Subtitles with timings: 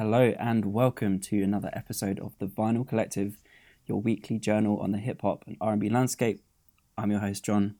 [0.00, 3.36] Hello and welcome to another episode of the Vinyl Collective,
[3.84, 6.42] your weekly journal on the hip hop and R&B landscape.
[6.96, 7.74] I'm your host John.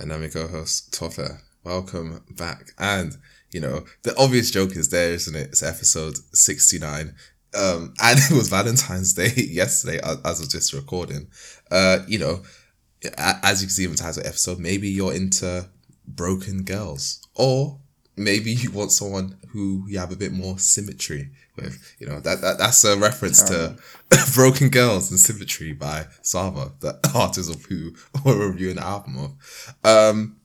[0.00, 1.42] And I'm your co-host Toffer.
[1.62, 2.70] Welcome back.
[2.78, 3.18] And
[3.50, 5.48] you know the obvious joke is there, isn't it?
[5.48, 7.16] It's episode sixty nine.
[7.54, 11.28] Um, and it was Valentine's Day yesterday, as of this recording.
[11.70, 12.44] Uh, you know,
[13.18, 15.68] as you can see in the title episode, maybe you're into
[16.08, 17.78] broken girls, or
[18.16, 21.96] maybe you want someone who you have a bit more symmetry with.
[21.98, 23.76] You know, that, that that's a reference to
[24.34, 27.92] Broken Girls and Symmetry by Saba, the artist of who
[28.24, 29.74] we're reviewing the album of.
[29.84, 30.36] Um,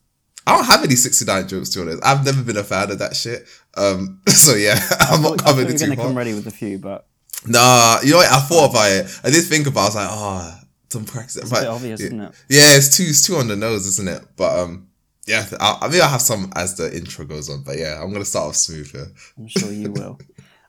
[0.46, 2.06] I don't have any 69 jokes to be honest.
[2.06, 3.48] I've never been a fan of that shit.
[3.76, 5.86] Um, so yeah, I'm not coming into.
[5.86, 7.06] You're gonna come ready with a few, but
[7.46, 8.32] nah, you know what?
[8.32, 9.20] I thought about it.
[9.24, 9.80] I did think about.
[9.80, 9.84] it.
[9.84, 11.36] I was like, oh, some practice.
[11.38, 12.32] It's but, obvious, yeah, isn't it?
[12.50, 14.24] Yeah, it's too it's too on the nose, isn't it?
[14.36, 14.88] But um,
[15.26, 17.64] yeah, I, I mean, I have some as the intro goes on.
[17.64, 19.08] But yeah, I'm gonna start off smooth here.
[19.38, 20.20] I'm sure you will.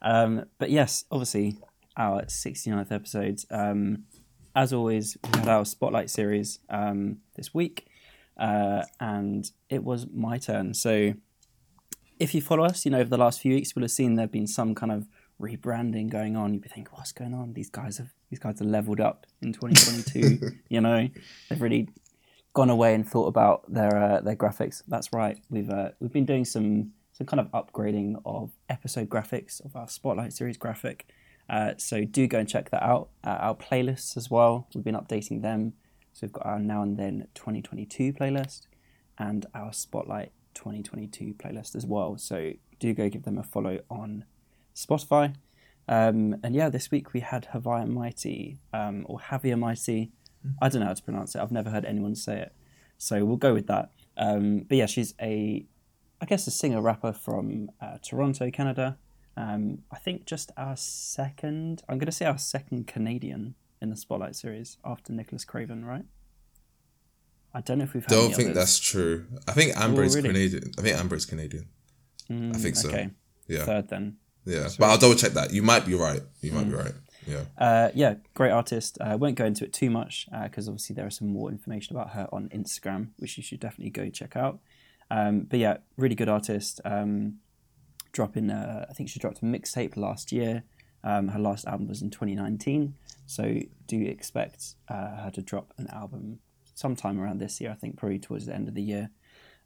[0.03, 1.59] Um, but yes, obviously,
[1.97, 3.41] our 69th episode.
[3.51, 4.05] Um,
[4.55, 7.89] as always, we had our spotlight series um, this week
[8.39, 10.75] uh, and it was my turn.
[10.75, 11.15] So
[12.19, 14.25] if you follow us, you know, over the last few weeks, we'll have seen there
[14.25, 15.09] have been some kind of
[15.41, 16.53] rebranding going on.
[16.55, 17.55] You'd be thinking, what's going on?
[17.55, 20.57] These guys have these guys have leveled up in 2022.
[20.69, 21.09] you know,
[21.49, 21.89] they've really
[22.53, 24.83] gone away and thought about their uh, their graphics.
[24.87, 25.39] That's right.
[25.51, 29.89] We've uh, we've been doing some some kind of upgrading of episode graphics of our
[29.89, 31.09] Spotlight series graphic.
[31.51, 33.09] Uh, so do go and check that out.
[33.25, 34.69] Uh, our playlists as well.
[34.73, 35.73] We've been updating them.
[36.13, 38.69] So we've got our Now and Then 2022 playlist
[39.19, 42.17] and our Spotlight 2022 playlist as well.
[42.19, 44.25] So do go give them a follow on
[44.77, 45.35] Spotify.
[45.89, 50.13] Um, and yeah, this week we had Haviah Mighty um, or Javier Mighty.
[50.47, 50.53] Mm.
[50.63, 51.41] I don't know how to pronounce it.
[51.41, 52.53] I've never heard anyone say it.
[52.97, 53.91] So we'll go with that.
[54.17, 55.67] Um, but yeah, she's a,
[56.21, 58.99] I guess, a singer rapper from uh, Toronto, Canada.
[59.37, 63.97] Um, I think just our second, I'm going to say our second Canadian in the
[63.97, 66.05] Spotlight series after Nicholas Craven, right?
[67.55, 68.07] I don't know if we've.
[68.07, 68.57] Don't think others.
[68.57, 69.27] that's true.
[69.47, 70.29] I think Amber oh, is really?
[70.29, 70.73] Canadian.
[70.79, 71.69] I think Amber is Canadian.
[72.31, 72.89] Mm, I think so.
[72.89, 73.11] Okay.
[73.47, 73.65] Yeah.
[73.65, 74.17] Third then.
[74.45, 74.77] Yeah, Sorry.
[74.79, 75.53] but I'll double check that.
[75.53, 76.23] You might be right.
[76.41, 76.71] You might mm.
[76.71, 76.93] be right.
[77.27, 77.45] Yeah.
[77.59, 78.99] Uh, yeah, great artist.
[79.01, 81.51] I uh, won't go into it too much because uh, obviously there is some more
[81.51, 84.61] information about her on Instagram, which you should definitely go check out.
[85.11, 86.81] Um, but yeah, really good artist.
[86.85, 87.39] Um,
[88.13, 90.65] dropping, uh, I think she dropped a mixtape last year.
[91.05, 92.95] Um, her last album was in 2019.
[93.27, 96.41] So do expect uh, her to drop an album
[96.75, 97.71] sometime around this year.
[97.71, 99.11] I think probably towards the end of the year.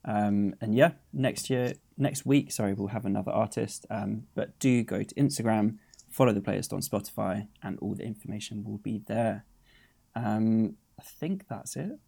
[0.05, 3.87] Um, and yeah, next year, next week, sorry, we'll have another artist.
[3.91, 5.79] Um, but do go to Instagram,
[6.11, 9.45] follow the playlist on Spotify, and all the information will be there.
[10.15, 11.99] Um, I think that's it.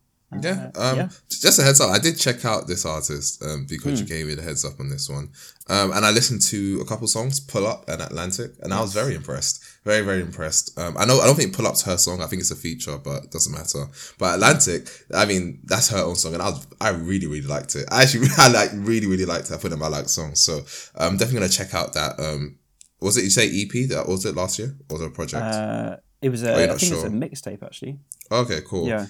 [0.43, 0.71] Yeah.
[0.75, 1.09] Uh, um, yeah.
[1.29, 1.91] Just a heads up.
[1.91, 3.99] I did check out this artist um, because mm.
[3.99, 4.09] you hmm.
[4.09, 5.31] gave me the heads up on this one.
[5.69, 8.93] Um, and I listened to a couple songs, Pull Up and Atlantic, and I was
[8.93, 9.65] very impressed.
[9.85, 10.79] Very, very impressed.
[10.79, 12.21] Um, I know I don't think Pull Up's her song.
[12.23, 13.87] I think it's a feature, but it doesn't matter.
[14.19, 17.77] But Atlantic, I mean, that's her own song, and I was I really, really liked
[17.77, 17.87] it.
[17.91, 19.55] I actually I like really, really liked it.
[19.55, 20.41] I put it in my like songs.
[20.41, 20.61] So
[20.97, 22.21] I'm um, definitely gonna check out that.
[22.21, 22.59] Um,
[23.01, 23.89] was it you say EP?
[23.89, 24.77] That was it last year?
[24.91, 25.43] Or was it a project?
[25.43, 26.53] Uh, it was a.
[26.53, 26.93] Oh, I think sure?
[26.93, 27.99] it was a mixtape actually.
[28.31, 28.87] Okay, cool.
[28.87, 29.07] Yeah.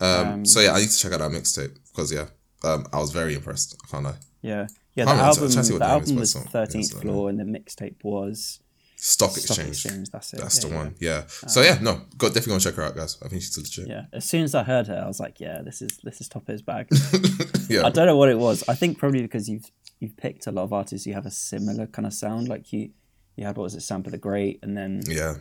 [0.00, 2.26] Um, um, so yeah, I need to check out that mixtape because yeah,
[2.64, 3.76] um, I was very impressed.
[3.84, 4.14] I can't lie.
[4.42, 5.04] Yeah, yeah.
[5.04, 8.60] The album, the album was Thirteenth Floor, and the mixtape was
[8.96, 9.56] Stock Exchange.
[9.56, 10.10] Stock Exchange.
[10.10, 10.40] That's it.
[10.40, 10.94] That's yeah, the one.
[11.00, 11.16] Yeah.
[11.16, 13.18] Um, so yeah, no, got definitely gonna check her out, guys.
[13.22, 13.88] I think she's legit.
[13.88, 14.04] Yeah.
[14.12, 16.62] As soon as I heard her, I was like, yeah, this is this is Toffer's
[16.62, 16.88] bag.
[17.68, 17.86] yeah.
[17.86, 18.62] I don't know what it was.
[18.68, 21.86] I think probably because you've you've picked a lot of artists who have a similar
[21.86, 22.48] kind of sound.
[22.48, 22.90] Like you,
[23.36, 25.36] you had what was it, Sampa the Great, and then yeah.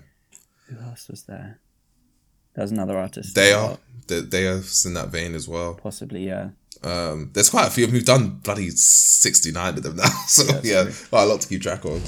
[0.67, 1.59] Who else was there?
[2.59, 3.35] There's another artist.
[3.35, 3.77] They are.
[4.07, 5.75] They, they are in that vein as well.
[5.75, 6.49] Possibly, yeah.
[6.83, 10.09] Um, there's quite a few of them who've done bloody 69 of them now.
[10.27, 12.03] So, yeah, yeah quite a lot to keep track of.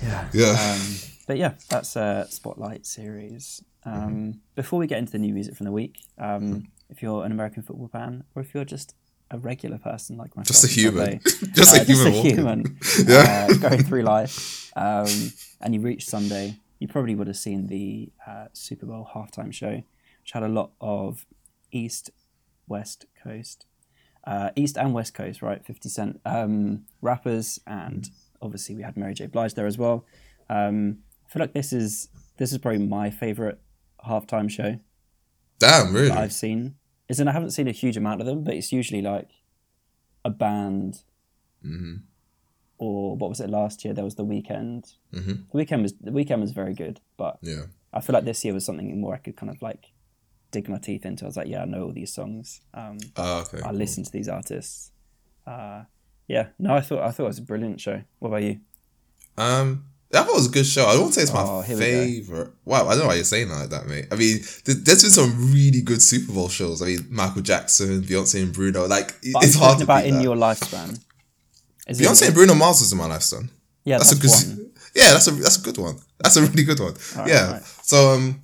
[0.00, 0.28] Yeah.
[0.32, 0.50] Yeah.
[0.50, 0.80] Um,
[1.26, 3.64] but yeah, that's a Spotlight series.
[3.84, 4.30] Um, mm-hmm.
[4.54, 6.58] Before we get into the new music from the week, um, mm-hmm.
[6.88, 8.94] if you're an American football fan or if you're just
[9.32, 11.18] a regular person like myself, just a human,
[11.52, 12.78] just, uh, a human just a human,
[13.08, 17.66] yeah, uh, going through life, um, and you reach Sunday, you probably would have seen
[17.66, 19.82] the uh, Super Bowl halftime show,
[20.26, 21.24] which had a lot of
[21.70, 22.10] East,
[22.66, 23.64] West Coast,
[24.26, 25.64] uh, East and West Coast, right?
[25.64, 28.10] 50 Cent um, rappers, and
[28.42, 29.26] obviously we had Mary J.
[29.26, 30.04] Blige there as well.
[30.50, 32.08] Um, I feel like this is
[32.38, 33.60] this is probably my favorite
[34.04, 34.80] halftime show.
[35.60, 36.10] Damn, really?
[36.10, 36.74] I've seen.
[37.08, 39.30] Isn't I haven't seen a huge amount of them, but it's usually like
[40.24, 41.02] a band.
[41.64, 41.96] Mm-hmm
[42.78, 43.94] or what was it last year?
[43.94, 44.92] There was the Weeknd.
[45.14, 45.32] Mm-hmm.
[45.50, 47.62] The Weeknd was the Weeknd was very good, but yeah,
[47.94, 49.92] I feel like this year was something more I could kind of like
[50.50, 51.24] dig my teeth into.
[51.24, 52.60] I was like, yeah, I know all these songs.
[52.74, 53.72] Um, oh, okay, I cool.
[53.72, 54.90] listen to these artists.
[55.46, 55.84] Uh,
[56.28, 58.02] yeah, no, I thought I thought it was a brilliant show.
[58.18, 58.60] What about you?
[59.38, 60.86] Um, That was a good show.
[60.86, 61.86] I don't say it's my Oh, here we go.
[62.04, 62.50] favorite.
[62.64, 64.06] Wow, I don't know why you're saying that like that, mate.
[64.10, 66.80] I mean, th- there's been some really good Super Bowl shows.
[66.80, 68.86] I mean, Michael Jackson, Beyonce, and Bruno.
[68.86, 70.22] Like, But it's I'm hard to about in that.
[70.22, 71.00] your lifespan.
[71.88, 73.48] Is Beyonce it, and Bruno Mars was in my lifespan.
[73.84, 74.58] yeah, That's, that's, a good.
[74.58, 74.62] one.
[74.96, 75.98] Yeah, that's a that's a good one.
[76.22, 76.94] That's a really good one.
[77.28, 77.58] Yeah.
[77.82, 78.40] So um,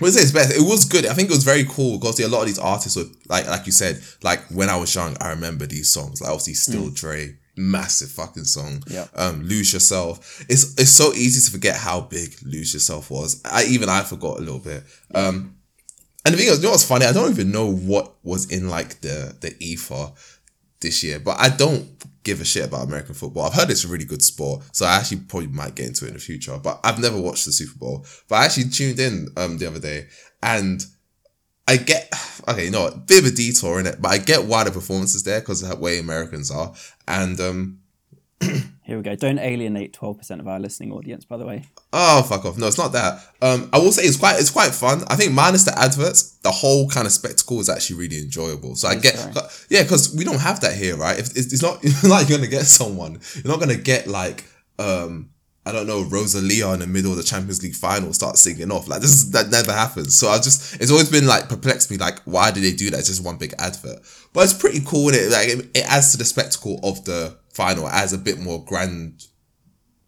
[0.00, 0.34] what is it?
[0.34, 0.56] Best.
[0.56, 1.06] It was good.
[1.06, 3.66] I think it was very cool because a lot of these artists were like like
[3.66, 6.20] you said, like when I was young, I remember these songs.
[6.20, 8.80] Like obviously, Still Dre, massive fucking song.
[8.80, 8.92] Mm.
[8.92, 9.06] Yeah.
[9.14, 10.44] Um, Lose Yourself.
[10.48, 13.40] It's it's so easy to forget how big Lose Yourself was.
[13.44, 14.82] I even I forgot a little bit.
[15.14, 15.56] Um,
[16.24, 17.06] and the thing is, you know what's funny?
[17.06, 20.10] I don't even know what was in like the the ether
[20.80, 21.88] this year, but I don't
[22.24, 23.46] give a shit about American football.
[23.46, 26.08] I've heard it's a really good sport, so I actually probably might get into it
[26.08, 26.58] in the future.
[26.58, 28.06] But I've never watched the Super Bowl.
[28.28, 30.08] But I actually tuned in um the other day,
[30.42, 30.84] and
[31.68, 32.12] I get
[32.48, 34.70] okay, you know, what, bit of a detour in it, but I get why the
[35.24, 36.74] there because of the way Americans are,
[37.06, 37.78] and um
[38.84, 39.16] Here we go.
[39.16, 41.64] Don't alienate 12% of our listening audience, by the way.
[41.92, 42.58] Oh fuck off!
[42.58, 43.24] No, it's not that.
[43.40, 45.04] Um, I will say it's quite it's quite fun.
[45.08, 48.76] I think minus the adverts, the whole kind of spectacle is actually really enjoyable.
[48.76, 49.14] So I get
[49.70, 51.18] yeah, because we don't have that here, right?
[51.18, 54.44] If it's, it's not like you're gonna get someone, you're not gonna get like
[54.78, 55.30] um
[55.66, 58.86] I don't know Rosalia in the middle of the Champions League final start singing off
[58.86, 60.14] like this is that never happens.
[60.14, 62.98] So I've just it's always been like perplexed me like why did they do that?
[62.98, 64.00] It's just one big advert,
[64.32, 65.08] but it's pretty cool.
[65.08, 68.18] And it like it, it adds to the spectacle of the final, it adds a
[68.18, 69.26] bit more grand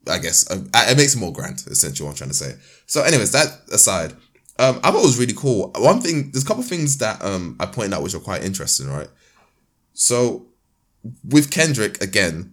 [0.08, 1.64] I guess uh, it makes it more grand.
[1.66, 2.54] Essentially, what I'm trying to say.
[2.86, 4.12] So, anyways, that aside,
[4.58, 5.72] um, I thought it was really cool.
[5.76, 8.88] One thing, there's a couple things that um I pointed out which are quite interesting,
[8.88, 9.08] right?
[9.94, 10.46] So,
[11.24, 12.52] with Kendrick again,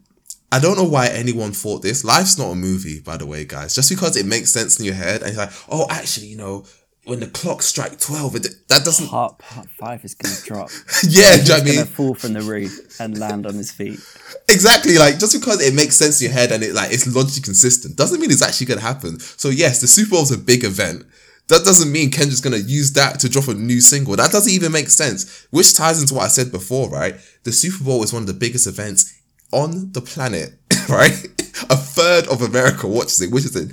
[0.53, 2.03] I don't know why anyone thought this.
[2.03, 3.73] Life's not a movie, by the way, guys.
[3.73, 6.65] Just because it makes sense in your head, and you're like, oh, actually, you know,
[7.05, 9.07] when the clock strike twelve, it, that doesn't.
[9.07, 10.69] Part, part five is going to drop.
[11.09, 11.85] yeah, do you know He's what I going mean?
[11.87, 13.99] to fall from the roof and land on his feet.
[14.47, 17.41] Exactly, like just because it makes sense in your head and it like it's logically
[17.41, 19.19] consistent doesn't mean it's actually gonna happen.
[19.19, 21.03] So yes, the Super Bowl's a big event.
[21.47, 24.15] That doesn't mean Kendrick's gonna use that to drop a new single.
[24.15, 25.47] That doesn't even make sense.
[25.49, 27.15] Which ties into what I said before, right?
[27.43, 29.13] The Super Bowl is one of the biggest events
[29.53, 30.53] on the planet,
[30.89, 31.13] right?
[31.69, 33.71] A third of America watches it, which is it.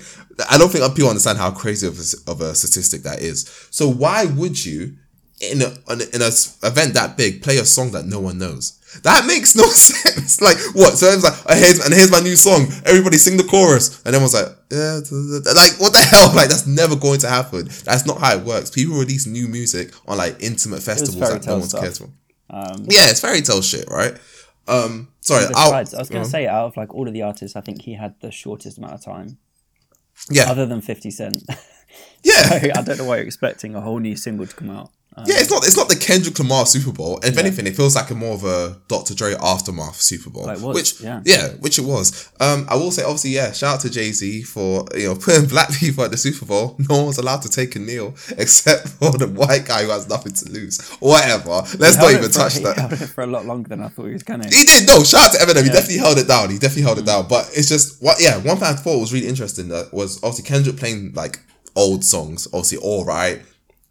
[0.51, 3.47] I don't think people understand how crazy of a, of a statistic that is.
[3.71, 4.97] So why would you,
[5.41, 8.21] in a in a, in a s- event that big, play a song that no
[8.21, 8.77] one knows?
[9.03, 10.41] That makes no sense.
[10.41, 10.97] Like what?
[10.99, 12.67] So it was like, oh, here's and here's my new song.
[12.87, 14.95] Everybody sing the chorus, and everyone's like, yeah,
[15.55, 16.35] like what the hell?
[16.35, 17.67] Like that's never going to happen.
[17.85, 18.71] That's not how it works.
[18.71, 22.09] People release new music on like intimate festivals that no one cares for.
[22.51, 24.17] Um, Yeah, it's fairy tale shit, right?
[24.71, 27.61] Um, sorry, I was going to say, out of like all of the artists, I
[27.61, 29.39] think he had the shortest amount of time,
[30.31, 31.43] yeah, other than 50 Cent.
[32.23, 32.73] yeah.
[32.77, 34.91] I don't know why you're expecting a whole new single to come out.
[35.21, 37.19] Um, Yeah, it's not it's not the Kendrick Lamar Super Bowl.
[37.23, 39.15] If anything, it feels like a more of a Dr.
[39.15, 40.47] Dre aftermath Super Bowl.
[40.47, 41.49] Like which yeah.
[41.61, 42.31] which it was.
[42.41, 45.47] Um, I will say obviously, yeah, shout out to Jay Z for you know putting
[45.47, 46.77] black people at the Super Bowl.
[46.89, 50.33] No one's allowed to take a kneel except for the white guy who has nothing
[50.33, 50.81] to lose.
[51.01, 51.63] Whatever.
[51.79, 52.77] Let's he not even touch he that.
[52.77, 54.49] held it for a lot longer than I thought he was going to.
[54.49, 55.63] He did no shout out to Eminem.
[55.63, 55.73] He Yeah.
[55.75, 56.51] definitely held it down.
[56.51, 57.29] He definitely held it down.
[57.29, 58.37] But it's just what yeah.
[58.39, 61.41] One thing I thought was really interesting that was obviously Kendrick playing like
[61.77, 62.47] old songs.
[62.53, 63.43] Obviously, all right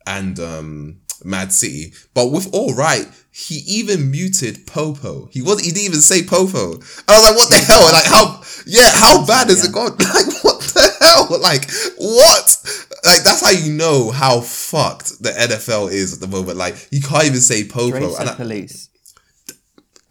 [0.08, 1.94] and um Mad City.
[2.14, 5.28] But with all right, he even muted Popo.
[5.32, 6.74] He was he didn't even say Popo.
[6.74, 7.92] And I was like, what the hell?
[7.92, 9.92] Like how yeah, how bad has it gone?
[10.00, 11.40] Like what the hell?
[11.40, 12.58] Like what?
[13.06, 16.58] Like that's how you know how fucked the NFL is at the moment.
[16.58, 18.16] Like you can't even say Popo.
[18.16, 18.90] And I- police.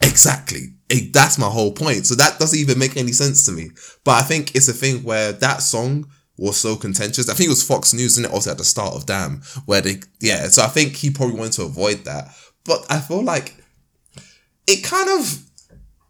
[0.00, 0.75] Exactly.
[0.91, 2.07] Eh, That's my whole point.
[2.07, 3.71] So that doesn't even make any sense to me.
[4.05, 6.07] But I think it's a thing where that song
[6.38, 7.28] was so contentious.
[7.28, 8.35] I think it was Fox News, didn't it?
[8.35, 10.49] Also at the start of Damn, where they, yeah.
[10.49, 12.28] So I think he probably wanted to avoid that.
[12.64, 13.54] But I feel like
[14.66, 15.42] it kind of,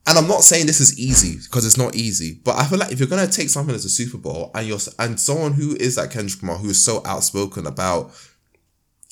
[0.07, 2.93] and I'm not saying this is easy because it's not easy, but I feel like
[2.93, 5.97] if you're gonna take something as a Super Bowl and you're and someone who is
[5.97, 8.11] like Kendrick Lamar who is so outspoken about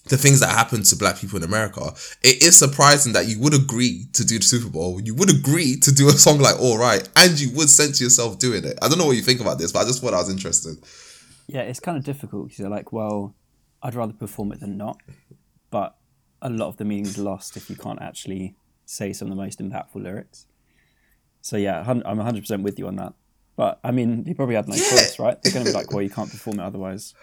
[0.08, 1.92] the things that happen to black people in America,
[2.22, 5.00] it is surprising that you would agree to do the Super Bowl.
[5.00, 8.38] You would agree to do a song like All Right, and you would censor yourself
[8.38, 8.78] doing it.
[8.82, 10.76] I don't know what you think about this, but I just thought I was interested.
[11.46, 13.34] Yeah, it's kind of difficult because you're like, well,
[13.82, 15.00] I'd rather perform it than not.
[15.70, 15.96] But
[16.42, 19.60] a lot of the meaning's lost if you can't actually say some of the most
[19.60, 20.46] impactful lyrics.
[21.40, 23.14] So yeah, I'm 100% with you on that.
[23.56, 24.90] But I mean, he probably had no Yeah.
[24.90, 25.40] choice, right?
[25.42, 27.14] They're going to be like, well, you can't perform it otherwise.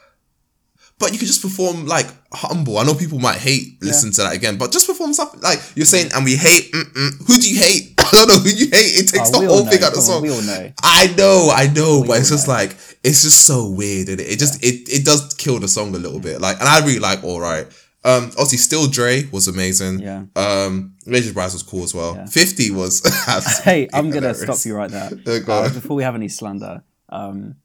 [0.99, 2.77] But you could just perform like humble.
[2.77, 5.85] I know people might hate listen to that again, but just perform something like you're
[5.85, 6.71] saying, and we hate.
[6.73, 7.27] Mm-mm.
[7.27, 7.92] Who do you hate?
[8.13, 8.95] I don't know who you hate.
[8.99, 9.87] It takes Oh, the whole thing know.
[9.87, 10.21] out of the song.
[10.21, 10.71] we all know.
[10.83, 12.53] I know, I know, but it's just know.
[12.53, 12.71] like
[13.03, 14.23] it's just so weird, and it?
[14.33, 16.39] it just it it does kill the song a little bit.
[16.41, 17.65] Like, and I really like All Right.
[18.05, 19.99] Um, obviously, Still Dre was amazing.
[19.99, 20.25] Yeah.
[20.35, 21.31] Um, Mary J.
[21.31, 22.15] Blige was cool as well.
[22.15, 22.25] Yeah.
[22.25, 23.01] Fifty was.
[23.63, 24.41] Hey, I'm going to hilarious.
[24.61, 25.39] stop you right there.
[25.39, 27.55] Go Uh, before we have any slander, Um,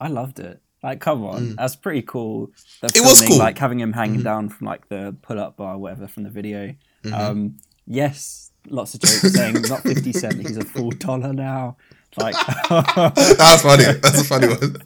[0.00, 0.62] I loved it.
[0.82, 2.52] Like, come on, that's pretty cool.
[2.80, 2.96] The Mm.
[2.96, 3.30] It was cool.
[3.32, 3.38] Mm-hmm.
[3.40, 6.74] Like having him hanging down from like the pull-up bar, or whatever, from the video.
[7.12, 11.76] Um, yes, lots of jokes saying not fifty cent, he's a full dollar now.
[12.16, 12.34] Like,
[12.70, 13.84] That's funny.
[13.84, 14.76] That's a funny one.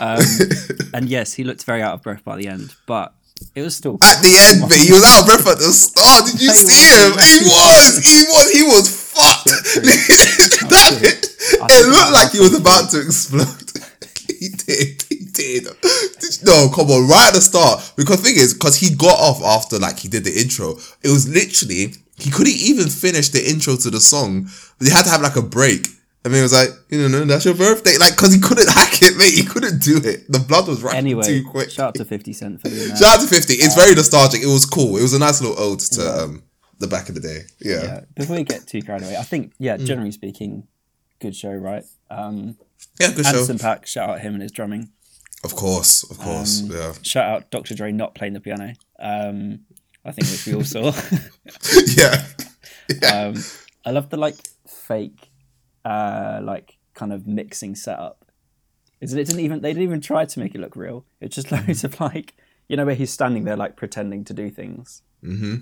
[0.00, 0.24] um,
[0.94, 3.14] and yes, he looked very out of breath by the end, but
[3.54, 3.98] it was still.
[4.02, 6.26] At the end, but he was out of breath at the start.
[6.26, 7.12] Did you see him?
[7.20, 7.98] He was.
[8.02, 8.46] He was.
[8.50, 9.44] He was fucked.
[10.70, 13.68] that it, it looked like he was about to explode.
[14.38, 15.02] he did.
[15.08, 15.64] He did.
[16.42, 17.08] No, come on.
[17.08, 20.24] Right at the start, because thing is, because he got off after like he did
[20.24, 20.76] the intro.
[21.02, 24.48] It was literally he couldn't even finish the intro to the song.
[24.80, 25.86] They had to have like a break.
[26.24, 27.96] I mean, it was like, you know, no, that's your birthday.
[27.98, 29.32] Like, because he couldn't hack it, mate.
[29.34, 30.30] He couldn't do it.
[30.30, 31.70] The blood was running Anyway, too quick.
[31.70, 32.98] shout out to Fifty Cent for doing that.
[32.98, 33.54] Shout out to 50.
[33.54, 34.42] It's very nostalgic.
[34.42, 34.96] It was cool.
[34.96, 36.42] It was a nice little ode to um,
[36.80, 37.42] the back of the day.
[37.60, 37.82] Yeah.
[37.82, 39.86] yeah, before we get too carried away, I think yeah, Mm.
[39.86, 40.66] generally speaking,
[41.20, 41.84] good show, right?
[42.10, 42.56] Um,
[43.00, 43.30] Yeah, good show.
[43.30, 44.90] Anderson .Paak, shout out him and his drumming.
[45.44, 46.02] Of course.
[46.10, 46.62] Of course.
[46.62, 46.92] Um, yeah.
[47.02, 47.74] Shout out Dr.
[47.74, 48.74] Dre not playing the piano.
[48.98, 49.60] Um,
[50.08, 50.92] I think which we all saw.
[51.96, 52.24] yeah.
[53.12, 53.34] um,
[53.84, 54.36] I love the like
[54.66, 55.30] fake,
[55.84, 58.24] uh, like kind of mixing setup.
[59.00, 59.20] Is it?
[59.20, 61.04] It didn't even they didn't even try to make it look real.
[61.20, 62.34] It's just loads of like
[62.68, 65.02] you know where he's standing there like pretending to do things.
[65.22, 65.56] hmm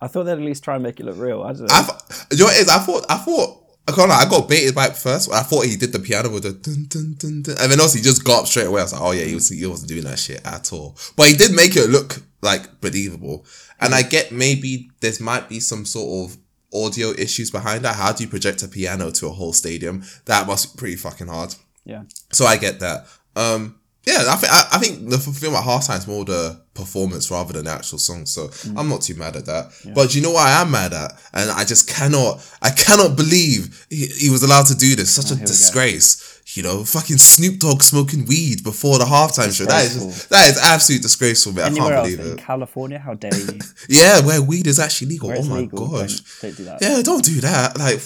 [0.00, 1.44] I thought they'd at least try and make it look real.
[1.44, 1.68] I don't know.
[1.70, 2.68] I th- you know what it is?
[2.68, 5.32] I thought, I thought, I can't lie, I got baited by it first.
[5.32, 7.98] I thought he did the piano with the dun, dun, dun, dun, and then also
[7.98, 8.80] he just got up straight away.
[8.80, 10.96] I was like, oh yeah, he, was, he wasn't doing that shit at all.
[11.16, 13.46] But he did make it look like believable.
[13.84, 16.36] And I get maybe there might be some sort of
[16.74, 17.96] audio issues behind that.
[17.96, 20.02] How do you project a piano to a whole stadium?
[20.26, 21.54] That must be pretty fucking hard.
[21.84, 23.06] yeah, So I get that.
[23.36, 27.30] Um, yeah, I think I, I think the film at halftime is more the performance
[27.30, 28.26] rather than the actual song.
[28.26, 28.78] So Mm.
[28.78, 29.70] I'm not too mad at that.
[29.94, 33.86] But you know what I am mad at, and I just cannot, I cannot believe
[33.90, 35.10] he, he was allowed to do this.
[35.12, 35.46] Such a Oh, go.
[35.46, 36.21] disgrace.
[36.54, 39.64] You know, fucking Snoop Dogg smoking weed before the halftime show.
[39.64, 40.36] That is just, Disgraceful.
[40.36, 41.72] that is absolute disgraceful, man.
[41.72, 42.38] I can't else believe but in it.
[42.38, 43.58] California, how dare you?
[43.88, 45.28] Yeah, where weed is actually legal.
[45.28, 46.20] Where oh my legal, gosh.
[46.20, 46.82] Don't, don't do that.
[46.82, 47.78] Yeah, don't do that.
[47.78, 48.00] Like,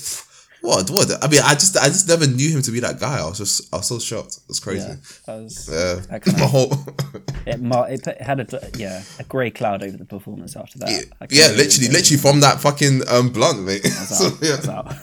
[0.61, 0.91] what?
[0.91, 1.25] What?
[1.25, 3.21] I mean, I just, I just never knew him to be that guy.
[3.21, 4.38] I was just, I was so shocked.
[4.49, 4.88] It's crazy.
[4.88, 4.95] Yeah,
[5.26, 6.73] that was Yeah, That my whole,
[7.47, 10.88] it, mar- it, had a yeah a grey cloud over the performance after that.
[11.21, 13.83] I can't yeah, really literally, enjoy literally from that fucking um blunt, mate.
[13.85, 14.55] It's so, out, yeah.
[14.55, 14.95] it's out.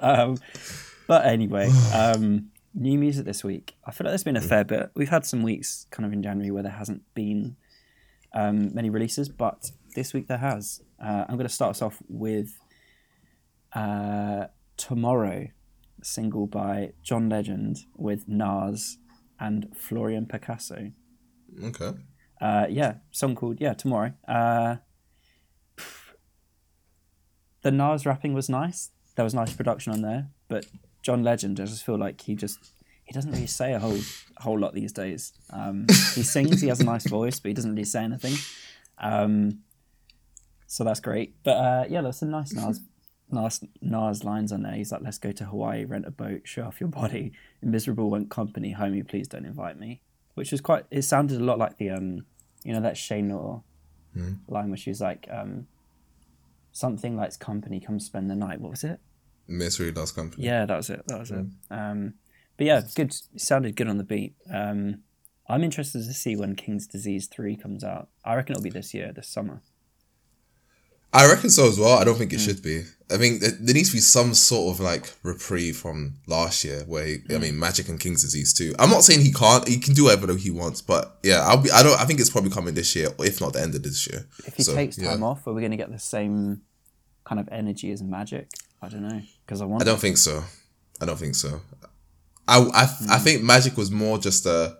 [0.00, 0.38] Um,
[1.06, 3.76] but anyway, um, new music this week.
[3.84, 4.90] I feel like there's been a fair bit.
[4.94, 7.56] We've had some weeks kind of in January where there hasn't been
[8.34, 10.82] um, many releases, but this week there has.
[11.02, 12.60] Uh, I'm going to start us off with
[13.72, 14.46] uh,
[14.76, 15.48] Tomorrow,
[16.00, 18.98] a single by John Legend with Nas
[19.38, 20.92] and Florian Picasso.
[21.62, 21.92] Okay.
[22.40, 24.14] Uh, yeah, song called yeah Tomorrow.
[24.26, 24.76] Uh,
[27.62, 28.90] the Nas rapping was nice.
[29.16, 30.66] There was nice production on there, but
[31.02, 32.72] John Legend, I just feel like he just
[33.04, 33.98] he doesn't really say a whole
[34.36, 35.32] a whole lot these days.
[35.50, 38.34] Um, he sings, he has a nice voice, but he doesn't really say anything.
[38.98, 39.60] Um,
[40.66, 41.34] so that's great.
[41.42, 42.80] But uh, yeah, there's some nice Nas.
[43.32, 44.72] Nas, Nas lines on there.
[44.72, 47.32] He's like, "Let's go to Hawaii, rent a boat, show off your body.
[47.62, 49.06] Miserable want company, homie.
[49.06, 50.02] Please don't invite me."
[50.34, 50.84] Which was quite.
[50.90, 52.24] It sounded a lot like the um,
[52.64, 53.62] you know, that Shay Noor
[54.48, 55.66] line where she was like, um,
[56.72, 58.60] something like company, come spend the night.
[58.60, 59.00] What was it?
[59.50, 60.44] Misery loves company.
[60.46, 61.02] Yeah, that was it.
[61.06, 61.44] That was it.
[61.70, 62.14] Um,
[62.56, 63.12] but yeah, good.
[63.36, 64.34] Sounded good on the beat.
[64.52, 65.02] Um,
[65.48, 68.08] I'm interested to see when King's Disease three comes out.
[68.24, 69.62] I reckon it'll be this year, this summer.
[71.12, 71.98] I reckon so as well.
[71.98, 72.44] I don't think it Hmm.
[72.46, 72.84] should be.
[73.10, 76.84] I think there, there needs to be some sort of like reprieve from last year
[76.86, 77.40] where he, I Hmm.
[77.42, 78.76] mean Magic and King's Disease too.
[78.78, 79.66] I'm not saying he can't.
[79.66, 81.70] He can do whatever he wants, but yeah, I'll be.
[81.72, 82.00] I don't.
[82.00, 84.26] I think it's probably coming this year, if not the end of this year.
[84.46, 85.10] If he So, takes yeah.
[85.10, 86.62] time off, are we going to get the same
[87.24, 88.48] kind of energy as Magic?
[88.80, 89.82] I don't know because I want.
[89.82, 90.44] I don't think so.
[91.00, 91.60] I don't think so.
[92.46, 92.86] I I, I
[93.18, 93.24] Hmm.
[93.24, 94.76] think Magic was more just a.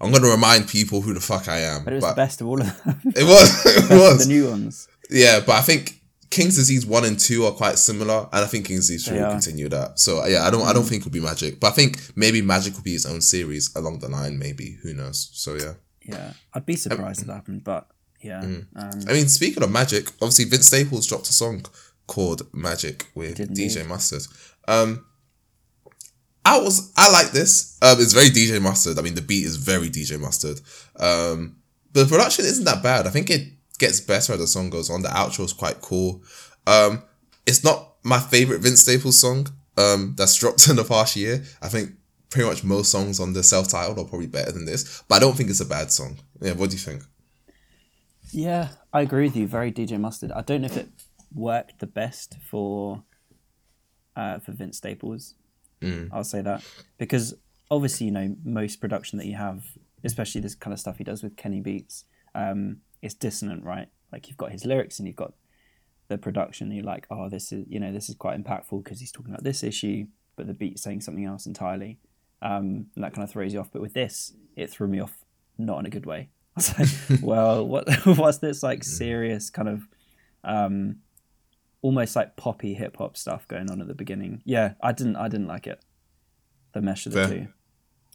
[0.00, 1.84] I'm gonna remind people who the fuck I am.
[1.84, 3.00] But it was the best of all of them.
[3.16, 3.66] It was.
[3.90, 4.88] It was the new ones.
[5.10, 6.00] Yeah, but I think
[6.30, 9.26] King's Disease one and two are quite similar, and I think King's Disease three will.
[9.26, 9.32] Mm.
[9.32, 9.98] continue that.
[9.98, 12.74] So yeah, I don't I don't think it'll be Magic, but I think maybe Magic
[12.74, 14.38] will be its own series along the line.
[14.38, 15.30] Maybe who knows?
[15.34, 15.74] So yeah.
[16.02, 17.86] Yeah, I'd be surprised if that happened, but
[18.20, 18.40] yeah.
[18.42, 18.66] Mm.
[18.76, 21.64] Um, I mean, speaking of Magic, obviously Vince Staples dropped a song
[22.06, 23.86] called Magic with DJ.
[23.86, 24.22] Mustard.
[24.68, 25.04] Um,
[26.44, 27.78] I was I like this.
[27.80, 28.98] Um, it's very DJ Mustard.
[28.98, 30.60] I mean, the beat is very DJ Mustard.
[30.96, 31.56] Um,
[31.92, 33.06] but the production isn't that bad.
[33.06, 35.02] I think it gets better as the song goes on.
[35.02, 36.22] The outro is quite cool.
[36.66, 37.02] Um,
[37.46, 39.48] it's not my favorite Vince Staples song.
[39.76, 41.42] Um, that's dropped in the past year.
[41.62, 41.92] I think
[42.30, 45.36] pretty much most songs on the self-titled are probably better than this, but I don't
[45.36, 46.18] think it's a bad song.
[46.40, 47.02] Yeah, what do you think?
[48.32, 49.46] Yeah, I agree with you.
[49.46, 50.32] Very DJ Mustard.
[50.32, 50.88] I don't know if it
[51.34, 53.02] worked the best for
[54.16, 55.34] uh, for Vince Staples.
[55.80, 56.08] Mm.
[56.12, 56.64] I'll say that
[56.98, 57.34] because
[57.70, 59.64] obviously, you know, most production that you have,
[60.04, 63.88] especially this kind of stuff he does with Kenny Beats, um, it's dissonant, right?
[64.12, 65.34] Like you've got his lyrics and you've got
[66.08, 66.68] the production.
[66.68, 69.32] And you're like, oh, this is you know this is quite impactful because he's talking
[69.32, 71.98] about this issue, but the beat's saying something else entirely.
[72.42, 73.70] Um, and that kind of throws you off.
[73.72, 75.24] But with this, it threw me off,
[75.56, 76.28] not in a good way.
[76.56, 79.88] I was like, well, what what's this like serious kind of
[80.44, 80.96] um,
[81.84, 84.42] almost like poppy hip hop stuff going on at the beginning?
[84.44, 85.80] Yeah, I didn't I didn't like it.
[86.72, 87.38] The mesh of the Fair.
[87.38, 87.46] two.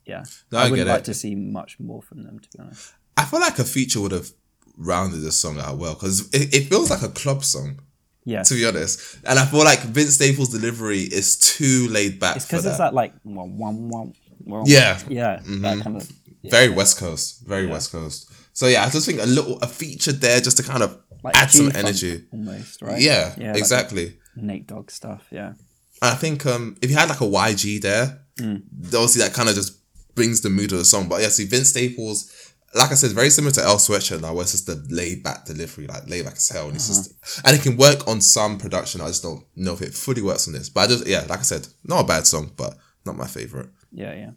[0.06, 1.06] Yeah, No, I, I would like it.
[1.06, 2.40] to see much more from them.
[2.40, 2.94] To be honest.
[3.16, 4.32] I feel like a feature would have
[4.76, 7.80] rounded this song out well because it, it feels like a club song.
[8.26, 9.18] Yeah, to be honest.
[9.24, 12.94] And I feel like Vince Staples' delivery is too laid back it's because it's that
[12.96, 14.06] like wah, wah, wah,
[14.46, 14.96] wah, Yeah.
[14.96, 15.62] Mm-hmm.
[15.62, 16.12] that kind of
[16.42, 18.32] yeah, Very West Coast, very West Coast.
[18.54, 21.36] So yeah, I just think a little a feature there just to kind of like
[21.36, 22.26] add some energy.
[22.32, 23.02] almost, right?
[23.02, 24.18] Yeah, like exactly.
[24.36, 25.28] Nate Dogg stuff.
[25.32, 25.54] Yeah,
[26.02, 28.64] I think um if you had like a YG there, Mm.
[28.86, 29.74] obviously that kind of just
[30.16, 31.10] brings the mood of the song.
[31.10, 32.32] But yeah, see Vince Staples,
[32.74, 35.44] like I said, very similar to Earl Sweatshirt now, where it's just the laid back
[35.46, 37.04] delivery, like laid back as hell, and it's Uh-huh.
[37.04, 39.02] just and it can work on some production.
[39.02, 40.70] I just don't know if it fully works on this.
[40.70, 43.70] But I just yeah, like I said, not a bad song, but not my favorite.
[43.92, 44.32] yeah, yeah.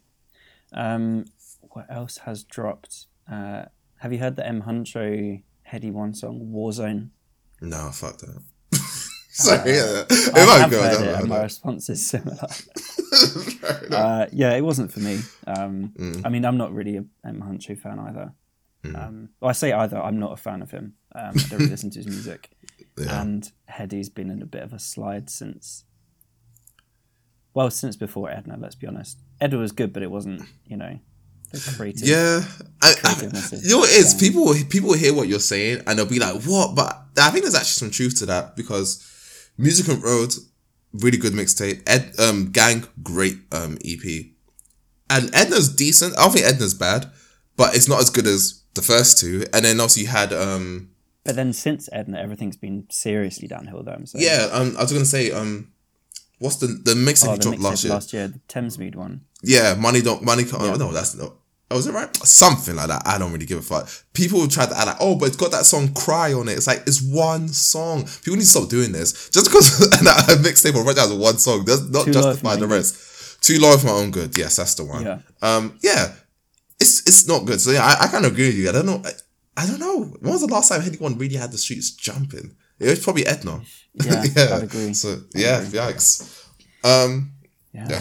[0.73, 1.27] Um,
[1.61, 3.07] what else has dropped?
[3.31, 3.67] Uh,
[4.01, 7.09] have you heard the M Huncho Headie One song Warzone?
[7.61, 8.43] No, fuck that.
[9.31, 10.05] Sorry, yeah.
[10.11, 12.37] It I go, heard it, and my response is similar.
[13.91, 15.21] uh, yeah, it wasn't for me.
[15.47, 16.23] Um, Mm.
[16.27, 18.33] I mean, I'm not really a M Huncho fan either.
[18.85, 19.97] Um, well, I say either.
[19.99, 20.95] I'm not a fan of him.
[21.15, 22.51] Um, I don't really listen to his music.
[22.99, 23.23] Yeah.
[23.23, 25.85] And Headie's been in a bit of a slide since.
[27.55, 29.19] Well, since before Edna, let's be honest.
[29.41, 30.99] Edna was good, but it wasn't, you know,
[31.53, 32.07] the creative.
[32.09, 32.43] Yeah,
[32.83, 33.21] I, I,
[33.63, 34.13] you know what it is?
[34.15, 34.21] down.
[34.21, 37.55] People people hear what you're saying and they'll be like, "What?" But I think there's
[37.55, 39.07] actually some truth to that because
[39.59, 40.33] Music and Road,
[40.93, 41.83] really good mixtape.
[41.87, 44.27] Ed, um, Gang, great um EP,
[45.11, 46.17] and Edna's decent.
[46.19, 47.11] I don't think Edna's bad,
[47.57, 49.45] but it's not as good as the first two.
[49.53, 50.91] And then also you had um
[51.25, 53.93] But then since Edna, everything's been seriously downhill, though.
[53.93, 54.25] I'm saying.
[54.25, 55.73] yeah um I was gonna say um
[56.39, 57.93] what's the the mixtape Oh, he the dropped mixtape last year?
[57.93, 59.21] last year, the Thamesmead one.
[59.43, 60.45] Yeah, money don't money.
[60.45, 60.77] Can't, Yeah.
[60.77, 61.35] No, that's not.
[61.73, 62.15] Oh, is it right?
[62.17, 63.03] Something like that.
[63.07, 63.89] I don't really give a fuck.
[64.13, 66.53] People try to add like, oh, but it's got that song "Cry" on it.
[66.53, 68.05] It's like it's one song.
[68.23, 69.31] People need to stop doing this.
[69.31, 73.43] Just because a mixtape now is one song does not Too justify the rest.
[73.43, 74.37] Too low for my own good.
[74.37, 75.05] Yes, that's the one.
[75.05, 75.19] Yeah.
[75.41, 75.79] Um.
[75.83, 76.13] Yeah.
[76.79, 77.61] It's it's not good.
[77.61, 78.69] So yeah, I, I kind of agree with you.
[78.69, 79.03] I don't know.
[79.05, 80.05] I, I don't know.
[80.21, 82.55] When was the last time anyone really had the streets jumping?
[82.79, 83.63] It was probably Edna.
[83.95, 84.93] Yeah, I'd agree.
[84.93, 86.47] So yeah, yikes.
[86.85, 87.33] Um.
[87.73, 87.89] Yeah.
[87.89, 88.01] Yeah.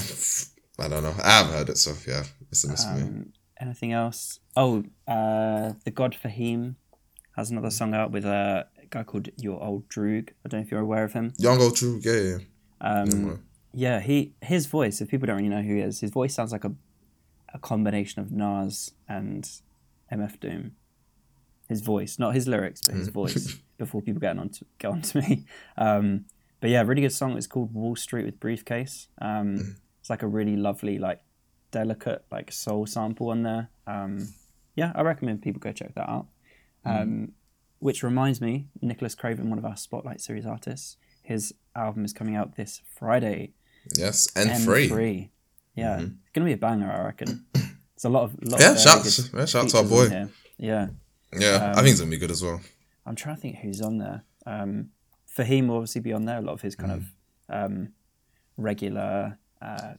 [0.80, 1.14] I don't know.
[1.24, 3.02] I haven't heard it, so yeah, it's a miss for me.
[3.04, 4.40] Um, anything else?
[4.56, 6.76] Oh, uh, Tha God Fahim
[7.36, 10.30] has another song out with a guy called Your Old Droog.
[10.46, 11.34] I don't know if you're aware of him.
[11.38, 12.38] Young old true, yeah, yeah.
[12.82, 13.44] Um, man.
[13.74, 15.02] yeah, he his voice.
[15.02, 16.74] If people don't really know who he is, his voice sounds like a
[17.54, 19.50] a combination of Nas and
[20.12, 20.72] MF Doom.
[21.68, 23.14] His voice, not his lyrics, but his Mm.
[23.14, 23.58] voice.
[23.78, 25.44] before people get on to get on to me,
[25.76, 26.26] um,
[26.60, 27.36] but yeah, really good song.
[27.36, 29.08] It's called Wall Street with Briefcase.
[29.20, 29.76] Um, Mm.
[30.00, 31.20] It's like a really lovely, like
[31.72, 33.70] delicate, like soul sample on there.
[33.88, 34.28] Um,
[34.76, 36.28] yeah, I recommend people go check that out.
[36.86, 37.02] Mm.
[37.02, 37.32] Um,
[37.80, 42.36] which reminds me, Nicholas Craven, one of our Spotlight Series artists, his album is coming
[42.36, 43.54] out this Friday.
[43.98, 44.88] Yes, and M free.
[44.88, 45.32] free.
[45.76, 47.46] Yeah, it's gonna be a banger, I reckon.
[47.96, 50.06] It's a lot of lot Yeah, of, uh, shouts- yeah, shout to our boy.
[50.58, 50.88] Yeah,
[51.38, 52.60] Yeah, I think it's gonna be good as well.
[53.06, 54.24] I'm trying to think who's on there.
[54.48, 54.90] Um,
[55.38, 56.40] Fahim will obviously be on there.
[56.40, 57.04] A lot of his kind of
[57.48, 57.90] um,
[58.58, 59.38] regular.
[59.62, 59.94] Uh,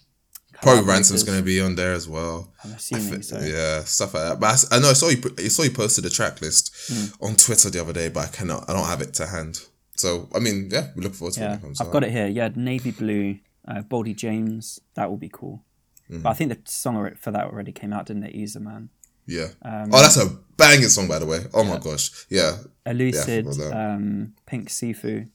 [0.60, 1.24] Probably Ransom's collaborators.
[1.24, 2.52] gonna be on there as well.
[2.64, 3.40] I'm assuming so.
[3.40, 4.40] Yeah, stuff like that.
[4.40, 5.16] But I I, know I saw you.
[5.18, 7.06] put- I saw you posted a track list Hmm.
[7.24, 8.68] on Twitter the other day, but I cannot.
[8.68, 9.60] I don't have it to hand.
[9.96, 11.44] So I mean, yeah, we look forward to it.
[11.44, 11.92] Yeah, when it comes I've out.
[11.92, 12.26] got it here.
[12.26, 14.78] Yeah, navy blue, uh, Boldy James.
[14.94, 15.64] That will be cool.
[16.10, 16.22] Mm-hmm.
[16.22, 18.34] But I think the song for that already came out, didn't it?
[18.34, 18.90] Easer Man.
[19.26, 19.48] Yeah.
[19.62, 21.40] Um, oh, that's a banging song, by the way.
[21.54, 22.26] Oh my gosh.
[22.28, 22.56] Yeah.
[22.84, 23.72] Elucid, that.
[23.72, 25.28] um, Pink Siifu.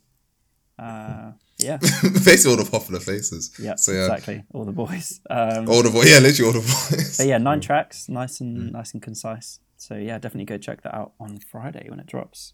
[0.77, 3.51] Uh, yeah, Basically, all the popular faces.
[3.59, 4.43] yeah, So yeah, exactly.
[4.53, 5.19] All the boys.
[5.29, 6.09] Um, all the boys.
[6.11, 7.17] yeah, literally all the voice.
[7.17, 8.71] but yeah, nine tracks, nice and Mm.
[8.73, 9.59] nice and concise.
[9.77, 12.53] So yeah, definitely go check that out on Friday when it drops.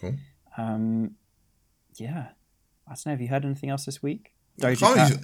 [0.00, 0.14] Cool.
[0.58, 1.12] Um,
[1.96, 2.28] yeah,
[2.88, 3.12] I don't know.
[3.12, 4.32] Have you heard anything else this week?
[4.60, 5.10] Doja Cat.
[5.10, 5.18] you-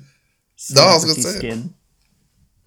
[0.74, 1.38] No, I was gonna say.
[1.38, 1.74] Skin.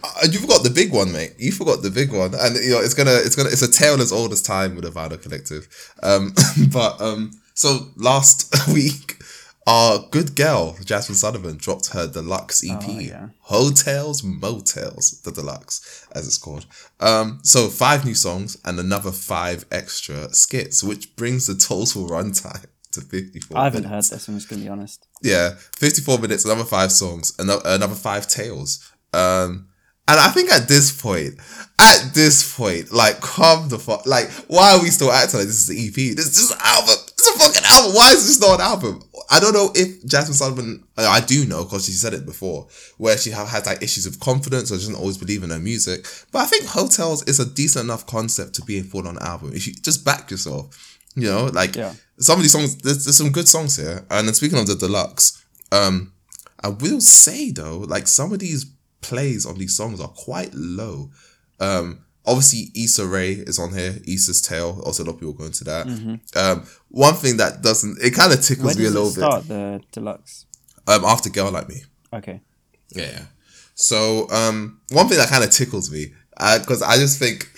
[0.03, 1.33] Uh, you forgot the big one, mate.
[1.39, 4.01] You forgot the big one, and you know it's gonna, it's gonna, it's a tale
[4.01, 5.67] as old as time with the Vinyl Collective.
[6.03, 6.33] Um,
[6.73, 9.21] but um, so last week,
[9.65, 13.27] our good girl Jazmine Sullivan dropped her deluxe EP, Oh, yeah.
[13.43, 16.65] Heaux Tales Motels, the deluxe as it's called.
[16.99, 22.65] Um, so five new songs and another five extra skits, which brings the total runtime
[22.91, 23.57] to fifty-four.
[23.57, 24.09] I haven't minutes.
[24.09, 24.27] heard this.
[24.27, 25.07] I'm just gonna be honest.
[25.21, 28.91] Yeah, 54 minutes, another five songs, another, another five tales.
[29.13, 29.69] Um,
[30.07, 31.35] And I think at this point,
[31.79, 34.05] at this point, like, come the fuck.
[34.05, 35.95] Like, why are we still acting like this is the EP?
[36.17, 36.95] This, this is an album.
[37.17, 37.95] Is a fucking album.
[37.95, 39.01] Why is this not an album?
[39.35, 40.83] I don't know if Jazmine Sullivan.
[40.97, 42.67] uh, I do know because she said it before,
[42.97, 46.05] where she have had like issues of confidence or doesn't always believe in her music.
[46.31, 49.17] But I think Heaux Tales is a decent enough concept to be a full on
[49.19, 49.51] album.
[49.53, 51.93] If you just back yourself, you know, like Yeah.
[52.19, 52.75] some of these songs.
[52.77, 54.05] There's, there's some good songs here.
[54.09, 56.13] And then speaking of the deluxe, um,
[56.63, 58.65] I will say though, like some of these
[59.01, 61.11] plays on these songs are quite low.
[61.59, 64.81] Um, obviously Issa Rae is on here, Issa's Tale.
[64.85, 65.87] Also, a lot of people go into that.
[66.35, 69.47] Um, one thing that doesn't, it kind of tickles me a little start?
[69.47, 70.45] The deluxe.
[70.85, 70.95] bit.
[70.95, 71.83] Um, after Girl Like Me.
[72.11, 72.41] Okay.
[72.89, 73.23] Yeah.
[73.75, 77.49] So, um, one thing that kind of tickles me, because I just think,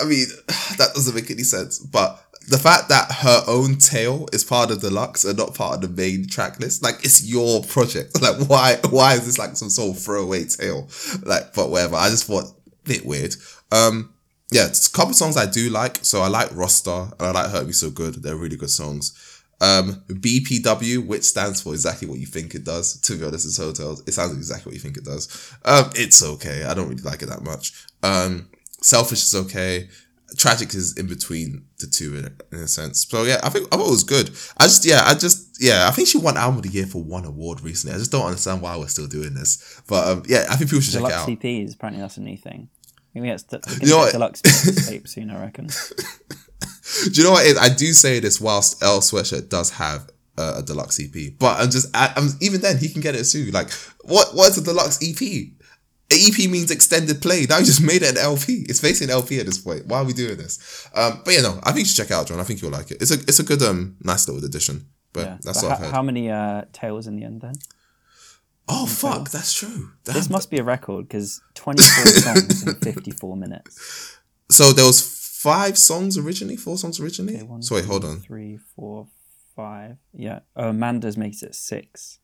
[0.00, 0.26] I mean,
[0.78, 4.80] that doesn't make any sense, but the fact that her own tale is part of
[4.80, 8.10] deluxe and not part of the main track list, like it's your project.
[8.22, 10.88] Like, why, why is this like some sort of throwaway tale?
[11.22, 11.96] Like, but whatever.
[11.96, 12.46] I just thought
[12.84, 13.34] bit weird.
[13.72, 14.12] Um,
[14.52, 15.98] yeah, it's a couple songs I do like.
[16.02, 18.22] So I like Roster and I like Hurt Me So Good.
[18.22, 19.18] They're really good songs.
[19.62, 23.00] Um, BPW, which stands for exactly what you think it does.
[23.00, 24.02] To be honest, it's Heaux Tales.
[24.06, 25.54] It sounds exactly what you think it does.
[25.64, 26.64] Um, it's okay.
[26.64, 27.86] I don't really like it that much.
[28.02, 28.50] Um,
[28.82, 29.88] Selfish is okay.
[30.36, 33.06] Tragic is in between the two in, in a sense.
[33.08, 34.30] So yeah, I think I thought it was good.
[34.58, 37.02] I just yeah, I just yeah, I think she won album of the year for
[37.02, 37.94] one award recently.
[37.94, 39.80] I just don't understand why we're still doing this.
[39.86, 41.28] But um, yeah, I think people should check it Deluxe out.
[41.28, 41.74] CPs.
[41.74, 42.68] Apparently, that's a new thing.
[43.12, 44.12] Think it's gonna You know what?
[44.12, 44.42] deluxe
[44.88, 45.30] tape soon.
[45.30, 45.68] I reckon.
[47.04, 47.58] Do you know what?
[47.58, 51.70] I do say this whilst Earl Sweatshirt does have uh, a deluxe EP, but I'm
[51.70, 53.50] just I, I'm even then he can get it soon.
[53.52, 53.70] Like
[54.02, 55.48] what what's a deluxe EP?
[56.10, 57.46] EP means extended play.
[57.48, 58.64] Now you just made it an LP.
[58.68, 59.86] It's facing LP at this point.
[59.86, 60.86] Why are we doing this?
[60.94, 62.40] Um, but you know, I think you should check it out, John.
[62.40, 63.00] I think you'll like it.
[63.00, 64.86] It's a it's a good um nice little addition.
[65.12, 65.38] But Yeah.
[65.42, 65.94] that's But what I've how, heard.
[65.94, 67.54] how many uh, tales in the end then?
[68.68, 69.90] Oh fuck, that's true.
[70.04, 74.18] This must be a record because 24 songs in 54 minutes.
[74.50, 77.34] so there was five songs originally, four songs originally.
[77.36, 78.20] Okay, one, so wait, hold on.
[78.20, 79.08] Three, four,
[79.56, 79.96] five.
[80.12, 80.40] Yeah.
[80.56, 82.20] Oh, Amanda's makes it six.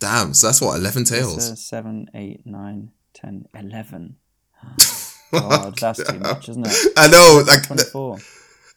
[0.00, 1.64] Damn, so that's what eleven tales.
[1.66, 4.16] seven, eight, nine, ten, eleven.
[5.30, 6.92] God, that's too much, isn't it?
[6.96, 8.18] I know, like 24.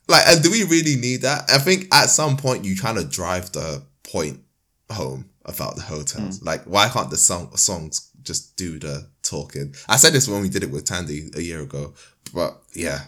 [0.07, 1.49] Like, and do we really need that?
[1.49, 4.41] I think at some point you kind of drive the point
[4.91, 6.39] home about the hotels.
[6.39, 6.45] Hmm.
[6.45, 9.73] Like, why can't the song songs just do the talking?
[9.89, 11.93] I said this when we did it with Tandy a year ago,
[12.33, 12.99] but yeah,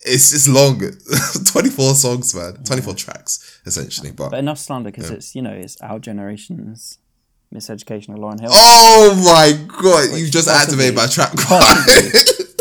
[0.00, 0.78] it's it's long.
[1.46, 2.54] Twenty four songs, man.
[2.64, 4.10] Twenty four tracks essentially.
[4.12, 6.98] But But enough slander because it's, you know, it's our generation's
[7.54, 8.50] miseducation of Lauryn Hill.
[8.52, 9.52] oh my
[9.82, 11.32] god, you just possibly- activated my track.
[11.36, 12.20] Possibly,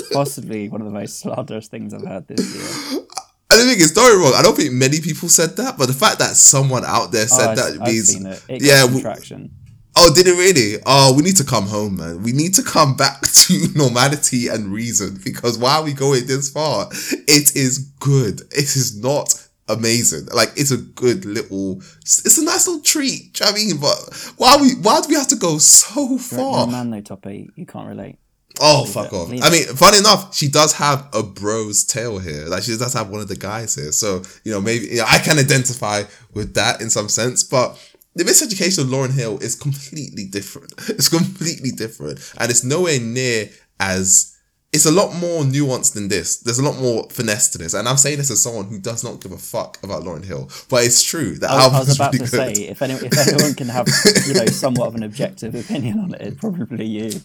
[0.14, 3.02] possibly one of the most slanderous things I've heard this year.
[3.52, 4.34] I don't think it's story wrong.
[4.36, 7.38] I don't think many people said that, but the fact that someone out there Oh,
[7.38, 8.44] said I've, that I've means seen it.
[8.48, 9.52] It yeah, we- traction.
[9.98, 10.82] Oh, did it really?
[10.86, 12.22] Oh, we need to come home, man.
[12.24, 16.50] We need to come back to normality and reason because why are we going this
[16.50, 16.88] far?
[16.92, 18.42] It is good.
[18.52, 19.34] It is not
[19.68, 20.28] amazing.
[20.34, 21.82] Like it's a good little.
[22.02, 23.34] It's a nice little treat.
[23.34, 23.78] Do you know what I mean?
[23.82, 24.76] But why we?
[24.76, 26.68] Why do we have to go so far?
[26.68, 27.50] man though, top eight.
[27.56, 28.18] You can't relate.
[28.62, 29.30] Oh, fuck off.
[29.30, 32.46] I mean, funny enough, she does have a bro's tale here.
[32.46, 33.92] Like, she does have one of the guys here.
[33.92, 37.44] So, you know, maybe you know, I can identify with that in some sense.
[37.44, 37.78] But
[38.16, 40.74] the miseducation of Lauryn Hill is completely different.
[40.90, 42.20] It's completely different.
[42.38, 44.36] And it's nowhere near as.
[44.72, 46.38] It's a lot more nuanced than this.
[46.38, 47.74] There's a lot more finesse to this.
[47.74, 50.48] And I'm saying this as someone who does not give a fuck about Lauryn Hill.
[50.70, 51.40] But it's true.
[51.40, 52.56] That I, I was about really to good.
[52.56, 53.88] say if any, if anyone can have
[54.28, 57.20] you know somewhat of an objective opinion on it, it's probably you.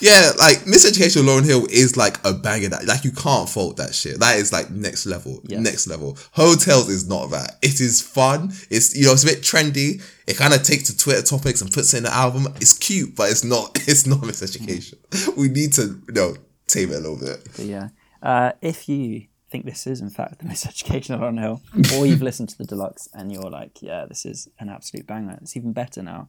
[0.00, 3.94] Yeah, like Miseducation Lauryn Hill is like a banger that like you can't fault that
[3.94, 4.20] shit.
[4.20, 5.40] That is like next level.
[5.44, 5.60] Yes.
[5.60, 6.16] Next level.
[6.32, 7.56] Heaux Tales is not that.
[7.62, 8.52] It is fun.
[8.70, 10.02] It's you know, it's a bit trendy.
[10.26, 12.46] It kind of takes the Twitter topics and puts it in the album.
[12.56, 14.96] It's cute, but it's not it's not miseducation.
[15.36, 16.34] We need to, you know,
[16.66, 17.48] tame it a little bit.
[17.56, 17.88] But yeah,
[18.22, 21.62] uh, if you think this is in fact the miseducation of On Hill,
[21.94, 25.38] or you've listened to the deluxe and you're like, yeah, this is an absolute banger.
[25.40, 26.28] It's even better now.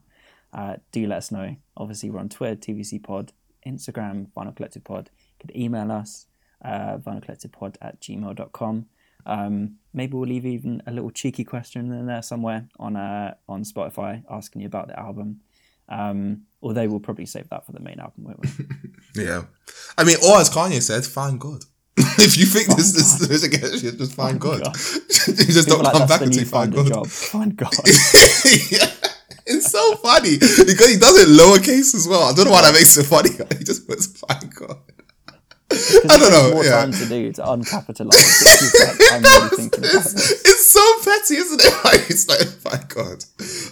[0.52, 1.54] Uh, do let us know.
[1.76, 3.32] Obviously, we're on Twitter, TVC Pod,
[3.66, 5.10] Instagram, Vinyl Collective Pod.
[5.18, 6.26] You could email us,
[6.64, 8.86] uh, vinylcollectivepod at gmail.com.
[9.26, 13.64] Um, maybe we'll leave even a little cheeky question in there somewhere on uh, on
[13.64, 15.40] Spotify asking you about the album.
[15.88, 18.48] Um, although we'll probably save that for the main album, won't we?
[19.24, 19.42] Yeah.
[19.98, 21.64] I mean, or as Kanye said, find God.
[21.96, 24.62] if you think this this is against you, just find God.
[24.62, 24.76] God.
[25.26, 26.94] you just People don't like come back the until new you find find God.
[26.94, 27.06] job.
[27.08, 27.74] Find God.
[28.70, 28.86] yeah.
[29.70, 32.22] So funny because he does it lowercase as well.
[32.24, 33.30] I don't know why that makes it funny.
[33.58, 34.78] He just puts "Fine God."
[35.72, 36.54] I don't know.
[36.54, 38.10] More Yeah, time to do to uncapitalize.
[38.10, 38.60] it.
[38.60, 41.74] He's like, I'm really thinking it's, it's so petty, isn't it?
[41.84, 43.24] Like it's like, "Fine God."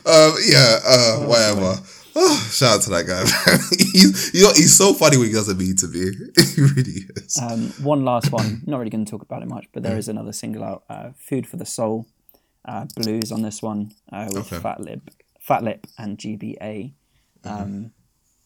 [0.06, 1.82] Um, yeah, uh, whatever.
[2.20, 3.22] Oh, shout out to that guy.
[3.92, 6.12] he's you know, he's so funny when he doesn't mean to be.
[6.54, 7.36] he really is.
[7.42, 8.62] Um, one last one.
[8.66, 10.84] Not really going to talk about it much, but there is another single out.
[10.88, 12.06] Uh, Food for the Soul.
[12.64, 14.56] Uh, Blu's on this one uh, with Okay.
[14.62, 15.00] Fatlip,
[15.48, 16.92] Fatlip and GBA.
[17.44, 17.48] Mm-hmm.
[17.48, 17.92] Um,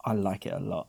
[0.04, 0.88] I like it a lot,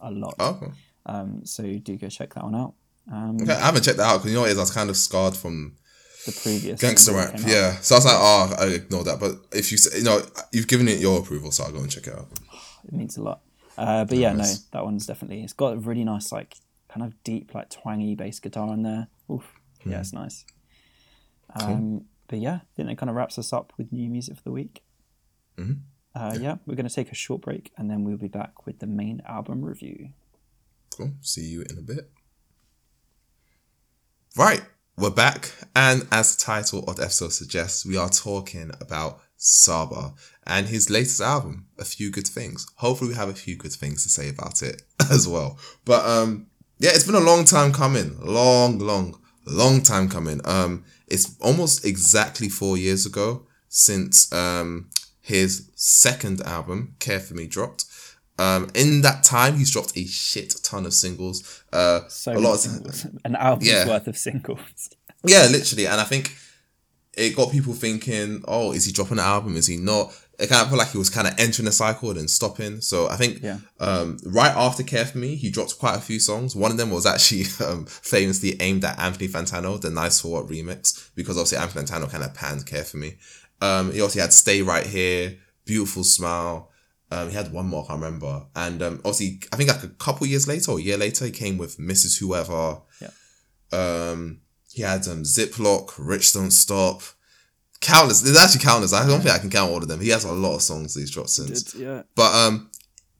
[0.00, 0.34] a lot.
[0.38, 0.72] Oh, okay.
[1.06, 2.74] Um, so do go check that one out.
[3.12, 4.58] Um, Okay, I haven't checked that out because you know what it is.
[4.58, 5.76] I was kind of scarred from
[6.24, 7.34] The previous gangster rap.
[7.46, 9.20] Yeah, so I was like, oh, I ignore that.
[9.20, 11.90] But if you say, you know, you've given it your approval, so I'll go and
[11.90, 12.28] check it out.
[12.86, 13.40] it means a lot.
[13.76, 14.60] Uh, but yeah, Nice.
[14.72, 15.42] no, that one's definitely.
[15.42, 16.54] It's got a really nice, like,
[16.88, 19.08] kind of deep, like, twangy bass guitar in there.
[19.30, 19.44] Oof,
[19.82, 19.90] Hmm.
[19.90, 20.44] yeah, it's nice.
[21.54, 24.42] Um, But yeah, I think that kind of wraps us up with new music for
[24.44, 24.82] the week.
[25.58, 25.80] Mhm.
[26.14, 28.78] Uh, yeah, we're going to take a short break and then we'll be back with
[28.78, 30.10] the main album review.
[30.96, 31.12] Cool.
[31.20, 32.10] See you in a bit.
[34.36, 34.62] Right,
[34.96, 40.14] we're back, and as the title of the episode suggests, we are talking about Saba
[40.44, 42.66] and his latest album, A Few Good Things.
[42.76, 45.58] Hopefully, we have a few good things to say about it as well.
[45.84, 46.46] But um,
[46.78, 50.40] yeah, it's been a long time coming, long, long, long time coming.
[50.44, 54.88] Um, it's almost exactly four years ago since um
[55.24, 57.86] his second album, Care for Me, dropped.
[58.38, 61.62] Um, in that time, he's dropped a shit ton of singles.
[61.72, 63.06] Uh, So a lot of singles.
[63.24, 63.86] an album's Yeah.
[63.88, 64.90] worth of singles.
[65.24, 65.86] yeah, literally.
[65.86, 66.36] And I think
[67.14, 69.56] it got people thinking, oh, is he dropping an album?
[69.56, 70.12] Is he not?
[70.36, 72.80] It kind of felt like he was kind of entering a cycle and then stopping.
[72.80, 73.58] So I think Yeah.
[73.78, 76.56] um, right after Care for Me, he dropped quite a few songs.
[76.56, 80.48] One of them was actually um, famously aimed at Anthony Fantano, the Nice for What
[80.48, 83.16] remix, because obviously Anthony Fantano kind of panned Care for Me.
[83.60, 86.70] Um, he also had Stay Right Here, Beautiful Smile.
[87.10, 88.46] Um, he had one more, I can't remember.
[88.56, 91.30] And um, obviously, I think like a couple years later or a year later, he
[91.30, 92.18] came with Mrs.
[92.18, 92.80] Whoever.
[93.00, 93.10] Yeah.
[93.72, 94.40] Um,
[94.72, 97.02] he had um, Ziploc, Rich Don't Stop.
[97.80, 98.22] Countless.
[98.22, 98.92] There's actually countless.
[98.92, 100.00] I don't think I can count all of them.
[100.00, 101.74] He has a lot of songs he's dropped since.
[101.74, 102.02] yeah.
[102.16, 102.70] But um,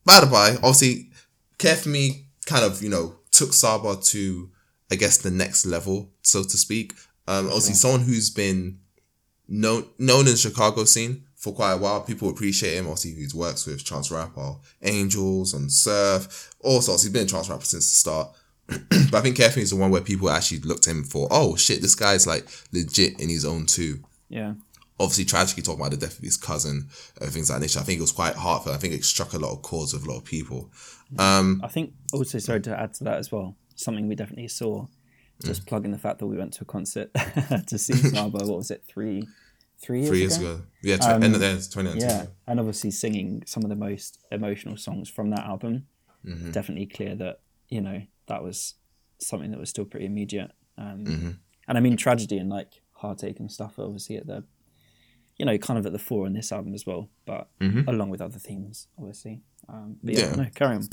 [0.05, 1.11] by the by, obviously,
[1.59, 4.51] Care for Me kind of you know took Saba to
[4.91, 6.95] I guess the next level, so to speak.
[7.27, 8.81] Um, obviously, someone who's been
[9.49, 12.01] known known in the Chicago scene for quite a while.
[12.03, 12.87] People appreciate him.
[12.87, 17.03] Obviously, he works with Chance Rapper, Angels, and Surf, all sorts.
[17.03, 18.29] He's been a Chance Rapper since the start.
[18.67, 21.55] but I think Me is the one where people actually looked at him for, oh
[21.55, 24.55] shit, this guy's like legit in his own too Yeah.
[24.99, 26.89] obviously tragically talking about the death of his cousin
[27.21, 27.77] and things like that.
[27.77, 28.75] I think it was quite heartfelt.
[28.75, 30.71] I think it struck a lot of chords with a lot of people.
[31.19, 33.55] Um, I think also sorry to add to that as well.
[33.75, 34.87] Something we definitely saw.
[35.43, 35.47] Mm.
[35.47, 37.11] Just plugging the fact that we went to a concert
[37.67, 38.39] to see Saba.
[38.47, 38.85] What was it?
[38.87, 39.27] Three,
[39.83, 40.53] three years, three years ago.
[40.53, 42.01] ago, yeah, tw- end of the 2019.
[42.01, 45.87] Yeah, and obviously singing some of the most emotional songs from that album.
[46.25, 46.53] Mm-hmm.
[46.53, 48.75] Definitely clear that you know that was
[49.19, 50.51] something that was still pretty immediate.
[50.79, 51.31] Um, Mm-hmm.
[51.67, 54.45] And I mean, tragedy and like heartache and stuff are obviously at the,
[55.39, 57.09] you know, kind of at the fore in this album as well.
[57.25, 59.41] But along with other themes, obviously.
[59.69, 60.39] Um, but yeah, Mm-hmm.
[60.41, 60.45] Yeah.
[60.45, 60.89] no, carry on.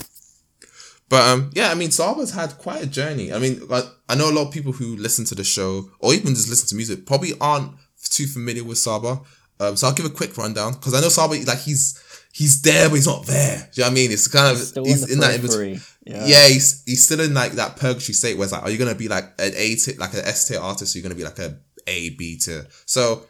[1.11, 3.33] But um, yeah, I mean, Saba's had quite a journey.
[3.33, 6.13] I mean, like, I know a lot of people who listen to the show or
[6.13, 9.19] even just listen to music probably aren't too familiar with Saba.
[9.59, 12.87] Um, so I'll give a quick rundown because I know Saba like he's he's there
[12.87, 13.57] but he's not there.
[13.73, 14.11] Do you know what I mean?
[14.13, 15.81] It's kind of he's on the in that in between.
[16.05, 16.25] Yeah.
[16.25, 18.95] Yeah, he's he's still in like that purgatory state where it's like, are you gonna
[18.95, 20.95] be like an A tier, like an S tier artist?
[20.95, 22.65] Or you're gonna be like a A B tier.
[22.85, 23.23] So,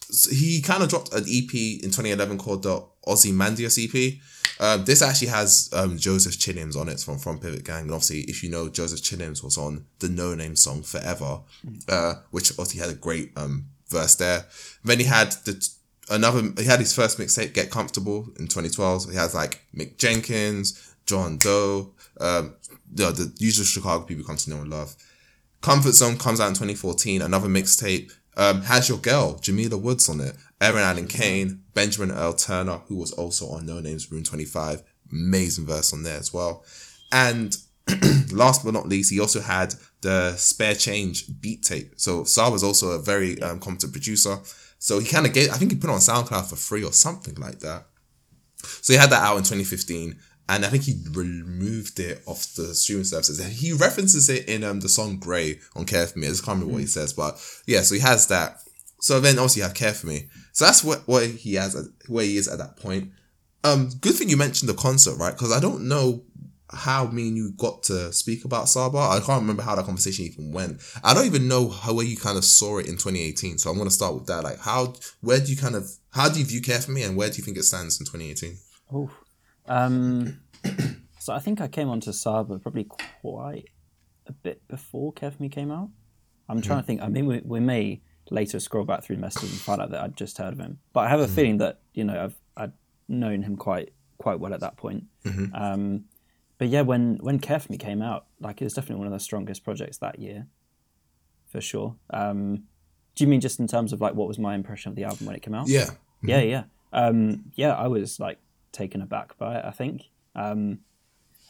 [0.00, 4.14] so he kind of dropped an EP in 2011 called the Ozymandias EP.
[4.58, 7.82] Um, this actually has um, Joseph Chilliams on it from from Pivot Gang.
[7.82, 11.40] And obviously, if you know, Joseph Chilliams was on the Noname song Forever,
[11.88, 14.46] uh, which obviously had a great um, verse there.
[14.84, 15.68] Then he had the
[16.08, 16.42] another.
[16.56, 19.02] He had his first mixtape, Get Comfortable, in 2012.
[19.02, 22.54] So he has like Mick Jenkins, Jean Deaux, um,
[22.92, 24.96] the, the usual Chicago people come to know and love.
[25.60, 28.12] Comfort Zone comes out in 2014, another mixtape.
[28.36, 30.36] Um, has your girl, Jamila Woods on it.
[30.60, 34.82] Eryn Allen Kane, Benjamin Earl Turner, who was also on Noname's Room 25.
[35.12, 36.64] Amazing verse on there as well.
[37.12, 37.56] And
[38.32, 41.92] last but not least, he also had the Spare Change beat tape.
[41.96, 44.38] So Saba was also a very um, competent producer.
[44.78, 46.92] So he kind of gave, I think he put it on SoundCloud for free or
[46.92, 47.86] something like that.
[48.62, 52.74] So he had that out in 2015, and I think he removed it off the
[52.74, 53.44] streaming services.
[53.44, 56.56] He references it in um, the song Grey on "Care for Me." I just can't
[56.56, 57.82] remember what he says, but yeah.
[57.82, 58.60] So he has that.
[59.00, 61.76] So then obviously you have "Care for Me." So that's what what he has,
[62.08, 63.12] where he is at that point.
[63.62, 65.34] Um, good thing you mentioned the concert, right?
[65.34, 66.22] Because I don't know
[66.70, 68.96] how me and you got to speak about Saba.
[68.96, 70.80] I can't remember how that conversation even went.
[71.04, 73.58] I don't even know how where you kind of saw it in 2018.
[73.58, 74.44] So I'm gonna start with that.
[74.44, 77.18] Like, how, where do you kind of, how do you view Care for Me, and
[77.18, 78.56] where do you think it stands in 2018?
[78.94, 79.10] Oh,
[79.66, 80.40] um,
[81.18, 82.84] so I think I came onto Saba probably
[83.20, 83.66] quite
[84.26, 85.90] a bit before Kev Me came out.
[86.48, 87.02] I'm trying to think.
[87.02, 90.16] I mean, we, we may later scroll back through messages and find out that I'd
[90.16, 92.72] just heard of him, but I have a feeling that you know I've I'd
[93.08, 95.04] known him quite quite well at that point.
[95.24, 95.54] Mm-hmm.
[95.54, 96.04] Um,
[96.58, 99.12] but yeah, when when Care for Me came out, like it was definitely one of
[99.12, 100.46] the strongest projects that year,
[101.46, 101.96] for sure.
[102.10, 102.64] Um,
[103.14, 105.26] do you mean just in terms of like what was my impression of the album
[105.26, 105.68] when it came out?
[105.68, 105.90] Yeah.
[106.22, 107.74] yeah, yeah, um, yeah.
[107.74, 108.38] I was like
[108.72, 109.64] taken aback by it.
[109.64, 110.02] I think.
[110.34, 110.80] Um,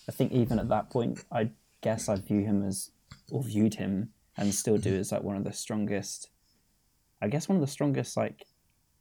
[0.08, 2.92] I think even at that point, I guess I view him as,
[3.32, 6.30] or viewed him, and still do as like one of the strongest.
[7.22, 8.44] I guess one of the strongest like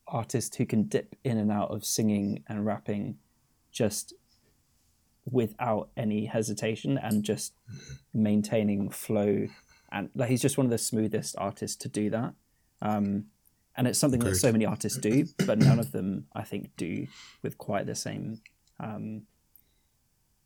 [0.08, 3.18] artists who can dip in and out of singing and rapping,
[3.72, 4.14] just
[5.32, 7.54] without any hesitation and just
[8.14, 9.48] maintaining flow
[9.92, 12.34] and like he's just one of the smoothest artists to do that
[12.84, 13.26] um,
[13.76, 17.08] and it's something that so many artists do but none of them i think do
[17.42, 18.40] with quite the same
[18.80, 19.24] um,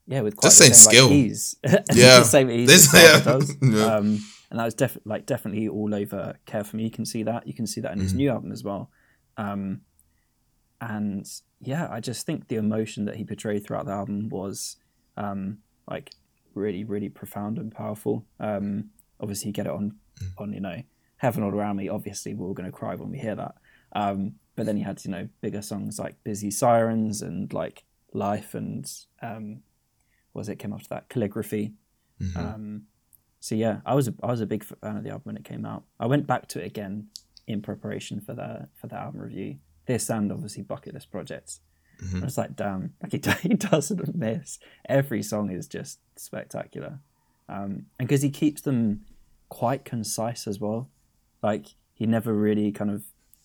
[0.07, 1.11] yeah with quite Just the same same, like, skill.
[1.11, 1.55] ease
[1.93, 2.19] Yeah.
[2.19, 3.19] the same ease This- yeah.
[3.19, 3.95] does Yeah.
[3.95, 4.19] um,
[4.49, 6.83] and that was def- like definitely all over care for me.
[6.83, 7.45] You can see that.
[7.47, 8.03] You can see that in Mm-hmm.
[8.03, 8.89] his new album as well.
[9.37, 9.81] Um,
[10.81, 14.77] and yeah i just think the emotion that he portrayed throughout the album was
[15.17, 15.57] um,
[15.89, 16.11] like
[16.53, 18.25] really really profound and powerful.
[18.39, 19.97] Um, obviously you get it on
[20.37, 20.81] on you know
[21.17, 21.89] heaven all around me.
[21.89, 23.55] Obviously we're all going to cry when we hear that.
[23.93, 27.83] Um, but then you had you know bigger songs like busy sirens and like
[28.13, 28.89] life and
[29.21, 29.59] um,
[30.33, 31.09] was it came after that?
[31.09, 31.73] Calligraphy.
[32.37, 32.83] Um,
[33.39, 35.45] so yeah i was a, i was a big fan of the album when it
[35.45, 37.07] came out i went back to it again
[37.47, 41.61] in preparation for the for the album review this and obviously bucket list projects
[42.21, 44.59] I was like, damn, like he, he doesn't miss.
[44.87, 46.99] Every song is just spectacular.
[47.49, 49.01] Um, and because he keeps them
[49.49, 50.89] quite concise as well.
[51.41, 53.03] Like, he never really kind of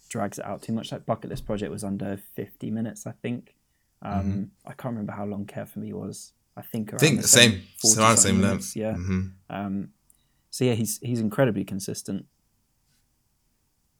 [0.09, 0.93] drags it out too much.
[0.93, 3.57] Like, Bucket List Project was under 50 minutes, I think.
[4.03, 6.33] Um, I can't remember how long Care For Me was.
[6.57, 8.77] I think around I think the same, 40 around same minutes, length.
[8.77, 8.95] Yeah.
[8.95, 9.89] hmm Um,
[10.51, 12.27] so, yeah, he's he's incredibly consistent.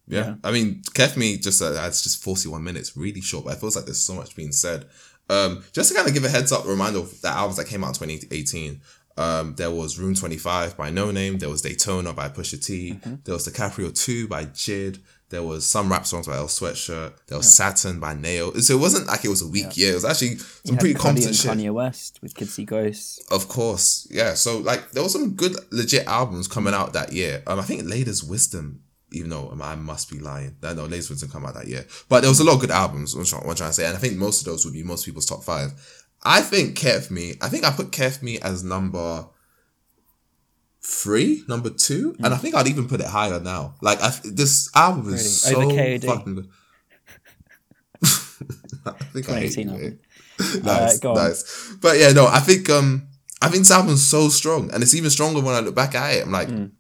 [0.07, 0.21] Yeah.
[0.21, 0.35] Yeah.
[0.45, 3.75] I mean, Kef Me just uh, it's just 41 minutes, really short, but it feels
[3.77, 4.87] like there's so much being said.
[5.31, 7.83] Um, just to kind of give a heads up, reminder of the albums that came
[7.83, 8.81] out in 2018.
[9.17, 13.47] Um, there was Room 25 by Noname, there was Daytona by Pusha T, there was
[13.49, 14.99] DiCaprio 2 by Jid,
[15.35, 18.53] there was some rap songs by Earl Sweatshirt, there was Saturn by NAO.
[18.61, 21.01] So it wasn't like it was a weak year, it was actually some pretty Cudi
[21.01, 21.51] competent shit.
[21.51, 23.19] Kanye West with Kids See Ghosts.
[23.31, 24.35] Of course, yeah.
[24.35, 27.43] So like, there was some good legit albums coming out that year.
[27.47, 31.29] Um, I think Latest Wisdom, even though um, I must be lying, I know Wisdom
[31.29, 33.17] come out that year, but there was a lot of good albums.
[33.17, 34.85] What I'm, what I'm trying to say, and I think most of those would be
[34.85, 35.73] most people's top five.
[36.23, 37.35] I think Care for Me.
[37.43, 39.27] I think I put Care for Me as number
[40.87, 43.75] three, number two, and I think I'd even put it higher now.
[43.81, 45.99] Like I, this album is Really?
[46.01, 46.49] so fucking.
[48.87, 50.01] I think I hate 2018 you, album.
[50.39, 51.15] mate nice, on.
[51.15, 51.75] nice.
[51.81, 53.09] But yeah, no, I think um,
[53.41, 56.15] I think this album's so strong, and it's even stronger when I look back at
[56.17, 56.25] it.
[56.27, 56.73] I'm like, Mm.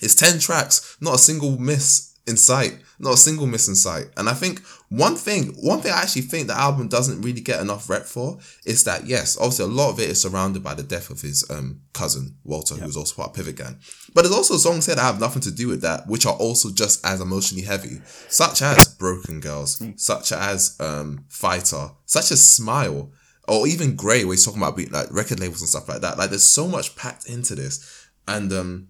[0.00, 4.06] it's ten tracks, not a single miss in sight, not a single miss in sight.
[4.16, 7.60] And I think one thing, one thing I actually think the album doesn't really get
[7.60, 10.84] enough rep for is that yes, obviously a lot of it is surrounded by the
[10.84, 13.78] death of his um cousin Walter, who was also part of Pivot Gang.
[14.14, 16.70] But there's also songs here that have nothing to do with that, which are also
[16.70, 23.10] just as emotionally heavy, such as Broken Girls, such as um Fighter, such as Smile,
[23.48, 26.18] or even Grey, where he's talking about like record labels and stuff like that.
[26.18, 28.88] Like there's so much packed into this, and um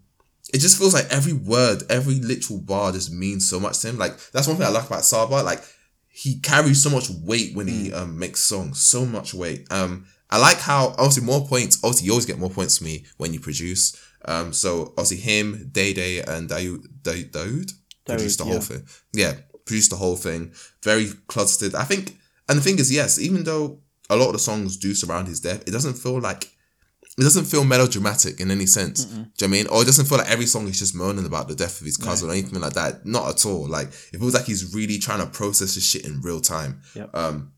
[0.53, 3.99] it just feels like every word, every literal bar just means so much to him.
[3.99, 5.43] Like that's one thing I like about Saba.
[5.43, 5.61] Like
[6.09, 9.67] he carries so much weight when he um makes songs, so much weight.
[9.71, 11.79] Um, I like how obviously more points.
[11.83, 13.97] Obviously, you always get more points for me when you produce.
[14.25, 17.73] Um, so obviously him, Day Day, and Daoud, Da- Daoud
[18.07, 18.53] produced the yeah.
[18.53, 18.87] whole thing.
[19.13, 19.33] Yeah,
[19.65, 20.53] produced the whole thing.
[20.83, 21.75] Very closeted.
[21.75, 22.17] I think,
[22.49, 25.41] and the thing is, yes, even though a lot of the songs do surround his
[25.41, 26.51] death, it doesn't feel like
[27.19, 29.05] it doesn't feel melodramatic in any sense.
[29.05, 29.67] Do you know what I mean?
[29.67, 31.99] Or it doesn't feel like every song is just moaning about the death of his
[31.99, 33.05] cousin or anything like that.
[33.05, 33.69] Not at all.
[33.69, 36.81] Like it feels like he's really trying to process his shit in real time.
[36.95, 37.15] Yep.
[37.15, 37.53] Um,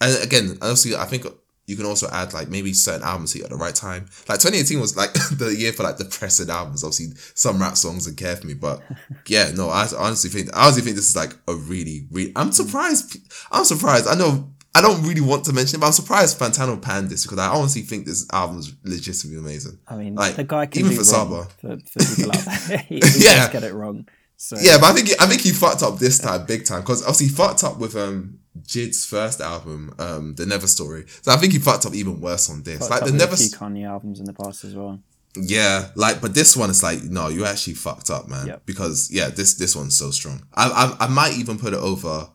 [0.00, 1.24] and again, honestly, I think
[1.68, 4.06] you can also add like maybe certain albums hit at the right time.
[4.28, 6.82] Like 2018 was like the year for like depressing albums.
[6.82, 8.82] Obviously, some rap songs and care for me, but
[9.26, 12.32] yeah, no, I honestly think I honestly think this is like a really, really.
[12.36, 13.18] I'm surprised.
[13.52, 14.06] I'm surprised.
[14.06, 14.52] I know.
[14.74, 17.48] I don't really want to mention it, but I'm surprised Fantano panned this because I
[17.48, 19.78] honestly think this album is legitimately amazing.
[19.88, 21.48] I mean, Like, the guy can even do for Saba.
[21.60, 22.78] for, for people out there.
[22.88, 23.50] he, he Yeah.
[23.50, 24.06] get it wrong.
[24.36, 26.82] So Yeah, but I think he, I think he fucked up this time big time
[26.82, 31.06] because obviously he fucked up with um Jid's first album, um The Never Story.
[31.22, 32.78] So I think he fucked up even worse on this.
[32.78, 35.00] fucked like the Never, few Kanye albums in the past as well.
[35.34, 38.46] yeah, like but this one is like no, you actually fucked up, man.
[38.46, 38.62] Yep.
[38.66, 40.42] Because yeah, this this one's so strong.
[40.54, 40.68] I,
[41.00, 42.28] I I might even put it over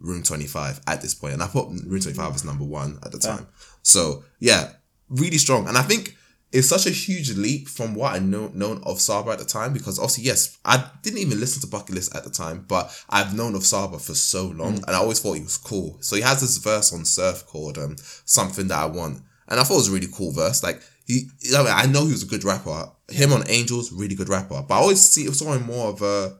[0.00, 2.98] Room Twenty Five at this point, and I put Room Twenty Five as number one
[3.04, 3.46] at the time.
[3.82, 4.72] So yeah,
[5.08, 6.16] really strong, and I think
[6.52, 9.72] it's such a huge leap from what I know known of Saba at the time
[9.72, 13.36] because obviously yes I didn't even listen to Bucket List at the time but I've
[13.36, 15.98] known of Saba for so long and I always thought he was cool.
[16.00, 19.62] So he has this verse on Surf called um something that I want and I
[19.62, 20.62] thought it was a really cool verse.
[20.62, 22.92] Like he I, mean, I know he was a good rapper.
[23.10, 26.38] Him on Angels really good rapper but I always see saw him more of a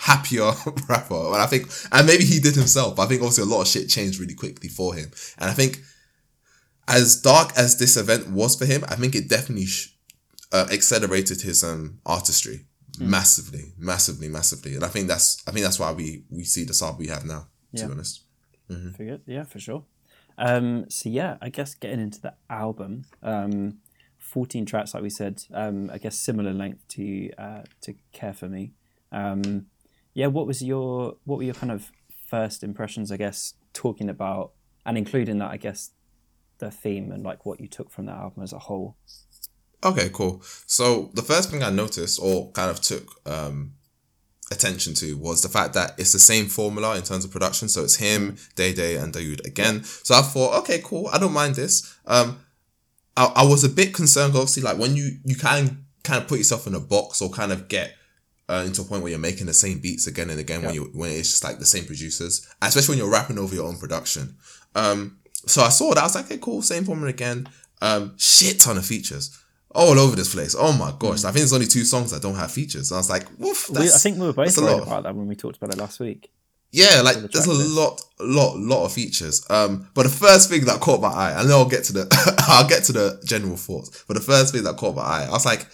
[0.00, 0.50] happier
[0.88, 3.68] rapper and I think and maybe he did himself I think obviously a lot of
[3.68, 5.80] shit changed really quickly for him and I think
[6.86, 9.94] as dark as this event was for him, I think it definitely sh-
[10.52, 12.64] uh, accelerated his um artistry
[12.98, 13.10] Hmm.
[13.10, 16.74] massively, massively, massively, and I think that's I think that's why we we see the
[16.74, 17.40] Saba we have now.
[17.76, 17.86] To Yeah.
[17.86, 18.22] be honest,
[18.96, 19.84] good, yeah, for sure.
[20.38, 23.78] Um, so yeah, I guess getting into the album, um,
[24.18, 25.44] fourteen tracks, like we said.
[25.52, 28.72] Um, I guess similar length to uh, to Care for Me.
[29.12, 29.66] Um,
[30.18, 31.92] yeah, what was your what were your kind of
[32.26, 33.12] first impressions?
[33.12, 34.50] I guess talking about
[34.84, 35.92] and including that, I guess
[36.58, 38.96] the theme and like what you took from that album as a whole.
[39.84, 40.42] okay, cool.
[40.66, 43.74] So the first thing I noticed or kind of took um
[44.50, 47.68] attention to was the fact that it's the same formula in terms of production.
[47.68, 49.84] So it's him, Day Day, and Daoud again.
[49.84, 51.06] So I thought, okay, cool.
[51.12, 51.96] I don't mind this.
[52.06, 52.40] Um,
[53.16, 56.38] I, I was a bit concerned, obviously, like when you you can kind of put
[56.38, 57.94] yourself in a box or kind of get
[58.48, 60.90] uh, into a point where you're making the same beats again and again when you
[60.94, 64.36] when it's just like the same producers, especially when you're rapping over your own production.
[64.74, 67.48] Um, so I saw that I was like, okay, cool, same formula again.
[67.80, 69.38] Um, shit ton of features
[69.74, 70.56] all over this place.
[70.58, 72.90] Oh my gosh, I think there's only two songs that don't have features.
[72.90, 73.70] And I was like, woof.
[73.70, 74.82] We, I think we were both worried lot.
[74.82, 76.30] about that when we talked about it last week.
[76.70, 77.70] Yeah, like the there's a list.
[77.70, 79.46] lot, lot, lot of features.
[79.48, 82.44] Um, but the first thing that caught my eye, and then I'll get to the,
[82.48, 84.04] I'll get to the general thoughts.
[84.06, 85.66] But the first thing that caught my eye, I was like,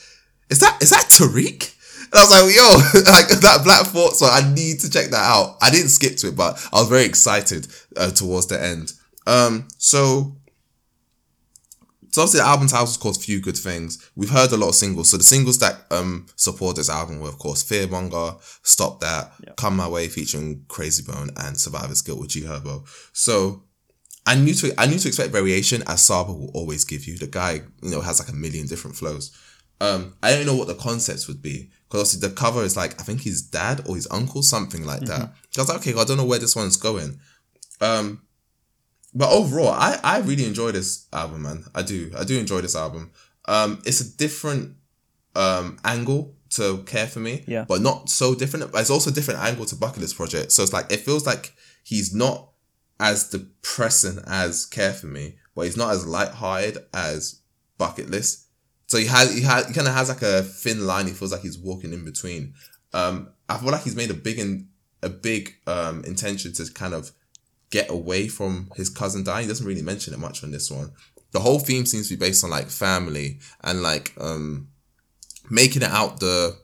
[0.50, 1.73] is that is that Tariq?
[2.14, 5.56] I was like, yo, like that Black Thought song, I need to check that out.
[5.60, 8.92] I didn't skip to it, but I was very excited uh, towards the end.
[9.26, 10.36] Um, so
[12.14, 14.08] so obviously the album title is called Few Good Things.
[14.14, 15.10] We've heard a lot of singles.
[15.10, 19.76] So the singles that um support this album were of course Fearmonger, Stop That, Come
[19.76, 22.86] My Way featuring Krayzie Bone and Survivor's Guilt with G Herbo.
[23.12, 23.64] So
[24.26, 27.18] I knew to I knew to expect variation as Saba will always give you.
[27.18, 29.36] The guy, you know, has like a million different flows.
[29.80, 31.70] Um, I don't know what the concepts would be.
[31.94, 35.32] Because the cover is like I think his dad or his uncle, something like that.
[35.50, 37.20] So I was like, okay, I don't know where this one's going.
[37.80, 38.22] Um
[39.14, 41.66] but overall, I, I really enjoy this album, man.
[41.72, 42.10] I do.
[42.18, 43.12] I do enjoy this album.
[43.44, 44.74] Um, it's a different
[45.36, 47.64] um angle to Care for Me, Yeah.
[47.68, 48.72] but not so different.
[48.72, 50.50] But it's also a different angle to Bucket List Project.
[50.50, 52.50] So it's like it feels like he's not
[52.98, 57.40] as depressing as Care for Me, but he's not as light-hearted as
[57.78, 58.43] Bucket List.
[58.94, 61.08] So he has he has he kind of has like a thin line.
[61.08, 62.54] He feels like he's walking in between.
[62.92, 64.68] Um, I feel like he's made a big in,
[65.02, 67.10] a big um intention to kind of
[67.70, 69.42] get away from his cousin dying.
[69.46, 70.92] He doesn't really mention it much on this one.
[71.32, 74.68] The whole theme seems to be based on like family and like um
[75.50, 76.56] making it out the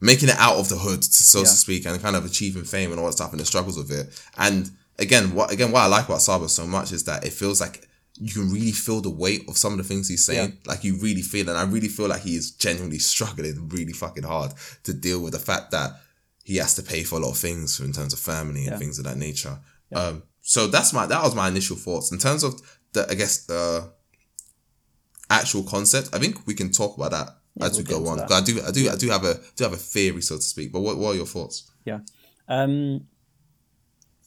[0.00, 1.44] making it out of the hood, so Yeah.
[1.44, 3.90] to speak, and kind of achieving fame and all that stuff and the struggles of
[3.90, 4.22] it.
[4.36, 7.58] And again, what again what I like about Saba so much is that it feels
[7.58, 7.88] like
[8.20, 10.58] you can really feel the weight of some of the things he's saying.
[10.66, 14.24] Like you really feel, and I really feel like he is genuinely struggling really fucking
[14.24, 14.52] hard
[14.84, 15.92] to deal with the fact that
[16.44, 18.78] he has to pay for a lot of things in terms of family and Yeah.
[18.78, 19.58] things of that nature.
[19.92, 22.60] Um, so that's my that was my initial thoughts in terms of
[22.92, 23.90] the I guess the
[25.28, 26.10] actual concept.
[26.12, 28.20] I think we can talk about that Yeah, as we we'll go on.
[28.20, 30.72] I do I do I do have a do have a theory so to speak.
[30.72, 31.70] But what, what are your thoughts?
[31.84, 32.00] Yeah.
[32.48, 33.06] Um,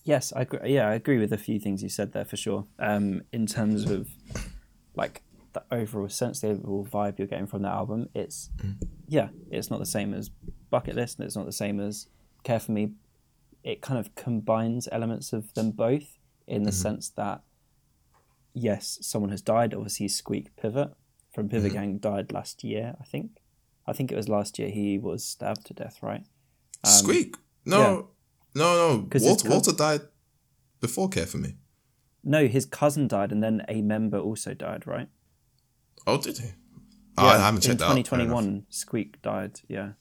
[0.04, 0.74] yes, I agree.
[0.74, 2.66] Yeah, I agree with a few things you said there for sure.
[2.80, 4.10] Um, in terms of
[4.96, 5.24] like
[5.54, 8.50] the overall sense, the overall vibe you're getting from the album, it's
[9.08, 10.30] yeah, it's not the same as
[10.70, 12.08] Bucket List, and it's not the same as
[12.44, 12.92] Care for Me.
[13.64, 17.42] It kind of combines elements of them both in the sense that
[18.54, 19.74] yes, someone has died.
[19.74, 20.92] Obviously, Squeak Pivot
[21.34, 22.96] from Pivot Gang died last year.
[23.00, 23.40] I think.
[23.86, 24.70] I think it was last year.
[24.70, 26.00] He was stabbed to death.
[26.02, 26.24] Right.
[26.86, 27.36] Squeak?
[27.66, 28.08] No, Um.
[28.56, 29.10] No, no.
[29.22, 30.02] Walter, co- Walter died
[30.80, 31.56] before Care for Me.
[32.24, 35.10] No, his cousin died, and then a member also died, right?
[36.08, 36.50] Oh, did he?
[37.18, 37.86] Oh, I haven't in checked that.
[37.86, 37.94] out.
[37.96, 39.60] Fair 2021, Squeak died.
[39.68, 39.92] Yeah,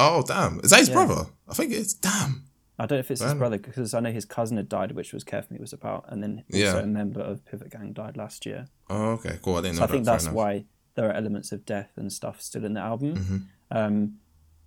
[0.00, 0.60] Oh, damn.
[0.64, 0.94] Is that his Yeah.
[0.94, 1.26] brother?
[1.48, 2.44] I think it's damn.
[2.78, 4.92] I don't know if it's Fair his brother because I know his cousin had died,
[4.92, 6.78] which was Care for Me was about, and then also Yeah.
[6.78, 8.66] a member of Pivot Gang died last year.
[8.90, 9.56] Oh, okay, cool.
[9.56, 12.64] I didn't know I think that's why there are elements of death and stuff still
[12.64, 13.14] in the album.
[13.16, 13.36] Mm-hmm.
[13.76, 14.18] Um,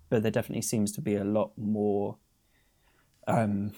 [0.09, 2.17] but there definitely seems to be a lot more,
[3.27, 3.73] um,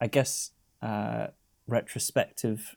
[0.00, 0.52] I guess,
[0.82, 1.28] uh,
[1.66, 2.76] retrospective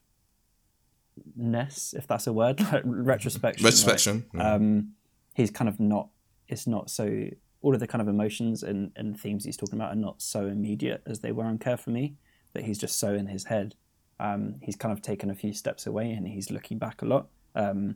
[1.36, 3.66] ness, if that's a word, like retrospection.
[3.66, 4.26] Retrospection.
[4.34, 4.42] Mm.
[4.44, 4.94] um,
[5.34, 6.10] he's kind of not
[6.48, 7.28] it's not so
[7.62, 10.46] all of the kind of emotions and, and themes he's talking about are not so
[10.48, 12.16] immediate as they were on care for me
[12.54, 13.74] that he's just so in his head
[14.20, 17.28] um, he's kind of taken a few steps away and he's looking back a lot
[17.56, 17.96] Um,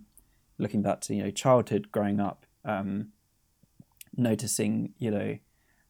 [0.58, 3.10] looking back to you know childhood, growing up, um,
[4.16, 5.38] noticing you know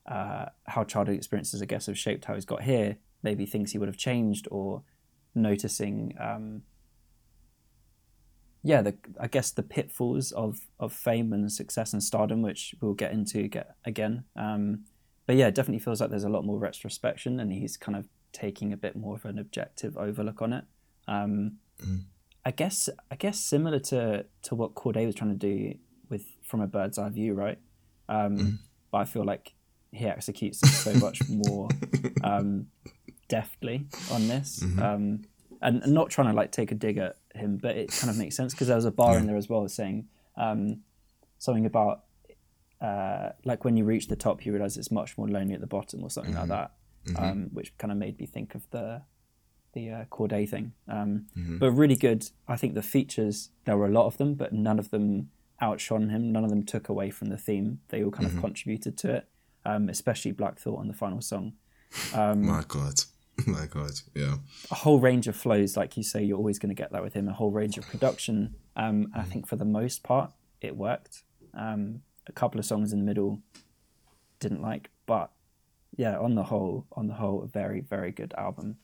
[0.07, 2.97] uh, how childhood experiences, I guess, have shaped how he's got here.
[3.23, 4.83] Maybe things he would have changed, or
[5.35, 6.61] noticing, um,
[8.63, 12.93] yeah, the I guess the pitfalls of of fame and success and stardom, which we'll
[12.93, 14.23] get into get again.
[14.35, 14.85] Um,
[15.25, 18.07] but yeah, it definitely feels like there's a lot more retrospection, and he's kind of
[18.33, 20.65] taking a bit more of an objective overlook on it.
[21.07, 22.05] Um, Mm.
[22.43, 25.75] I guess I guess similar to to what Cordae was trying to do
[26.09, 27.59] with from a bird's eye view, right?
[28.09, 28.57] Um, Mm.
[28.89, 29.53] But I feel like
[29.91, 31.69] he executes it so much more
[32.23, 32.67] um,
[33.29, 34.79] deftly on this, Mm-hmm.
[34.81, 35.21] um,
[35.61, 38.17] and, and not trying to like take a dig at him, but it kind of
[38.17, 40.81] makes sense because there was a bar in there as well saying um,
[41.39, 42.03] something about
[42.81, 45.67] uh, like when you reach the top, you realize it's much more lonely at the
[45.67, 46.51] bottom, or something Mm-hmm.
[46.51, 46.71] like
[47.15, 49.01] that, um, which kind of made me think of the
[49.73, 50.73] the uh, Cordae thing.
[50.87, 51.57] Um, Mm-hmm.
[51.57, 52.29] But really good.
[52.47, 55.29] I think the features there were a lot of them, but none of them
[55.59, 56.31] outshone him.
[56.31, 57.79] None of them took away from the theme.
[57.89, 58.37] They all kind Mm-hmm.
[58.37, 59.27] of contributed to it,
[59.67, 61.53] um, especially Black Thought on the final song.
[62.13, 62.95] Um, My God.
[63.47, 63.91] My God.
[64.13, 64.35] Yeah.
[64.71, 67.13] a whole range of flows, like you say, you're always going to get that with
[67.13, 67.29] him.
[67.29, 68.55] A whole range of production.
[68.75, 71.23] Um, I think for the most part, it worked.
[71.53, 73.39] Um, a couple of songs in the middle
[74.39, 75.31] didn't like, but
[75.95, 78.77] yeah, on the whole, on the whole, a very very good album.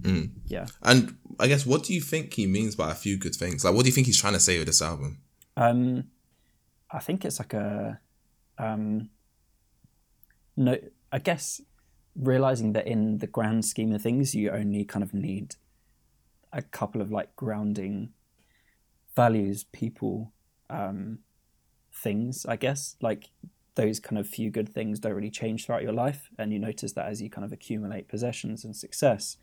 [0.00, 0.30] Mm.
[0.46, 0.66] Yeah.
[0.82, 3.64] And I guess what do you think he means by a few good things?
[3.64, 5.20] Like, what do you think he's trying to say with this album?
[5.56, 6.04] Um,
[6.90, 8.00] I think it's like a,
[8.58, 9.10] um,
[10.58, 10.76] no,
[11.12, 11.60] I guess
[12.16, 15.54] realizing that in the grand scheme of things, you only kind of need
[16.52, 18.10] a couple of like grounding
[19.14, 20.32] values, people,
[20.68, 21.20] um,
[21.92, 22.44] things.
[22.44, 23.30] I guess like
[23.76, 26.92] those kind of few good things don't really change throughout your life, and you notice
[26.92, 29.36] that as you kind of accumulate possessions and success,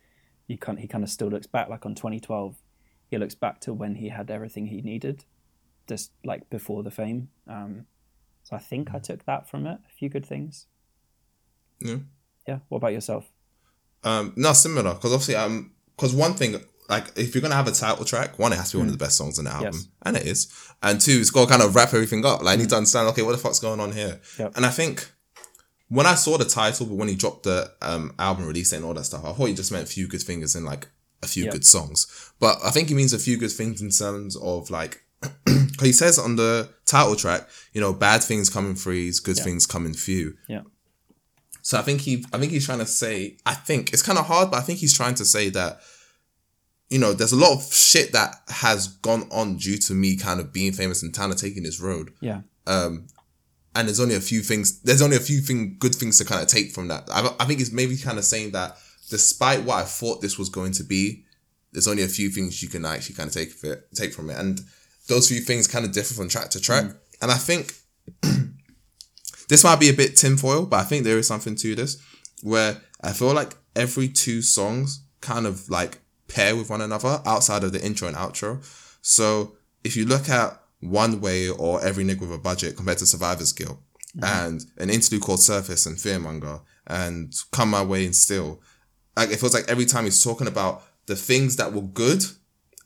[0.46, 2.56] you can he kind of still looks back like on 2012.
[3.08, 5.24] He looks back to when he had everything he needed
[5.88, 7.28] just like before the fame.
[7.48, 7.86] Um,
[8.42, 9.78] so I think I took that from it.
[9.88, 10.66] A few good things.
[11.80, 11.96] Yeah.
[12.46, 12.58] Yeah.
[12.68, 13.24] What about yourself?
[14.04, 14.94] Um, no, similar.
[14.94, 18.52] Because obviously, um, because one thing, like, if you're gonna have a title track, one,
[18.52, 19.88] it has to be one of the best songs on the album, Yes.
[20.04, 20.48] and it is.
[20.82, 22.42] And two, it's got to kind of wrap everything up.
[22.42, 24.20] Like, I need to understand, okay, what the fuck's going on here?
[24.38, 24.52] Yep.
[24.56, 25.10] And I think
[25.88, 28.94] when I saw the title, but when he dropped the um album release and all
[28.94, 30.88] that stuff, I thought he just meant a few good fingers and like
[31.22, 31.52] a few Yep.
[31.52, 32.06] good songs.
[32.38, 35.02] But I think he means a few good things in terms of like
[35.80, 39.44] he says on the title track, you know, bad things come in threes, good Yeah.
[39.44, 40.36] things come in few.
[40.48, 40.62] Yeah.
[41.66, 44.26] So I think he, I think he's trying to say, I think it's kind of
[44.26, 45.80] hard, but I think he's trying to say that,
[46.90, 50.38] you know, there's a lot of shit that has gone on due to me kind
[50.38, 52.12] of being famous and kind of taking this road.
[52.20, 52.42] Yeah.
[52.68, 53.08] Um,
[53.74, 56.40] and there's only a few things, there's only a few thing, good things to kind
[56.40, 57.08] of take from that.
[57.10, 58.76] I, I think it's maybe kind of saying that
[59.10, 61.24] despite what I thought this was going to be,
[61.72, 64.30] there's only a few things you can actually kind of take of it, take from
[64.30, 64.38] it.
[64.38, 64.60] And
[65.08, 66.92] those few things kind of differ from track to track.
[67.20, 67.72] And I think
[69.48, 72.02] this might be a bit tinfoil, but I think there is something to this
[72.42, 77.64] where I feel like every two songs kind of like pair with one another outside
[77.64, 78.64] of the intro and outro.
[79.02, 83.06] So if you look at One Way or Every Nigga with a Budget compared to
[83.06, 83.78] Survivor's Guilt
[84.22, 88.60] and an interlude called Circus and Fearmonger and Come My Way and Still,
[89.16, 92.24] like it feels like every time he's talking about the things that were good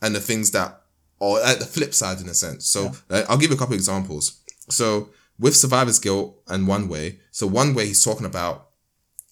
[0.03, 0.83] and the things that
[1.19, 2.67] or at the flip side in a sense.
[2.67, 4.41] So uh, I'll give you a couple examples.
[4.69, 5.11] So
[5.41, 8.71] with Survivor's Guilt and One Way, so One Way he's talking about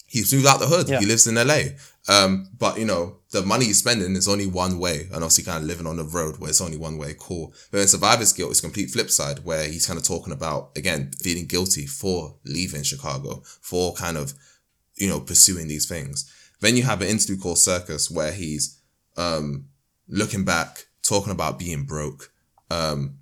[0.09, 0.89] he's moved out the hood.
[0.89, 0.99] Yeah.
[0.99, 1.77] He lives in LA.
[2.09, 5.63] Um, but you know, the money he's spending is only one way, and obviously kind
[5.63, 7.15] of living on the road where it's only one way.
[7.19, 7.53] Cool.
[7.71, 11.13] But in Survivor's Guilt, it's complete flip side where he's kind of talking about again
[11.21, 14.33] feeling guilty for leaving Chicago, for kind of
[14.97, 16.33] you know pursuing these things.
[16.61, 18.81] Then you have an interlude called Circus where he's
[19.17, 19.67] um
[20.09, 22.33] looking back, talking about being broke,
[22.71, 23.19] um,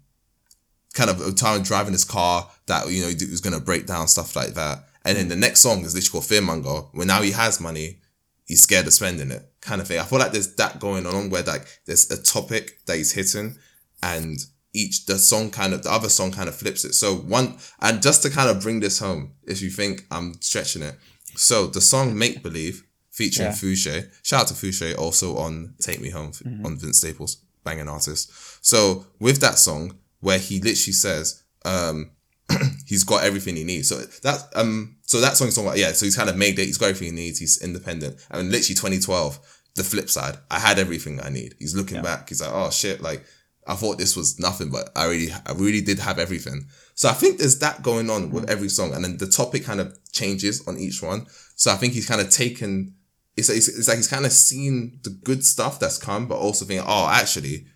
[0.97, 4.35] kind of time driving his car that you know he was gonna break down stuff
[4.35, 4.85] like that.
[5.05, 8.01] And then the next song is literally called Fearmonger, where now he has money,
[8.45, 10.01] he's scared of spending it, kind of thing.
[10.01, 13.57] I feel like there's that going on where like there's a topic that he's hitting,
[14.03, 14.39] and
[14.73, 16.95] each the song kind of the other song kind of flips it.
[16.95, 20.83] So one and just to kind of bring this home, if you think I'm stretching
[20.83, 20.97] it,
[21.37, 23.55] so the song Make Believe featuring Yeah.
[23.55, 26.67] Foushee, shout out to Foushee also on Take Me Home mm-hmm.
[26.67, 28.33] on Vince Staples, banging artist.
[28.65, 32.11] So with that song where he literally says, um,
[32.87, 33.89] he's got everything he needs.
[33.89, 36.67] So that um so that song's talking about yeah, so he's kind of made it,
[36.67, 38.17] he's got everything he needs, he's independent.
[38.31, 39.39] And literally 2012,
[39.75, 41.55] the flip side, I had everything I need.
[41.59, 43.25] He's looking back, he's like, oh shit, like
[43.67, 46.67] I thought this was nothing, but I really I really did have everything.
[46.95, 49.81] So I think there's that going on with every song, and then the topic kind
[49.81, 51.27] of changes on each one.
[51.57, 52.95] So I think he's kind of taken.
[53.37, 56.65] It's, it's, it's like he's kind of seen the good stuff that's come, but also
[56.65, 57.67] thinking, oh, actually,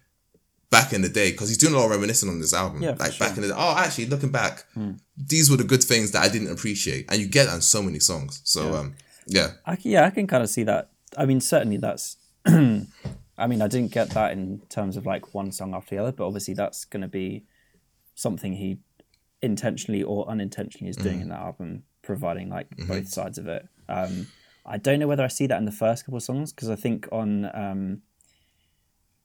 [0.70, 2.82] back in the day because he's doing a lot of reminiscing on this album.
[2.82, 3.26] Yeah, like sure.
[3.26, 3.54] back in the day.
[3.56, 4.92] Oh, actually, looking back, Hmm.
[5.16, 7.82] these were the good things that I didn't appreciate, and you get that in so
[7.82, 8.40] many songs.
[8.44, 8.78] So, Yeah.
[8.78, 8.94] um,
[9.26, 10.90] yeah, I can, yeah, I can kind of see that.
[11.16, 12.16] I mean, certainly that's.
[12.46, 16.12] I mean, I didn't get that in terms of like one song after the other,
[16.12, 17.44] but obviously that's going to be
[18.14, 18.78] something he
[19.42, 23.66] intentionally or unintentionally is doing in that album, providing like both sides of it.
[23.88, 24.26] Um,
[24.66, 26.76] I don't know whether I see that in the first couple of songs because I
[26.76, 28.02] think on um,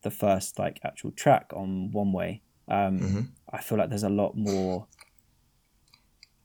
[0.06, 3.00] the first like actual track on One Way, um,
[3.52, 4.88] I feel like there's a lot more.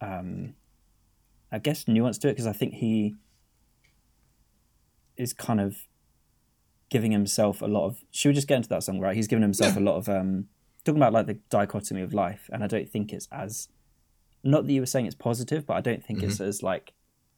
[0.01, 0.55] Um,
[1.53, 3.15] I guess nuance to it because I think he
[5.17, 5.77] is kind of
[6.89, 7.99] giving himself a lot of.
[8.11, 9.15] Should we just get into that song, right?
[9.15, 10.47] He's giving himself a lot of um,
[10.85, 13.69] talking about like the dichotomy of life, and I don't think it's as
[14.43, 16.95] not that you were saying it's positive, but I don't think it's as like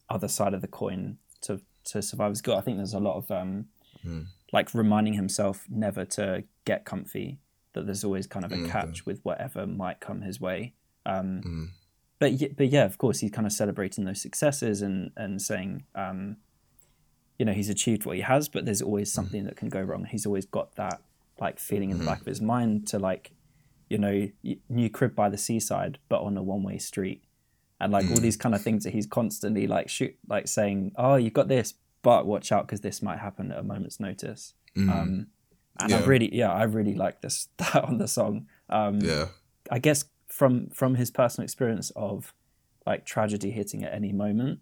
[0.09, 1.59] other side of the coin to
[1.91, 2.57] to Survivor's Guilt.
[2.57, 3.65] I think there's a lot of um,
[4.53, 7.39] like reminding himself never to get comfy.
[7.73, 10.75] That there's always kind of a mm, catch with whatever might come his way.
[11.07, 11.67] Um, mm.
[12.19, 16.37] But but yeah, of course, he's kind of celebrating those successes and and saying, um,
[17.39, 19.15] you know, he's achieved what he has, but there's always mm.
[19.15, 20.05] something that can go wrong.
[20.05, 21.01] He's always got that
[21.39, 22.13] like feeling in the mm-hmm.
[22.13, 23.31] back of his mind to like,
[23.89, 24.29] you know,
[24.69, 27.23] new crib by the seaside, but on a one way street,
[27.81, 31.15] and like all these kind of things that he's constantly like shoot like saying, oh,
[31.15, 31.73] you've got this,
[32.03, 34.53] but watch out because this might happen at a moment's notice.
[34.91, 35.27] Um,
[35.79, 38.47] and I really, yeah, I really like this that on the song.
[38.69, 39.29] Um, yeah,
[39.71, 42.33] I guess from from his personal experience of
[42.85, 44.59] like tragedy hitting at any moment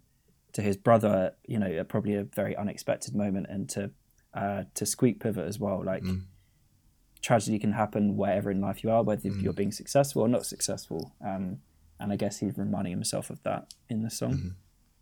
[0.54, 3.92] to his brother, you know, at probably a very unexpected moment, and to
[4.34, 5.84] uh, to Squeak Pivot as well.
[5.84, 6.04] Like
[7.22, 11.14] tragedy can happen wherever in life you are, whether you're being successful or not successful.
[11.26, 11.60] Um,
[12.00, 14.56] and I guess he's reminding himself of that in the song.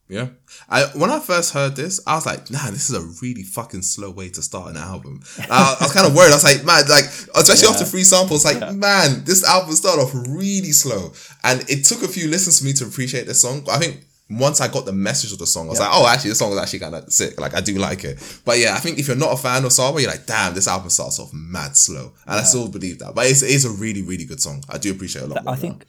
[0.10, 0.28] Yeah.
[0.68, 3.84] I when I first heard this, I was like, nah, this is a really fucking
[3.84, 5.22] slow way to start an album.
[5.50, 6.32] I, I was kind of worried.
[6.32, 7.74] I was like, man, like especially Yeah.
[7.74, 12.08] after three samples, like man, this album started off really slow, and it took a
[12.08, 13.66] few listens for me to appreciate the song.
[13.72, 14.06] I think.
[14.32, 16.52] Once I got the message of the song, I was like, "Oh, actually, the song
[16.52, 17.40] is actually kind of sick.
[17.42, 19.72] Like, I do like it." But yeah, I think if you're not a fan of
[19.74, 23.16] Saba, you're like, "Damn, this album starts off mad slow," and I still believe that.
[23.16, 24.64] But it's, it's a really, really good song.
[24.70, 25.48] I do appreciate it a lot.
[25.48, 25.84] I think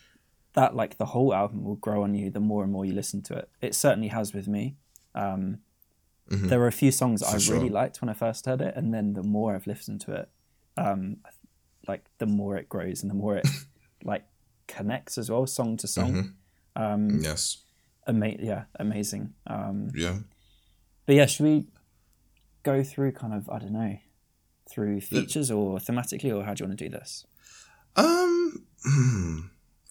[0.54, 3.22] that like the whole album will grow on you the more and more you listen
[3.22, 3.48] to it.
[3.60, 4.76] It certainly has with me.
[5.14, 5.58] Um,
[6.28, 7.56] There were a few songs I sure.
[7.56, 10.28] really liked when I first heard it, and then the more I've listened to it,
[10.76, 11.16] um,
[11.88, 13.48] like the more it grows and the more it
[14.04, 14.24] like
[14.68, 16.34] connects as well, song to song.
[17.20, 17.58] yes,
[18.06, 19.34] Ama- yeah, amazing.
[19.48, 20.18] Um, yeah.
[21.06, 21.66] but yeah, should we
[22.62, 23.98] go through kind of I don't know
[24.70, 27.26] through features or thematically, or how do you want to do this?
[27.96, 29.38] Um, hmm.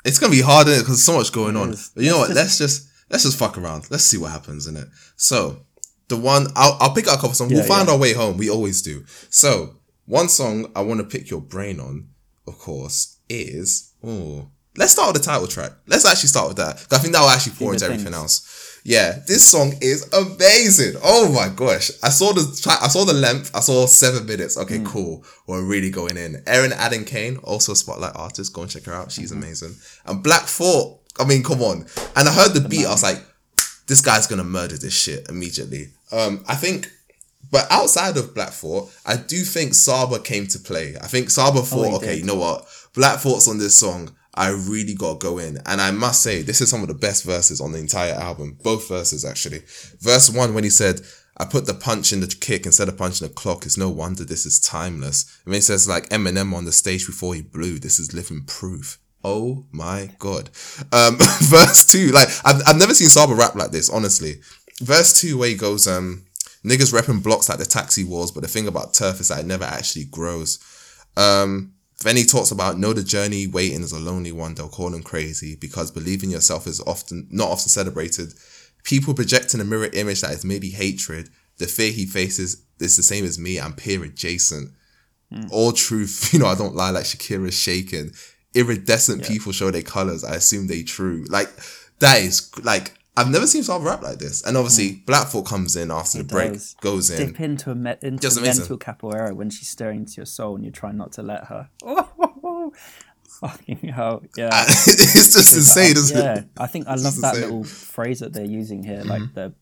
[0.05, 1.71] It's gonna be hard in it because so much going on.
[1.95, 2.31] But you know what?
[2.31, 3.89] Let's just let's just fuck around.
[3.89, 4.87] Let's see what happens in it.
[5.15, 5.65] So
[6.07, 7.51] the one I'll I'll pick out a couple songs.
[7.51, 7.93] we'll find yeah.
[7.93, 8.37] our way home.
[8.37, 9.03] We always do.
[9.29, 9.75] So
[10.05, 12.09] one song I want to pick your brain on,
[12.47, 14.49] of course, is oh.
[14.77, 15.71] Let's start with the title track.
[15.87, 16.85] Let's actually start with that.
[16.91, 18.68] I think that will actually pour into everything else.
[18.89, 20.95] Yeah, this song is amazing.
[21.03, 21.91] Oh my gosh.
[22.01, 22.41] I saw the
[22.81, 23.51] I saw the length.
[23.53, 24.57] I saw seven minutes.
[24.57, 24.85] Okay, Mm.
[24.87, 25.23] cool.
[25.45, 26.41] We're really going in.
[26.47, 28.51] Eryn Allen Kane, also a spotlight artist.
[28.51, 29.11] Go and check her out.
[29.11, 29.43] She's Mm-hmm.
[29.43, 29.75] amazing.
[30.07, 31.01] And Black Thought.
[31.19, 31.85] I mean, come on.
[32.15, 32.87] And I heard the beat.
[32.87, 33.21] I was like,
[33.85, 35.89] this guy's gonna murder this shit immediately.
[36.11, 36.87] Um, I think.
[37.51, 40.95] But outside of Black Thought, I do think Saba came to play.
[40.99, 42.19] I think Saba thought, Oh, okay, did.
[42.19, 42.65] you know what?
[42.95, 44.11] Black Thought's on this song.
[44.39, 45.57] I really got to go in.
[45.65, 48.57] And I must say, this is some of the best verses on the entire album.
[48.63, 49.63] Both verses, actually.
[49.99, 51.01] Verse one, when he said,
[51.35, 53.65] I put the punch in the kick instead of punching the clock.
[53.65, 55.41] It's no wonder this is timeless.
[55.43, 58.97] And he says, like Eminem on the stage before he blew, this is living proof.
[59.25, 60.49] Oh my god.
[60.93, 64.35] Um, verse two, like, I've, I've never seen Saba rap like this, honestly.
[64.81, 66.25] Verse two, where he goes, um,
[66.65, 69.45] niggas repping blocks like the taxi wars, but the thing about turf is that it
[69.45, 70.59] never actually grows.
[71.17, 71.73] Um,
[72.07, 74.55] then he talks about know the journey waiting is a lonely one.
[74.55, 78.33] They'll call him crazy because believing yourself is often not often celebrated.
[78.83, 81.29] People projecting a mirror image that is maybe hatred.
[81.57, 83.59] The fear he faces is the same as me.
[83.59, 84.71] I'm peer adjacent.
[85.29, 85.47] Hmm.
[85.51, 88.11] All truth, you know, I don't lie like Shakira's shaking.
[88.55, 90.23] Iridescent people show their colors.
[90.23, 91.25] I assume they true.
[91.29, 91.49] Like
[91.99, 94.41] that is like I've never seen someone rap like this.
[94.45, 96.75] And obviously, Black Thought comes in after the break, does.
[96.81, 97.27] goes in.
[97.27, 98.61] Dip into a me- into Just a amazing.
[98.63, 101.69] mental capoeira when she's staring into your soul and you're trying not to let her.
[103.41, 104.49] Fucking hell, yeah.
[104.67, 106.21] it's just insane, isn't it?
[106.23, 106.45] yeah, it?
[106.57, 107.41] I think I love that insane.
[107.41, 109.53] little phrase that they're using here, like the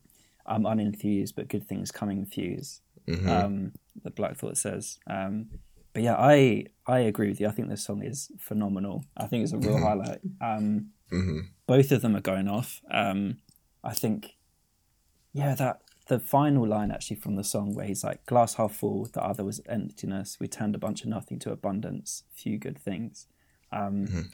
[0.46, 2.80] "I'm unenthused, but good things coming fuse."
[3.26, 4.98] Um, that Black Thought says.
[5.06, 5.48] Um,
[5.92, 7.46] but yeah, I I agree with you.
[7.46, 9.04] I think this song is phenomenal.
[9.16, 10.20] I think it's a real highlight.
[10.40, 10.90] Um,
[11.66, 12.80] Both of them are going off.
[12.90, 13.38] Um,
[13.88, 14.36] I think,
[15.32, 19.04] yeah, that the final line actually from the song where he's like, "Glass half full,
[19.06, 20.38] the other was emptiness.
[20.40, 22.24] We turned a bunch of nothing to abundance.
[22.32, 23.26] Few good things."
[23.72, 24.30] Um,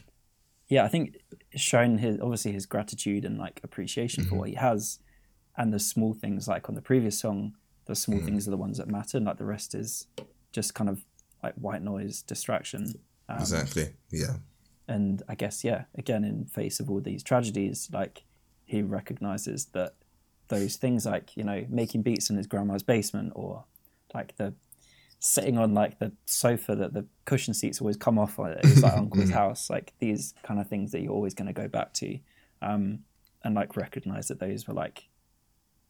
[0.67, 1.17] Yeah, I think
[1.55, 4.99] shown his obviously his gratitude and like appreciation for what he has,
[5.55, 8.77] and the small things like on the previous song, the small things are the ones
[8.79, 10.07] that matter, and like the rest is
[10.51, 11.05] just kind of
[11.43, 12.95] like white noise distraction.
[13.29, 13.87] Um, Exactly.
[14.11, 14.37] Yeah.
[14.87, 18.23] and I guess yeah, again in face of all these tragedies, like
[18.65, 19.95] he recognizes that
[20.47, 23.63] those things like you know making beats in his grandma's basement or
[24.13, 24.53] like the
[25.19, 28.83] sitting on like the sofa that the cushion seats always come off on at his
[28.83, 31.93] like uncle's house, like these kind of things that you're always going to go back
[31.93, 32.19] to,
[32.61, 32.99] um,
[33.43, 35.07] and like recognize that those were like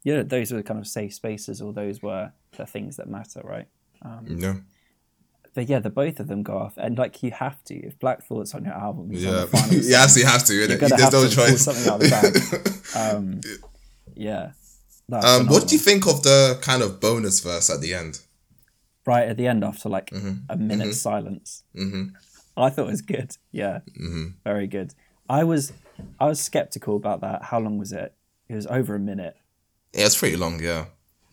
[0.04, 3.68] yeah, those were kind of safe spaces or those were the things that matter, right?
[4.28, 4.56] Yeah.
[5.56, 7.74] But yeah, the both of them go off, and like you have to.
[7.76, 9.40] If Black Thoughts on your album is on Yeah.
[9.42, 10.54] the final you actually have to.
[10.54, 10.70] innit?
[10.70, 11.62] you're gonna There's have no to choice.
[11.64, 12.72] something out of the bag.
[13.18, 13.42] Um,
[14.16, 14.52] yeah.
[15.12, 18.20] Um, what do you think of the kind of bonus verse at the end?
[19.06, 20.34] Right at the end, after like Mm-hmm.
[20.50, 21.64] a minute's silence,
[22.58, 23.36] I thought it was good.
[23.52, 24.26] Yeah, Mm-hmm.
[24.44, 24.94] very good.
[25.30, 25.74] I was,
[26.20, 27.44] I was skeptical about that.
[27.44, 28.14] How long was it?
[28.50, 29.36] It was over a minute.
[29.94, 30.62] Yeah, it's pretty long.
[30.62, 30.86] Yeah,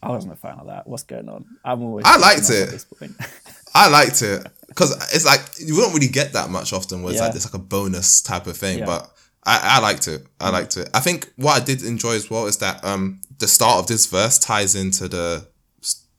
[0.02, 0.86] I wasn't a fan of that.
[0.86, 1.44] What's going on?
[1.64, 2.04] I'm always.
[2.06, 2.84] I liked it.
[3.74, 4.32] At this point.
[4.32, 7.02] I liked it because it's like you don't really get that much often.
[7.02, 7.26] Where it's Yeah.
[7.26, 8.86] like it's like a bonus type of thing, Yeah.
[8.86, 9.08] but.
[9.44, 10.24] I, I liked it.
[10.38, 10.88] I liked it.
[10.94, 14.06] I think what I did enjoy as well is that um the start of this
[14.06, 15.48] verse ties into the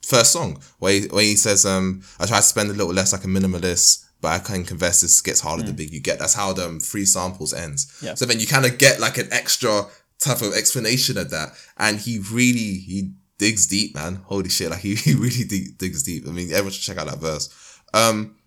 [0.06, 3.14] first song where he, where he says um I try to spend a little less
[3.14, 6.20] like a minimalist, but I can confess this gets harder the bigger you get.
[6.20, 7.86] That's how the um, three samples ends.
[7.86, 8.04] Mm.
[8.08, 8.16] Yeah.
[8.16, 9.86] So then you kind of get like an extra
[10.20, 13.14] type of explanation of that, and he really he
[13.44, 14.22] digs deep, man.
[14.26, 14.70] Holy shit!
[14.70, 16.24] Like he, he really dig, digs deep.
[16.28, 17.50] I mean, everyone should check out that verse.
[17.94, 18.38] Um,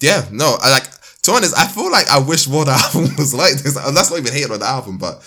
[0.00, 0.84] yeah, no, I like
[1.22, 3.76] to be honest, I feel like I wish more the album was like this.
[3.76, 5.22] And that's not even hating on the album, but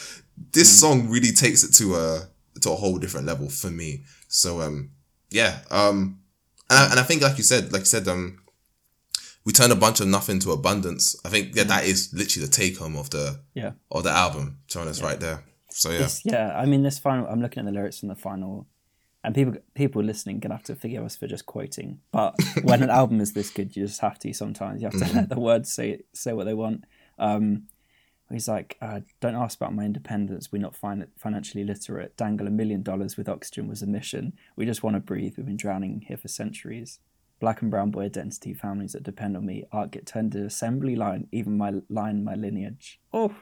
[0.51, 2.28] this song really takes it to a
[2.62, 4.03] to a whole different level for me.
[4.28, 4.91] So um
[5.30, 5.60] yeah.
[5.72, 6.20] Um
[6.70, 8.39] and I, and I think like you said, like you said, um
[9.45, 11.16] we turn a bunch of nothing to abundance.
[11.24, 13.72] I think yeah, that is literally the take home of the yeah.
[13.89, 14.60] of the album.
[14.68, 15.45] To be honest, right there.
[15.70, 16.03] So yeah.
[16.03, 17.28] It's, yeah, I mean, this final.
[17.28, 18.68] I'm looking at the lyrics from the final,
[19.28, 21.99] and people people listening gonna have to forgive us for just quoting.
[22.13, 24.34] But when an album is this good, you just have to.
[24.34, 26.86] Sometimes you have to let the words say say what they want.
[27.19, 27.63] Um,
[28.32, 30.49] he's like, uh, "Don't ask about my independence.
[30.49, 32.15] We're not fin- financially literate.
[32.15, 34.32] Dangle a million dollars with oxygen was a mission.
[34.55, 35.34] We just want to breathe.
[35.36, 36.99] We've been drowning here for centuries."
[37.41, 39.65] Black and brown boy identity families that depend on me.
[39.73, 41.28] Art get turned to assembly line.
[41.34, 42.99] Even my line, my lineage.
[43.13, 43.36] Oh,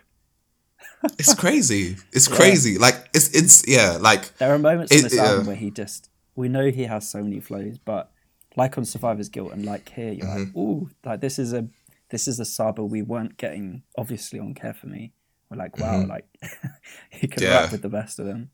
[1.20, 1.98] It's crazy.
[2.12, 2.78] It's crazy.
[2.80, 5.26] Like it's it's yeah, like There are moments in this yeah.
[5.26, 8.12] album where he just we know he has so many flows, but
[8.56, 10.60] like on Survivor's Guilt and like here, you're like, Mm-hmm.
[10.60, 11.68] ooh, like this is a
[12.10, 15.14] this is a Saba we weren't getting obviously on Care for Me.
[15.52, 16.26] We're like, wow, like
[17.12, 17.52] he can Mm-hmm.
[17.52, 17.62] Yeah.
[17.62, 18.50] rap with the best of them.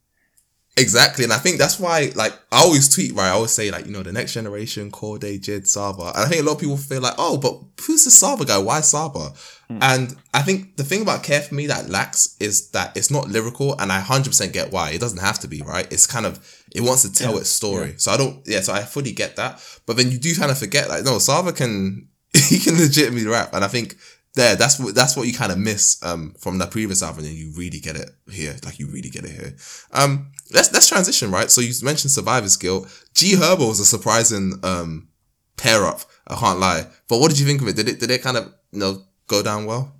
[0.82, 3.28] Exactly, and I think that's why, like, I always tweet, right?
[3.28, 6.42] I always say, like, you know, the next generation, Cordae, Jid, Saba, and I think
[6.42, 7.54] a lot of people feel like, oh, but
[7.86, 8.58] who's the Saba guy?
[8.58, 9.34] Why Saba?
[9.70, 9.78] Hmm.
[9.80, 13.30] And I think the thing about Care for Me that lacks is that it's not
[13.30, 14.90] lyrical, and I hundred percent get why.
[14.90, 15.88] It doesn't have to be, right?
[15.92, 16.40] It's kind of
[16.74, 17.94] it wants to tell its story.
[17.98, 18.62] So I don't, yeah.
[18.62, 21.54] So I fully get that, but then you do kind of forget, like, no, Saba
[21.54, 23.98] can he can legitimately rap, and I think.
[24.34, 27.34] There, that's what that's what you kind of miss um, from the previous album, and
[27.34, 28.56] you really get it here.
[28.64, 29.56] Like you really get it here.
[29.92, 31.52] Um, let's let's transition right.
[31.52, 32.88] So you mentioned Survivor's Guilt.
[33.14, 35.10] G Herbo was a surprising um
[35.58, 36.02] pair up.
[36.28, 36.88] I can't lie.
[37.10, 37.76] But what did you think of it?
[37.76, 39.96] Did it did it kind of you know go down well?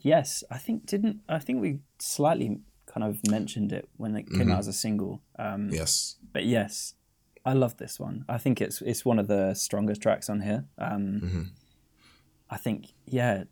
[0.00, 4.50] Yes, I think didn't I think we slightly kind of mentioned it when it came
[4.50, 5.20] out as a single.
[5.38, 6.16] Um, Yes.
[6.32, 6.94] but yes,
[7.44, 8.24] I love this one.
[8.28, 10.64] I think it's it's one of the strongest tracks on here.
[10.78, 11.52] Um,
[12.50, 13.44] I think yeah,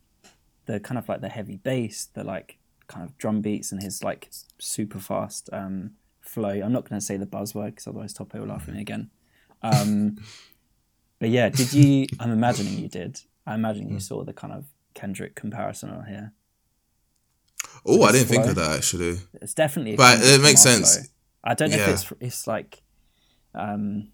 [0.66, 4.03] the kind of like the heavy bass, the like kind of drum beats, and his
[4.03, 6.51] like super fast um, flow.
[6.51, 9.11] I'm not going to say the buzzword because otherwise Tope will laugh at me again.
[9.62, 10.18] Um,
[11.18, 12.07] but yeah, did you?
[12.20, 13.20] I'm imagining you did.
[13.46, 16.32] I imagine you saw the kind of Kendrick comparison on here.
[17.86, 19.18] Oh, I didn't think of that actually.
[19.40, 20.96] It's definitely, But it makes sense.
[20.96, 21.07] flow.
[21.44, 21.90] I don't know Yeah.
[21.90, 22.82] if it's it's like,
[23.55, 24.09] um,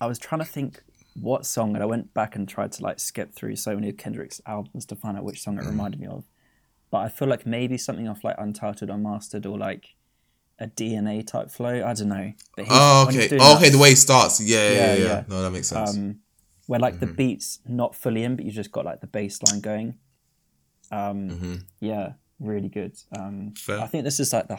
[0.00, 0.82] I was trying to think
[1.20, 3.96] what song, and I went back and tried to like skip through so many of
[3.96, 5.68] Kendrick's albums to find out which song it Mm.
[5.70, 6.24] reminded me of.
[6.90, 9.94] But I feel like maybe something off like Untitled, Unmastered, or like
[10.58, 11.84] a DNA type flow.
[11.86, 12.32] I don't know.
[12.56, 13.26] But he's- Oh, okay.
[13.32, 14.40] Oh, that, okay, the way it starts.
[14.40, 15.04] Yeah, yeah, Yeah, yeah.
[15.04, 15.24] yeah.
[15.28, 15.90] No, that makes sense.
[15.96, 16.20] um,
[16.66, 17.14] where like the Mm-hmm.
[17.14, 19.94] beats not fully in, but you just got like the bass line going.
[20.90, 22.96] Um, Yeah, really good.
[23.16, 23.52] Um, Mm-hmm.
[23.54, 23.80] Fair.
[23.80, 24.58] I think this is like the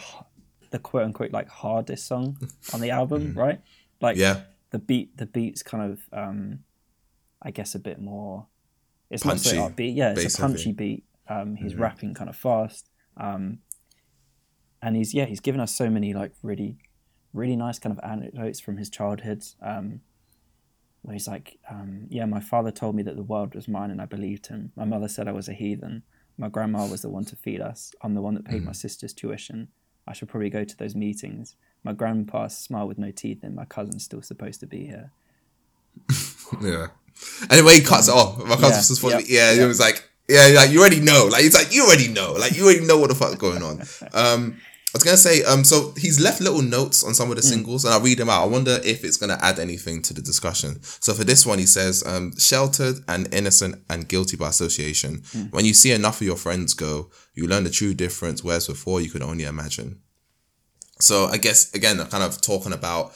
[0.72, 2.38] the quote unquote like hardest song
[2.74, 3.60] on the album, right?
[4.02, 4.22] Like Mm-hmm.
[4.22, 4.42] yeah.
[4.72, 6.60] The beat, the beats kind of, um,
[7.42, 8.48] I guess, a bit more.
[9.10, 9.96] It's not so Punchy, upbeat.
[9.96, 10.70] Yeah, it's a punchy.
[10.70, 10.78] Mm-hmm.
[10.78, 11.04] beat.
[11.28, 13.60] Um, he's rapping kind of fast, um,
[14.82, 16.78] and he's yeah he's given us so many like really
[17.34, 19.44] really nice kind of anecdotes from his childhood.
[19.62, 20.02] Um,
[21.02, 24.02] where he's like, um, "Yeah, my father told me that the world was mine, and
[24.02, 24.72] I believed him.
[24.76, 26.04] My mother said I was a heathen.
[26.38, 27.94] My grandma was the one to feed us.
[28.02, 29.70] I'm the one that paid my sister's tuition.
[30.10, 31.56] I should probably go to those meetings.
[31.84, 35.12] My grandpa smiled with no teeth, and my cousin's still supposed to be here."
[36.62, 36.88] Yeah.
[37.50, 39.64] And the he cuts it off, my cousin Yeah, was supposed to be, yep, yeah,
[39.64, 42.56] it was like, yeah, like you already know, like it's like you already know, like
[42.56, 43.82] you already know what the fuck's going on.
[44.14, 44.58] Um,
[44.92, 47.86] I was gonna say, um, so he's left little notes on some of the singles,
[47.86, 48.42] and I'll read them out.
[48.42, 50.80] I wonder if it's gonna add anything to the discussion.
[50.82, 55.24] So for this one, he says, um, "Sheltered and innocent and guilty by association.
[55.52, 58.44] When you see enough of your friends go, you learn the true difference.
[58.44, 60.00] Whereas before, you could only imagine."
[61.00, 63.14] So I guess again, kind of talking about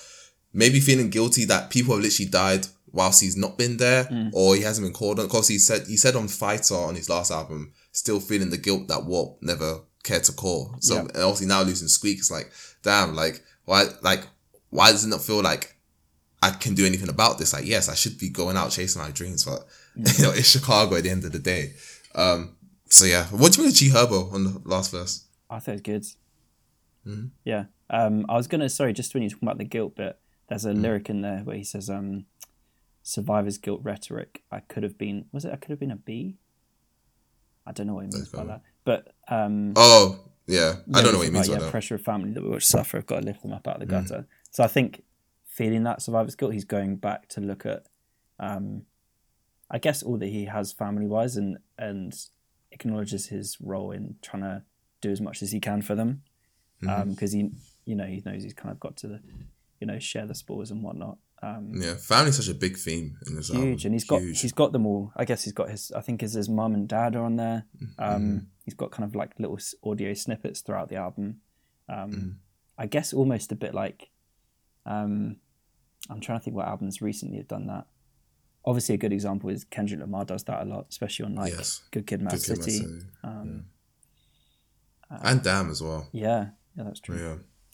[0.53, 4.61] maybe feeling guilty that people have literally died whilst he's not been there or he
[4.61, 5.25] hasn't been called on.
[5.25, 8.87] Because he said he said on Fighter on his last album, still feeling the guilt
[8.89, 10.75] that Walt never cared to call.
[10.79, 11.01] So Yeah.
[11.23, 12.51] obviously now losing Squeak, it's like,
[12.83, 14.27] damn, like why like
[14.69, 15.75] why does it not feel like
[16.41, 17.53] I can do anything about this?
[17.53, 20.95] Like, yes, I should be going out chasing my dreams, but you know, it's Chicago
[20.95, 21.73] at the end of the day.
[22.15, 22.55] Um,
[22.89, 25.25] so yeah, what do you think of G Herbo on the last verse?
[25.49, 26.03] I thought it was good.
[27.07, 27.25] Mm-hmm.
[27.45, 27.65] Yeah.
[27.89, 30.17] Um, I was gonna sorry, just when you're talking about the guilt bit,
[30.49, 30.81] there's a Mm.
[30.81, 32.25] lyric in there where he says, um,
[33.03, 34.43] "Survivor's guilt rhetoric.
[34.51, 35.25] I could have been.
[35.31, 35.53] Was it?
[35.53, 36.37] I could have been a bee.
[37.65, 38.61] I don't know what he means by that.
[38.83, 42.43] But um, Oh yeah, I don't know what he means yeah, pressure of family that
[42.43, 42.97] we will suffer.
[42.97, 44.07] I've got to lift them up out of the Mm.
[44.07, 44.27] gutter.
[44.51, 45.03] So I think
[45.45, 47.85] feeling that survivor's guilt, he's going back to look at,
[48.39, 48.83] um,
[49.69, 52.13] I guess all that he has family wise, and and
[52.71, 54.63] acknowledges his role in trying to
[55.01, 56.23] do as much as he can for them,
[56.83, 57.11] Mm-hmm.
[57.11, 57.51] because he
[57.85, 59.19] you know he knows he's kind of got to,
[59.79, 61.17] you know, share the spoils and whatnot.
[61.45, 63.67] Um, Yeah, family's such a big theme in this album.
[63.67, 64.39] huge, and he's got Huge.
[64.41, 65.11] he's got them all.
[65.15, 65.91] I guess he's got his.
[65.91, 67.65] I think his his mum and dad are on there.
[67.81, 68.03] Mm-hmm.
[68.03, 71.41] Um, He's got kind of like little audio snippets throughout the album.
[71.89, 72.29] Um, Mm-hmm.
[72.77, 74.09] I guess almost a bit like.
[74.85, 75.37] Um,
[76.09, 77.85] I'm trying to think what albums recently have done that.
[78.65, 81.81] Obviously, a good example is Kendrick Lamar does that a lot, especially on like Yes.
[81.91, 82.77] Good Kid, Mad Good Kid, Mad City.
[82.77, 83.01] City.
[83.23, 83.65] Um,
[85.09, 86.07] and Damn as well.
[86.11, 87.17] yeah, yeah, that's true.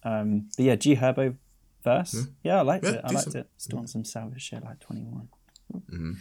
[0.03, 0.19] Yeah.
[0.19, 1.35] Um, but yeah, G Herbo
[1.91, 2.11] verse.
[2.13, 2.31] Hmm?
[2.47, 3.01] Yeah, I liked Yeah, it.
[3.05, 3.47] I liked it.
[3.57, 5.29] Still on some salvage shit like 21.
[5.73, 6.11] Mm-hmm.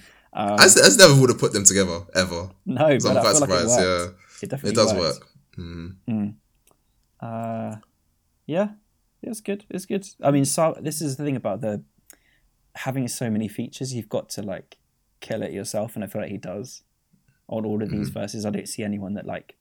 [0.40, 2.50] Um, I just never would have put them together ever.
[2.66, 3.80] No, So but I'm I quite feel like it surprised.
[3.80, 5.28] yeah, It definitely it does work.
[5.58, 5.88] Mm-hmm.
[6.12, 6.34] Mm.
[7.20, 7.76] Uh,
[8.46, 8.68] yeah,
[9.22, 9.64] it's good.
[9.70, 10.06] It's good.
[10.22, 11.82] I mean, so this is the thing about the
[12.74, 13.92] having so many features.
[13.94, 14.76] You've got to like
[15.20, 16.82] kill it yourself, and I feel like he does
[17.48, 17.98] on all of Mm-hmm.
[17.98, 18.44] these verses.
[18.46, 19.56] I don't see anyone that like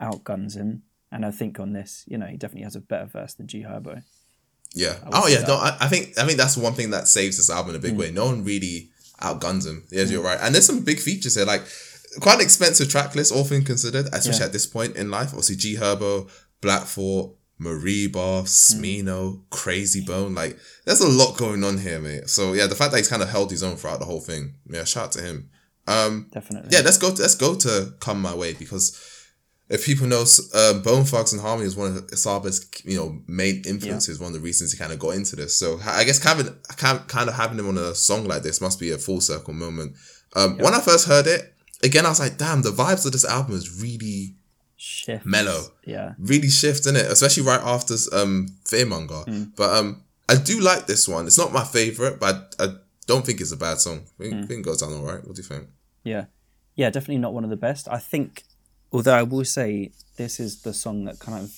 [0.00, 3.34] outguns him, and I think on this, you know, he definitely has a better verse
[3.34, 4.02] than G Herbo.
[4.74, 4.96] Yeah.
[5.12, 5.38] Oh yeah.
[5.38, 5.48] that.
[5.48, 7.78] No, I, I think I think that's one thing that saves this album in a
[7.78, 7.82] Mm.
[7.82, 8.10] big way.
[8.10, 8.90] No one really
[9.20, 9.84] outguns him.
[9.90, 10.38] Yes, you're right.
[10.40, 11.62] And there's some big features here, like
[12.20, 14.46] quite an expensive track list, all things considered, especially Yeah.
[14.46, 15.28] at this point in life.
[15.30, 16.28] Obviously, G Herbo,
[16.60, 20.34] Black Thought, Mereba, Smino, Krayzie Bone.
[20.34, 22.28] Like, there's a lot going on here, mate.
[22.30, 24.54] So yeah, the fact that he's kind of held his own throughout the whole thing.
[24.70, 25.50] Yeah, shout out to him.
[25.86, 26.68] Um, Definitely.
[26.72, 27.14] yeah, let's go.
[27.14, 28.96] To, let's go to "Come My Way" because
[29.70, 34.18] if people know, um, Bone Thugs-n-Harmony is one of Saba's you know main influences.
[34.18, 35.54] One of the reasons he kind of got into this.
[35.58, 38.90] So I guess having kind of having him on a song like this must be
[38.90, 39.96] a full circle moment.
[40.36, 43.24] Um, When I first heard it, again, I was like, "Damn, the vibes of this
[43.24, 44.36] album is really
[44.76, 45.24] Shift.
[45.26, 46.14] mellow." Yeah.
[46.18, 49.26] really shift in it, especially right after um Fearmonger.
[49.26, 49.52] Mm.
[49.56, 51.26] But um, I do like this one.
[51.26, 52.68] It's not my favorite, but I, I
[53.06, 54.00] don't think it's a bad song.
[54.20, 54.44] I think, Mm.
[54.44, 55.24] I think it goes down all right.
[55.26, 55.68] What do you think?
[56.04, 56.24] Yeah.
[56.76, 57.88] Yeah, definitely not one of the best.
[57.88, 58.44] I think,
[58.92, 61.52] although I will say this is the song that kind of,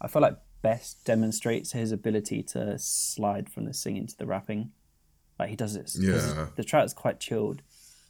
[0.00, 4.72] I feel like best demonstrates his ability to slide from the singing to the rapping.
[5.38, 5.90] Like he does it.
[5.98, 6.46] Yeah.
[6.56, 7.62] The track is quite chilled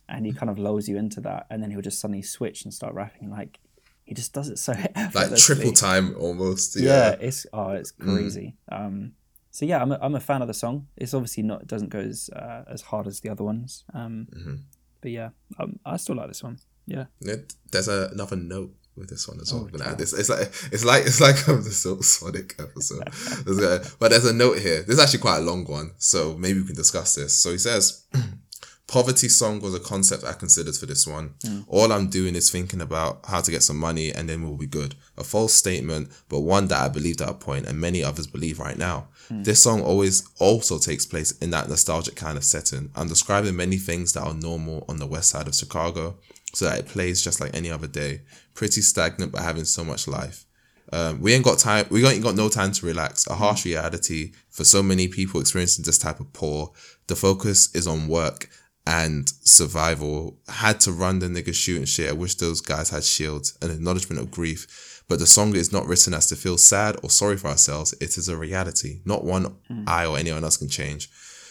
[0.09, 2.73] and he kind of lulls you into that and then he'll just suddenly switch and
[2.73, 3.31] start rapping.
[3.31, 3.59] Like
[4.05, 4.73] he just does it so
[5.15, 6.79] Like triple time almost.
[6.81, 7.17] Yeah, Yeah.
[7.17, 7.23] Mm.
[7.23, 8.57] it's oh, it's crazy.
[8.73, 9.13] Um,
[9.51, 10.87] so yeah, I'm a, I'm a fan of the song.
[10.97, 13.85] It's obviously not it doesn't go as uh, as hard as the other ones.
[13.93, 14.55] Um, Mm-hmm.
[15.03, 16.59] but yeah, um, I still like this one.
[16.89, 19.69] Yeah, It- There's a, another note with this one as well.
[19.93, 20.13] Oh, this.
[20.13, 20.41] It's like
[20.75, 23.05] it's like it's like um, the Silk Sonic episode.
[23.45, 24.83] There's a- but there's a note here.
[24.83, 27.33] This is actually quite a long one, so maybe we can discuss this.
[27.37, 28.05] So he says,
[28.87, 31.35] "Poverty song was a concept I considered for this one.
[31.69, 34.67] All I'm doing is thinking about how to get some money, and then we'll be
[34.67, 34.95] good.
[35.19, 38.59] A false statement, but one that I believed at a point, and many others believe
[38.59, 39.09] right now.
[39.31, 42.91] This song always also takes place in that nostalgic kind of setting.
[42.97, 46.17] I'm describing many things that are normal on the west side of Chicago."
[46.55, 48.23] So that it plays just like any other day.
[48.55, 50.45] Pretty stagnant, but having so much life.
[50.93, 51.87] Um, we ain't got time.
[51.91, 53.27] We ain't got no time to relax.
[53.27, 56.73] A harsh reality for so many people experiencing this type of poor.
[57.09, 58.49] The focus is on work
[58.87, 60.39] and survival.
[60.49, 62.09] Had to run the nigga shooting shit.
[62.09, 63.59] I wish those guys had shields.
[63.61, 65.05] An acknowledgement of grief.
[65.09, 67.95] but the song is not written as to feel sad or sorry for ourselves.
[68.01, 71.11] It is a reality, not one I or anyone else can change.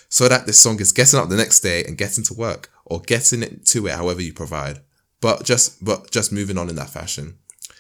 [0.10, 3.02] So that this song is getting up the next day and getting to work or
[3.02, 4.80] getting it to it however you provide.
[5.28, 7.38] But just but just moving on in that fashion.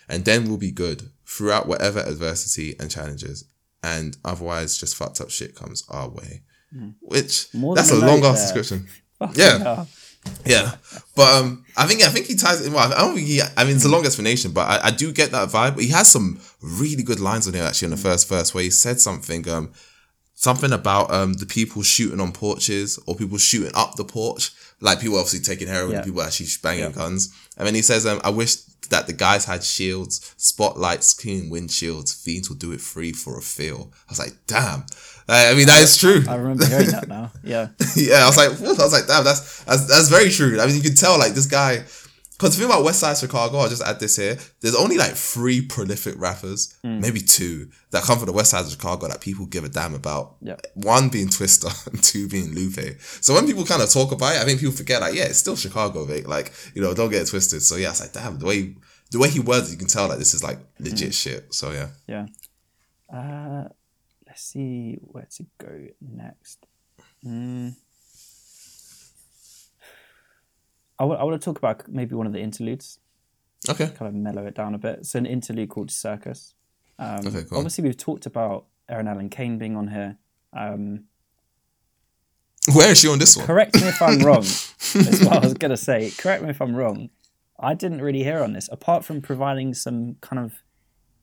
[0.10, 3.46] And then we'll be good throughout whatever adversity and challenges.
[3.82, 6.42] And otherwise just fucked up shit comes our way.
[7.00, 8.88] Which More that's a long ass description.
[9.34, 9.58] Yeah.
[9.60, 9.88] hell.
[10.46, 10.76] Yeah,
[11.16, 12.74] but um, I think I think he ties it.
[12.74, 13.42] Well, I don't think he.
[13.56, 15.80] I mean, it's a long explanation, but I, I do get that vibe.
[15.80, 18.70] He has some really good lines on here actually in the first verse where he
[18.70, 19.72] said something um,
[20.36, 25.00] something about um the people shooting on porches or people shooting up the porch, like
[25.00, 26.04] people obviously taking heroin, Yeah.
[26.04, 28.56] people actually banging guns, and then he says um, I wish
[28.90, 32.16] that the guys had shields, spotlights, clean windshields.
[32.24, 33.92] Fiends will do it free for a feel.
[34.08, 34.86] I was like, damn.
[35.28, 36.24] I I mean, that is true.
[36.28, 37.32] I remember hearing that now.
[37.44, 37.68] Yeah.
[37.96, 38.50] yeah, I was like?
[38.50, 40.60] I was like, damn, that's that's that's very true.
[40.62, 41.84] I mean, you can tell like this guy.
[42.38, 44.38] Because the thing about West Side Chicago, I'll just add this here.
[44.62, 48.70] There's only like three prolific rappers, maybe two, that come from the West Side of
[48.72, 50.36] Chicago that people give a damn about.
[50.42, 50.58] Yeah.
[50.76, 53.02] One being Twista and two being Lupe.
[53.22, 55.40] So when people kind of talk about it, I think people forget like, yeah, it's
[55.40, 56.28] still Chicago, mate.
[56.28, 57.64] Like, you know, don't get it twisted.
[57.64, 58.76] So yeah, it's like, damn, the way
[59.12, 61.54] the way he words, it, you can tell like this is like legit shit.
[61.54, 61.88] So yeah.
[62.08, 62.26] Yeah.
[63.12, 63.70] Uh,
[64.28, 66.66] let's see where to go next.
[67.26, 67.76] Mm.
[71.00, 73.00] I want, to talk about maybe one of the interludes,
[73.70, 73.88] Okay.
[73.88, 75.00] kind of mellow it down a bit.
[75.00, 76.56] It's an interlude called Circus.
[77.00, 77.60] Um, Okay, cool.
[77.60, 80.18] Obviously, we've talked about Eryn Allen Kane being on here.
[80.54, 81.04] Um,
[82.74, 83.46] Where is she on this one?
[83.46, 84.42] correct me if I'm wrong.
[84.42, 86.12] That's what I was going to say.
[86.18, 87.10] Correct me if I'm wrong.
[87.60, 90.64] I didn't really hear on this, apart from providing some kind of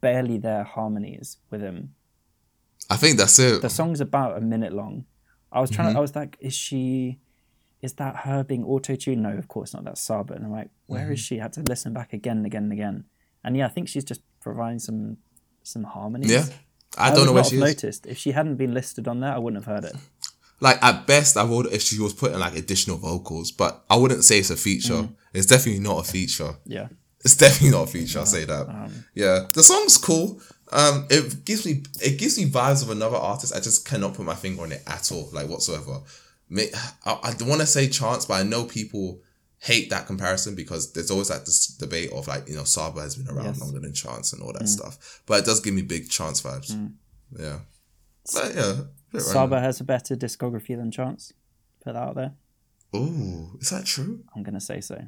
[0.01, 1.95] barely there harmonies with him.
[2.91, 3.63] I think that's it.
[3.63, 5.07] the song's about a minute long.
[5.53, 5.75] I was Mm-hmm.
[5.83, 7.19] trying to, I was like, is she,
[7.85, 9.23] is that her being auto tuned?
[9.23, 9.85] No, of course not.
[9.85, 10.35] That's Saba.
[10.35, 11.25] And I'm like, where is Mm-hmm.
[11.37, 11.41] she?
[11.41, 13.05] I had to listen back again and again and again.
[13.45, 15.19] And yeah, I think she's just providing some,
[15.63, 16.31] some harmonies.
[16.31, 16.45] yeah.
[16.97, 17.61] I, I don't know where she is.
[17.71, 18.07] noticed.
[18.07, 19.97] If she hadn't been listed on there, I wouldn't have heard it.
[20.61, 24.25] like at best I would if she was putting like additional vocals, but I wouldn't
[24.25, 24.95] say it's a feature.
[25.03, 25.15] Mm.
[25.35, 26.53] It's definitely not a feature.
[26.65, 26.89] Yeah.
[27.25, 28.19] It's definitely not a feature.
[28.21, 28.69] I'll say that.
[28.69, 30.41] Um, yeah, the song's cool.
[30.73, 33.55] Um, it gives me it gives me vibes of another artist.
[33.55, 36.01] I just cannot put my finger on it at all, like whatsoever.
[37.05, 39.21] I, I don't want to say Chance, but I know people
[39.59, 43.17] hate that comparison because there's always that this debate of like you know Saba has
[43.17, 43.61] been around Yes.
[43.61, 44.59] longer than Chance and all Mm.
[44.61, 45.23] that stuff.
[45.27, 46.71] But it does give me big Chance vibes.
[47.39, 47.61] Yeah,
[48.33, 49.21] but yeah.
[49.21, 51.33] Saba has a better discography than Chance.
[51.83, 52.33] Put that out there.
[52.93, 54.23] Oh, is that true?
[54.35, 55.01] I'm going to say so.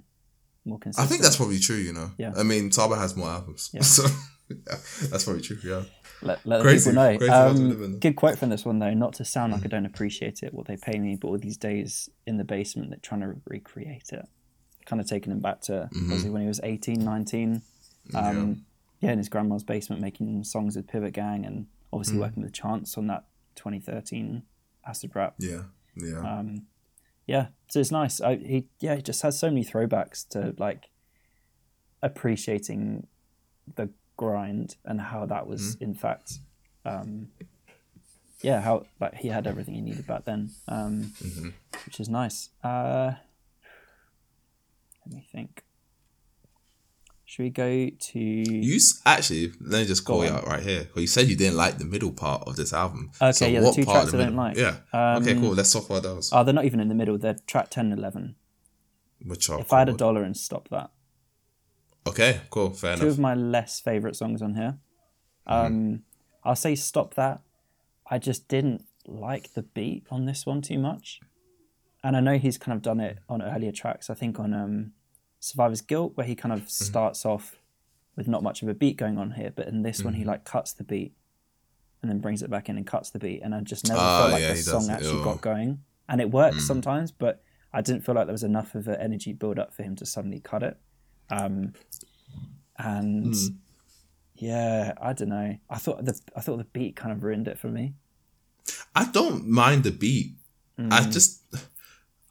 [0.64, 2.11] More I think that's probably true, you know.
[2.18, 2.32] Yeah.
[2.36, 3.70] I mean, Saba has more albums.
[3.72, 3.82] Yeah.
[3.84, 4.05] So
[4.49, 4.57] yeah,
[5.11, 5.82] that's probably true, yeah.
[6.22, 7.18] let, let the Crazy- people know.
[7.18, 8.94] crazy Um, good quote from this one though.
[8.94, 9.57] Not to sound Mm.
[9.57, 12.44] like I don't appreciate it, what they pay me, but all these days in the
[12.44, 14.26] basement, they're trying to recreate it.
[14.86, 16.32] Kind of taking him back to Mm-hmm.
[16.32, 17.62] when he was 18, 19.
[18.14, 18.64] Um,
[19.01, 19.11] yeah.
[19.12, 21.66] in his grandma's basement, making songs with Pivot Gang, and Mm.
[21.92, 23.24] obviously working with Chance on that
[23.57, 24.42] 2013
[24.86, 25.34] acid rap.
[25.38, 25.62] Yeah.
[25.97, 26.18] Yeah.
[26.20, 26.66] Um,
[27.26, 28.20] yeah, so it's nice.
[28.20, 30.90] I, he yeah, he just has so many throwbacks to like
[32.03, 33.07] appreciating
[33.74, 36.38] the grind and how that was in fact,
[36.84, 37.28] um,
[38.42, 41.12] yeah, how like he had everything he needed back then, um,
[41.84, 42.50] which is nice.
[42.62, 43.12] Uh,
[45.06, 45.62] let me think.
[47.28, 48.18] Should we go to?
[48.20, 50.88] You actually, let me just call you out right here.
[50.94, 53.10] Well, you said you didn't like the middle part of this album.
[53.20, 54.56] Okay, yeah, the two tracks I don't like.
[54.56, 54.76] Yeah.
[54.94, 55.50] okay, Um, cool.
[55.54, 56.30] Let's talk about those.
[56.32, 57.18] Oh, they're not even in the middle.
[57.18, 58.36] They're track 10 and 11.
[59.24, 60.90] Which are If I had a dollar and stop that.
[62.07, 62.70] Okay, cool.
[62.70, 63.14] Fair two enough.
[63.14, 64.78] of my less favorite songs on here.
[65.48, 65.66] Mm-hmm.
[65.66, 66.02] Um,
[66.44, 67.40] I'll say stop that.
[68.11, 71.20] I just didn't like the beat on this one too much,
[72.04, 74.09] and I know he's kind of done it on earlier tracks.
[74.11, 74.92] I think on um,
[75.40, 76.62] Survivor's Guilt, where he kind Mm-hmm.
[76.64, 77.57] of starts off
[78.16, 80.30] with not much of a beat going on here, but in this one he Mm-hmm.
[80.30, 81.12] like cuts the beat
[82.02, 84.18] and then brings it back in and cuts the beat, and I just never Ah,
[84.20, 85.80] felt like yeah, the song actually got going.
[86.09, 86.61] And it works Mm.
[86.68, 87.42] sometimes, but
[87.72, 90.07] I didn't feel like there was enough of an energy build up for him to
[90.07, 90.78] suddenly cut it.
[91.31, 91.74] Um,
[92.79, 93.47] and Hmm.
[94.37, 95.57] yeah, I don't know.
[95.70, 97.95] I thought the I thought the beat kind of ruined it for me.
[98.95, 100.35] I don't mind the beat.
[100.79, 101.43] I just,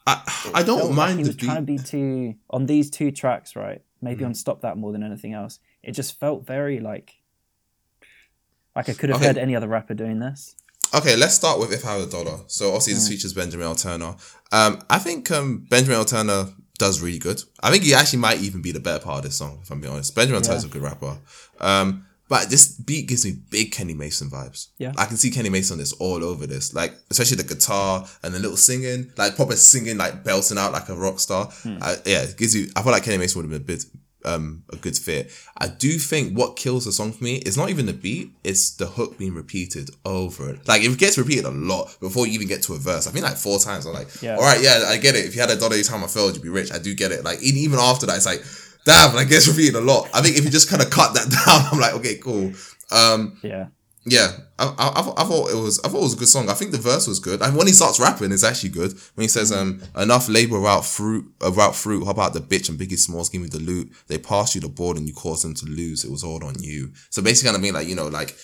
[0.06, 0.22] I,
[0.54, 0.66] I Mm.
[0.68, 1.44] Don't like mind he the was beat.
[1.44, 1.48] Mm.
[1.48, 3.82] trying to be too on these two tracks, right?
[4.02, 5.60] Maybe on Stop That more than anything else.
[5.82, 7.16] It just felt very like
[8.76, 9.28] like I could have Okay.
[9.28, 10.56] heard any other rapper doing this.
[10.94, 12.40] Okay, let's start with If I Had a Dollar.
[12.48, 12.96] So obviously Mm.
[12.98, 14.16] this features Benjamin Earl Turner.
[14.52, 17.42] Um, I think um, Benjamin Earl Turner does really good.
[17.62, 19.82] I think he actually might even be the better part of this song, if I'm
[19.82, 20.16] being honest.
[20.16, 20.42] Benjamin.
[20.44, 21.18] Turner's a good rapper.
[21.60, 24.70] Um, but this beat gives me big Kenny Mason vibes.
[24.80, 24.94] Yeah.
[24.98, 26.74] I can see Kenny Mason on this all over this.
[26.74, 30.90] Like, especially the guitar and the little singing, like proper singing, like belting out like
[30.90, 31.46] a rock star.
[31.46, 31.78] Hmm.
[31.82, 33.86] Uh, yeah, it gives you, I feel like Kenny Mason would have been a bit,
[34.26, 35.32] um a good fit.
[35.58, 38.72] I do think what kills the song for me is not even the beat; it's
[38.72, 40.58] the hook being repeated over.
[40.68, 43.12] Like if it gets repeated a lot before you even get to a verse, I
[43.12, 43.86] think like four times.
[43.86, 44.36] I'm like, Yeah.
[44.36, 45.26] all right, yeah, I get it.
[45.26, 46.72] If you had a dollar every time I failed, you'd be rich.
[46.72, 47.24] I do get it.
[47.24, 48.44] Like even after that, it's like,
[48.86, 50.10] damn, like gets repeated a lot.
[50.14, 52.52] I think if you just kind of cut that down, I'm like, okay, cool.
[52.92, 53.68] Um, Yeah.
[54.08, 56.48] Yeah, I, I, I, I thought it was I thought it was a good song.
[56.48, 57.42] I think the verse was good.
[57.42, 58.94] And when he starts rapping, it's actually good.
[59.16, 62.06] When he says, "Um, enough labor route fruit, uh, route fruit.
[62.06, 63.92] How about the bitch and Biggie Smalls give me the loot?
[64.08, 66.06] They passed you the board and you caused them to lose.
[66.06, 68.36] It was all on you." So basically, kind of mean like you know, like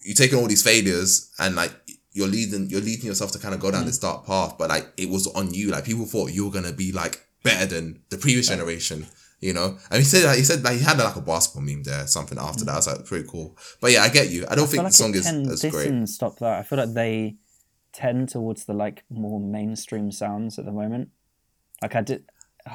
[0.00, 1.72] you taking all these failures and like
[2.12, 4.88] you're leading you're leading yourself to kind of go down this dark path, but like
[4.96, 5.70] it was on you.
[5.70, 9.06] Like people thought you were gonna be like better than the previous generation.
[9.40, 12.06] You know, and he said he said like he had like a basketball meme there,
[12.08, 12.72] something after that.
[12.72, 13.56] I was like, pretty cool.
[13.80, 14.44] But yeah, I get you.
[14.50, 16.08] I don't I think like the song is as great.
[16.08, 16.58] stop that.
[16.58, 17.36] I feel like they
[17.92, 21.10] tend towards the like more mainstream sounds at the moment.
[21.80, 22.24] Like I did,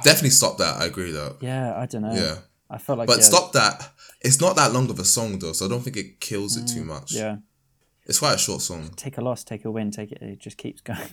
[0.03, 0.77] Definitely stop that.
[0.81, 1.35] I agree though.
[1.41, 1.75] yeah.
[1.77, 2.13] I don't know.
[2.13, 2.35] Yeah.
[2.69, 3.91] I felt like But yeah, stop that.
[4.21, 6.65] It's not that long of a song though, so I don't think it kills it
[6.65, 7.11] too much.
[7.13, 7.35] Mm, Yeah,
[8.05, 8.89] It's quite a short song.
[8.95, 10.21] take a loss, take a win, take it.
[10.21, 11.09] It just keeps going.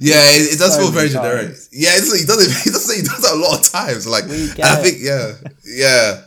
[0.00, 1.46] Yeah, it, it does So feel very generic.
[1.48, 1.68] times.
[1.72, 2.64] Yeah, it's, he does it.
[2.64, 2.96] He does it.
[2.96, 4.06] He does it a lot of times.
[4.06, 5.32] Like, I think yeah,
[5.64, 6.22] yeah,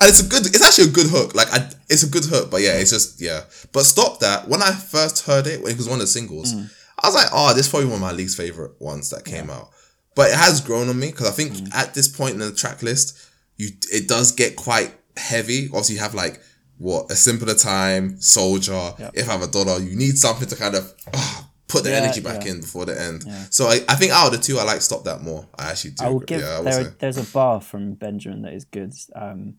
[0.00, 0.46] and it's a good.
[0.46, 1.34] It's actually a good hook.
[1.34, 3.42] Like, I, it's a good hook, but yeah, it's just yeah.
[3.72, 4.48] But stop that.
[4.48, 6.70] When I first heard it, when it was one of the singles, Mm.
[7.02, 9.50] I was like, oh, this is probably one of my least favorite ones that came
[9.50, 9.70] out.
[10.16, 11.74] But it has grown on me because I think Mm.
[11.74, 13.16] at this point in the track list,
[13.56, 15.66] you it does get quite heavy.
[15.68, 16.40] Obviously, you have like
[16.78, 18.92] what a simpler time, soldier.
[19.14, 21.96] If I have a dollar, you need something to kind of ah, put the Yeah,
[21.96, 22.52] energy back yeah.
[22.52, 23.24] in before the end.
[23.26, 23.44] Yeah.
[23.50, 25.46] So I, I think out of the two, I like stop that more.
[25.58, 26.04] I actually do.
[26.04, 26.40] I will give.
[26.40, 28.92] yeah, I there, there's a bar from Benjamin that is good.
[29.14, 29.54] Um,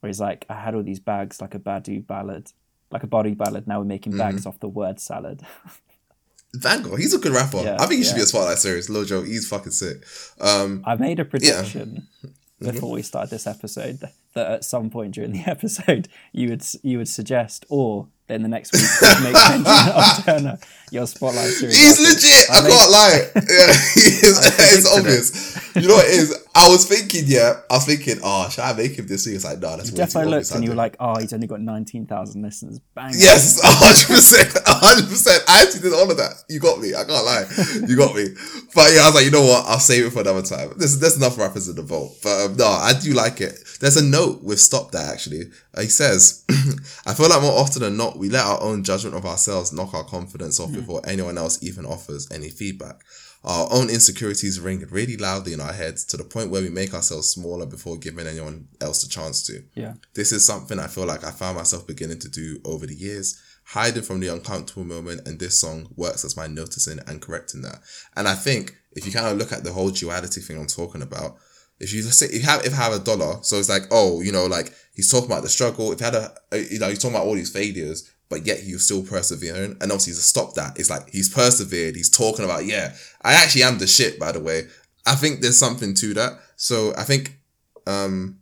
[0.00, 2.52] where he's like, I had all these bags like a Badu ballad,
[2.90, 3.66] like a Badu ballad.
[3.66, 4.18] Now we're making Mm-hmm.
[4.18, 5.42] bags off the word salad.
[6.56, 7.58] Van Gogh, he's a good rapper.
[7.80, 8.88] I think he should be a spotlight series.
[8.88, 10.04] Lojo, he's fucking sick.
[10.40, 12.06] Um, I made a prediction
[12.62, 12.70] Mm-hmm.
[12.70, 16.62] before we started this episode that, that at some point during the episode you would
[16.84, 18.82] you would suggest or then the next week
[19.22, 20.58] make Benjamin Turner
[20.90, 21.76] your spotlight series.
[21.76, 22.46] He's legit.
[22.50, 23.20] I, made- can't lie.
[23.34, 23.40] Yeah,
[24.78, 25.74] it's obvious.
[25.74, 26.46] You know what it is?
[26.54, 29.34] I was thinking, yeah, I was thinking, oh, should I make him this week?
[29.34, 30.26] It's like, no, that's Defo obvious.
[30.26, 32.78] looked I and you were like, oh, he's only got nineteen thousand listeners.
[32.94, 33.12] Bang.
[33.16, 35.42] Yes, hundred percent, hundred percent.
[35.48, 36.44] I actually did all of that.
[36.48, 36.94] You got me.
[36.94, 37.44] I can't lie.
[37.88, 38.28] You got me.
[38.72, 39.66] But yeah, I was like, you know what?
[39.66, 40.70] I'll save it for another time.
[40.76, 42.12] There's there's enough rappers in the vote.
[42.22, 43.58] But um, no, I do like it.
[43.80, 45.50] There's a note with stop that actually.
[45.76, 46.44] He says,
[47.06, 49.94] I feel like more often than not, we let our own judgment of ourselves knock
[49.94, 50.76] our confidence off hmm.
[50.76, 53.02] before anyone else even offers any feedback.
[53.44, 56.94] Our own insecurities ring really loudly in our heads to the point where we make
[56.94, 59.62] ourselves smaller before giving anyone else a chance to.
[59.74, 59.94] Yeah.
[60.14, 63.38] This is something I feel like I found myself beginning to do over the years,
[63.66, 67.80] hiding from the uncomfortable moment, and this song works as my noticing and correcting that.
[68.16, 71.02] And I think if you kind of look at the whole duality thing I'm talking
[71.02, 71.36] about,
[71.80, 74.32] if you say if you have if have a dollar, so it's like oh you
[74.32, 75.92] know like he's talking about the struggle.
[75.92, 78.60] If you had a a- you know he's talking about all these failures, but yet
[78.60, 79.72] he was still persevering.
[79.80, 81.96] And obviously to stop that, it's like he's persevered.
[81.96, 84.18] He's talking about yeah, I actually am the shit.
[84.18, 84.68] By the way,
[85.06, 86.40] I think there's something to that.
[86.56, 87.38] So I think
[87.86, 88.38] um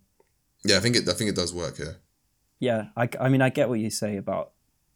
[0.64, 1.96] yeah, I think it I think it does work here.
[2.60, 4.52] Yeah, I, I mean, I get what you say about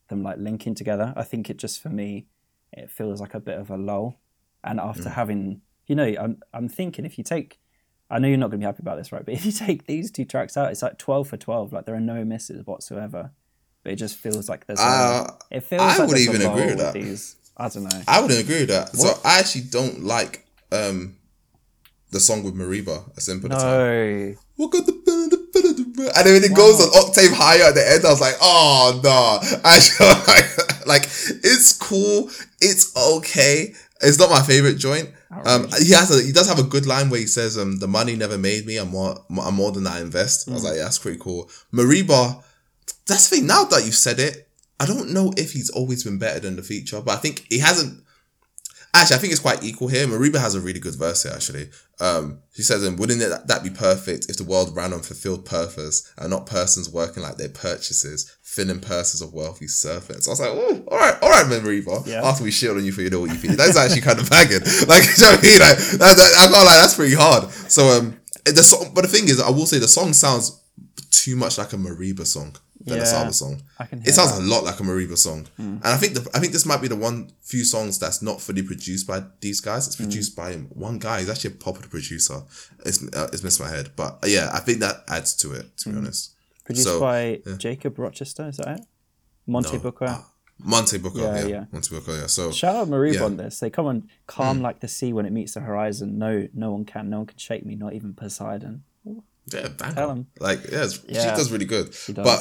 [0.08, 1.12] them like linking together.
[1.16, 2.28] I think it just for me,
[2.72, 4.20] it feels like a bit of a lull.
[4.62, 4.84] And Mm.
[4.88, 7.58] after having, you know, I'm I'm thinking if you take,
[8.08, 9.24] I know you're not going to be happy about this, right?
[9.24, 11.72] But if you take these two tracks out, it's like twelve for twelve.
[11.72, 13.32] Like there are no misses whatsoever.
[13.82, 14.80] But it just feels like there's.
[14.80, 16.94] Uh, a, it feels I like would even agree with that.
[16.94, 18.02] These, I don't know.
[18.08, 18.96] I wouldn't agree with that.
[18.96, 21.16] So I actually don't like um
[22.10, 23.60] the song with Mereba, a simple time.
[23.60, 24.34] No.
[24.56, 24.96] What got the
[26.16, 29.58] and then it goes an octave higher at the end, I was like, oh no.
[29.64, 31.02] Actually, like, like
[31.44, 32.30] it's cool,
[32.60, 33.74] it's okay.
[34.02, 35.10] It's not my favorite joint.
[35.44, 37.88] Um, he has a he does have a good line where he says, "Um, the
[37.88, 38.76] money never made me.
[38.76, 41.50] I'm more I'm more than I invest." I was like, yeah, that's pretty cool.
[41.72, 42.42] Mereba,
[43.06, 43.46] that's the thing.
[43.46, 44.48] Now that you've said it,
[44.78, 47.58] I don't know if he's always been better than the feature, but I think he
[47.58, 48.02] hasn't.
[49.00, 50.06] Actually, I think it's quite equal here.
[50.06, 51.68] Mereba has a really good verse here, actually.
[52.00, 55.44] Um, she says, and wouldn't it, that be perfect if the world ran on fulfilled
[55.44, 60.26] purpose and not persons working like their purchases, filling purses of wealthy servants?
[60.26, 62.06] I was like, oh, all right, all right, Mereba.
[62.06, 62.26] Yeah.
[62.26, 63.54] After we shit on you for you know what you think.
[63.54, 64.60] That's actually kind of banging.
[64.86, 65.60] Like, you know what I mean?
[65.60, 67.50] Like, that, that, I can't lie, that's pretty hard.
[67.50, 70.62] So, um, the song, but the thing is, I will say the song sounds
[71.10, 72.56] too much like a Mereba song
[72.86, 73.60] than a Saba song.
[73.78, 74.42] I can hear It sounds that.
[74.42, 76.88] a lot like a Mereba song, and I think the, I think this might be
[76.88, 79.86] the one few songs that's not fully produced by these guys.
[79.86, 80.54] It's produced by
[80.86, 81.20] one guy.
[81.20, 82.42] He's actually a popular producer.
[82.84, 85.76] It's uh, it's missed my head, but uh, yeah, I think that adds to it.
[85.78, 86.32] To be honest,
[86.64, 88.86] Produced So, by Jacob Rochester, is that it?
[89.46, 89.78] Monte No.
[89.78, 90.06] Booker.
[90.08, 90.26] Ah,
[90.58, 91.64] Monte Booker, Yeah, yeah, yeah.
[91.70, 92.26] Monte Booker, yeah.
[92.26, 93.24] So Shout out Mereba Yeah.
[93.24, 93.60] on this.
[93.60, 96.18] They come on calm like the sea when it meets the horizon.
[96.18, 98.82] No, no one can, no one can shake me, not even Poseidon.
[99.52, 99.94] Yeah, banger.
[99.94, 100.26] Tell 'em.
[100.40, 101.86] Like, yeah, it's- she does really good.
[101.92, 102.14] does.
[102.14, 102.40] But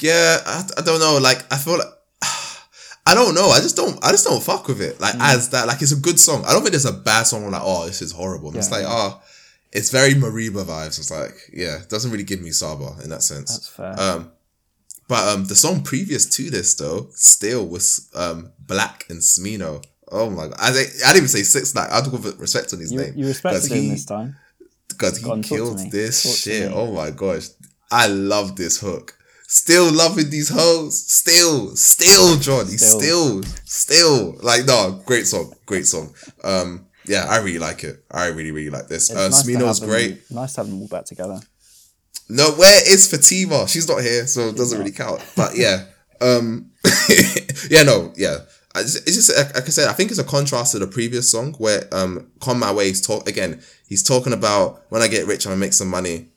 [0.00, 1.18] yeah, I, I don't know.
[1.20, 1.86] Like, I feel like
[3.06, 3.48] I don't know.
[3.48, 4.02] I just don't.
[4.04, 4.96] I just don't fuck with it.
[4.96, 5.00] Mm.
[5.00, 5.66] Like as that.
[5.66, 6.44] Like it's a good song.
[6.44, 7.42] I don't think there's a bad song.
[7.42, 8.56] where like, oh, this is horrible.
[8.56, 8.76] It's Yeah.
[8.78, 9.20] like, oh,
[9.72, 10.98] it's very Mereba vibes.
[10.98, 13.50] It's like, yeah, it doesn't really give me Saba in that sense.
[13.52, 14.00] That's fair.
[14.00, 14.30] Um,
[15.08, 19.84] but um, the song previous to this though, still was um 6LACK and Smino.
[20.10, 20.56] Oh my god!
[20.58, 21.74] I, I didn't even say six.
[21.74, 23.14] Like I had to give respect on his you, name.
[23.16, 24.36] you respected him he- this time.
[24.88, 26.70] because he on, killed this Talk shit.
[26.72, 27.48] Oh my gosh,
[27.90, 29.16] I love this hook.
[29.54, 30.98] Still loving these hoes.
[31.12, 32.78] Still, still, Johnny.
[32.78, 33.42] Still.
[33.42, 34.36] Still, still.
[34.42, 36.14] Like no, great song, great song.
[36.42, 38.02] Um, yeah, I really like it.
[38.10, 39.10] I really, really like this.
[39.10, 40.30] It's Uh, nice Smino's them- great.
[40.30, 41.38] Nice to have them all back together.
[42.30, 43.68] No, where is Fatima?
[43.68, 45.20] She's not here, so it doesn't really count.
[45.36, 45.84] But yeah,
[46.22, 46.70] um,
[47.70, 48.38] yeah, no, yeah.
[48.74, 49.88] It's just like I said.
[49.88, 53.02] I think it's a contrast to the previous song where um, "Come My Way" is
[53.02, 53.60] talk again.
[53.86, 56.28] He's talking about when I get rich, I'm gonna make some money.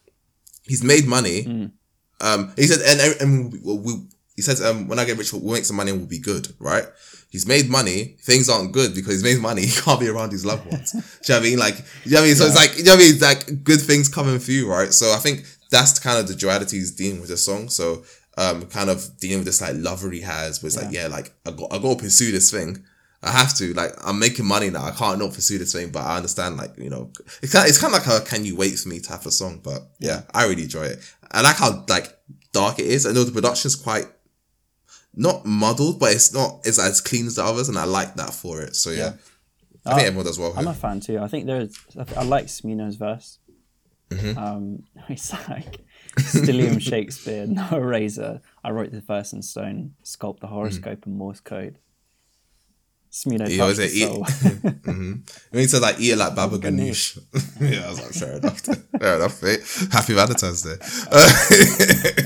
[0.63, 1.71] He's made money.
[2.21, 3.93] Um, he said, and and, we, we,
[4.35, 6.53] he says, um, when I get rich, we'll make some money and we'll be good,
[6.59, 6.85] right?
[7.29, 8.15] He's made money.
[8.21, 9.61] Things aren't good because he's made money.
[9.65, 10.91] He can't be around his loved ones.
[10.91, 11.59] Do you know what I mean?
[11.59, 12.35] Like, you know what I mean?
[12.35, 13.13] So it's like, you know what I mean?
[13.13, 14.93] It's like good things coming for you, right?
[14.93, 17.69] So I think that's kind of the duality he's dealing with the song.
[17.69, 18.03] So,
[18.37, 21.33] um, kind of dealing with this like lover he has, but it's like, yeah, like
[21.45, 22.83] I got, I got to pursue this thing.
[23.23, 24.83] I have to, like, I'm making money now.
[24.83, 27.11] I can't not pursue this thing, but I understand, like, you know,
[27.41, 29.33] it's kind of, it's kind of like a "Can you wait for me" type of
[29.33, 29.61] song.
[29.63, 30.99] But yeah, I really enjoy it.
[31.31, 32.15] I like how like
[32.51, 33.05] dark it is.
[33.05, 34.07] I know the production's quite
[35.15, 38.33] not muddled, but it's not it's as clean as the others, and I like that
[38.33, 38.75] for it.
[38.75, 39.13] So yeah,
[39.85, 40.53] I think everyone does well.
[40.55, 41.19] I'm a fan too.
[41.19, 41.77] I think there's.
[42.15, 43.39] I, like Smino's verse.
[44.09, 44.37] Mm-hmm.
[44.37, 45.81] Um, it's like
[46.17, 48.41] Stillium Shakespeare, no eraser.
[48.63, 51.79] I wrote the verse in stone, sculpt the horoscope and Morse code.
[53.15, 54.09] Smino He always say, eat.
[54.09, 55.13] mm-hmm.
[55.51, 57.17] When he said like eat it like Baba Ganoush.
[57.61, 58.59] yeah, I was like, fair enough.
[58.99, 59.61] fair enough, mate.
[59.89, 60.75] Happy Valentine's Day.
[61.09, 61.31] Uh,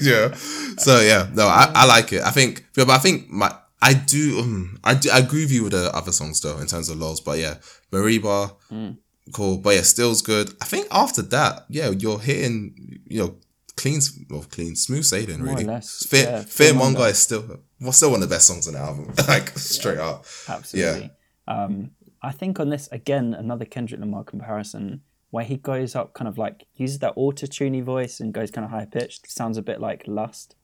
[0.01, 0.33] yeah.
[0.77, 2.23] So yeah, no, I, I like it.
[2.23, 5.63] I think, but I think my I do um, I do I agree with you
[5.63, 7.55] with the other songs though in terms of lows, but yeah,
[7.91, 8.97] Mereba, Mm.
[9.31, 9.57] cool.
[9.59, 10.49] But yeah, still's good.
[10.59, 13.35] I think after that, yeah, you're hitting, you know,
[13.77, 15.41] clean, well, clean, smooth sailing.
[15.43, 16.77] Really, Fear, yeah, Fear Fearmonger.
[16.79, 19.13] Monger is still, well, still one of the best songs on the album.
[19.27, 20.25] like straight up.
[20.47, 21.11] Absolutely.
[21.47, 21.63] Yeah.
[21.63, 21.91] Um,
[22.21, 25.01] I think on this again another Kendrick Lamar comparison
[25.31, 28.65] where he goes up kind of like uses that auto tuney voice and goes kind
[28.65, 29.29] of high pitched.
[29.31, 30.55] Sounds a bit like Lust.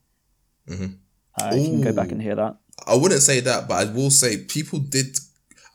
[0.68, 0.96] Mm-hmm.
[1.40, 2.58] Uh, you can go back and hear that.
[2.88, 5.18] I wouldn't say that, but I will say people did.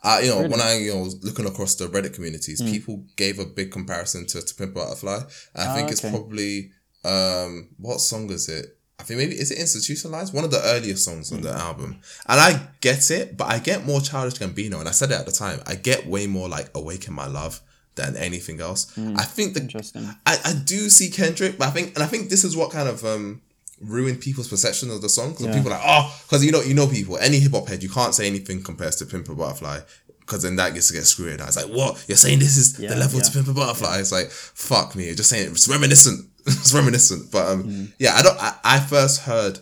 [0.03, 3.37] Uh, you know, when I you know was looking across the Reddit communities, people gave
[3.39, 5.19] a big comparison to To Pimp a Butterfly.
[5.55, 6.09] I Ah, think it's okay.
[6.11, 6.71] probably
[7.03, 8.77] um what song is it?
[9.01, 10.33] I think maybe is it Institutionalized?
[10.33, 11.99] One of the earliest songs on the album.
[12.27, 15.25] And I get it, but I get more Childish Gambino, and I said it at
[15.25, 15.59] the time.
[15.65, 17.61] I get way more like Awaken My Love
[17.95, 18.95] than anything else.
[18.97, 20.07] I think the Interesting.
[20.25, 22.87] I, I do see Kendrick, but I think and I think this is what kind
[22.87, 23.41] of um
[23.81, 25.31] ruined people's perception of the song.
[25.31, 25.55] Because Yeah.
[25.55, 27.89] people are like, oh, because you know you know people, any hip hop head, you
[27.89, 29.79] can't say anything compares to Pimp a Butterfly.
[30.19, 31.41] Because then that gets to get screwed.
[31.41, 32.05] I was like, what?
[32.07, 33.23] You're saying this is Yeah, the level yeah.
[33.25, 33.97] to Pimp a Butterfly?
[33.99, 35.07] It's like, fuck me.
[35.07, 36.29] You're just saying it's reminiscent.
[36.47, 37.31] it's reminiscent.
[37.31, 37.85] But um, Mm-hmm.
[37.99, 38.37] yeah, I don't.
[38.41, 39.59] I, I first heard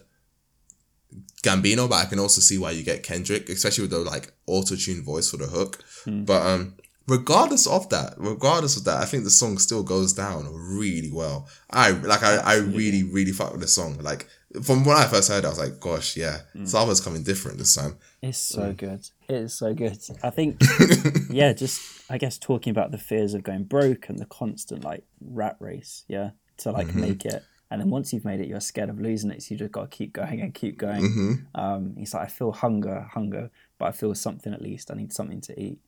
[1.44, 4.76] Gambino, but I can also see why you get Kendrick, especially with the like auto
[4.76, 5.84] tune voice for the hook.
[6.04, 6.24] Hmm.
[6.26, 6.76] But um,
[7.08, 11.48] regardless of that, regardless of that, I think the song still goes down really well.
[11.72, 13.98] I like I, I really really fuck with the song.
[14.02, 14.28] Like
[14.64, 16.66] from when I first heard, it, I was like, gosh, yeah, Hmm.
[16.66, 17.98] Saba's coming different this time.
[18.22, 19.08] It's so good.
[19.30, 19.98] It is so good.
[20.24, 20.60] I think,
[21.30, 25.04] yeah, just I guess talking about the fears of going broke and the constant like
[25.22, 27.44] rat race, yeah, to like make it.
[27.72, 29.92] And then once you've made it, you're scared of losing it, so you just got
[29.92, 31.48] to keep going and keep going.
[31.54, 34.90] Um, he's like, I feel hunger, hunger, but I feel something at least.
[34.90, 35.80] I need something to eat.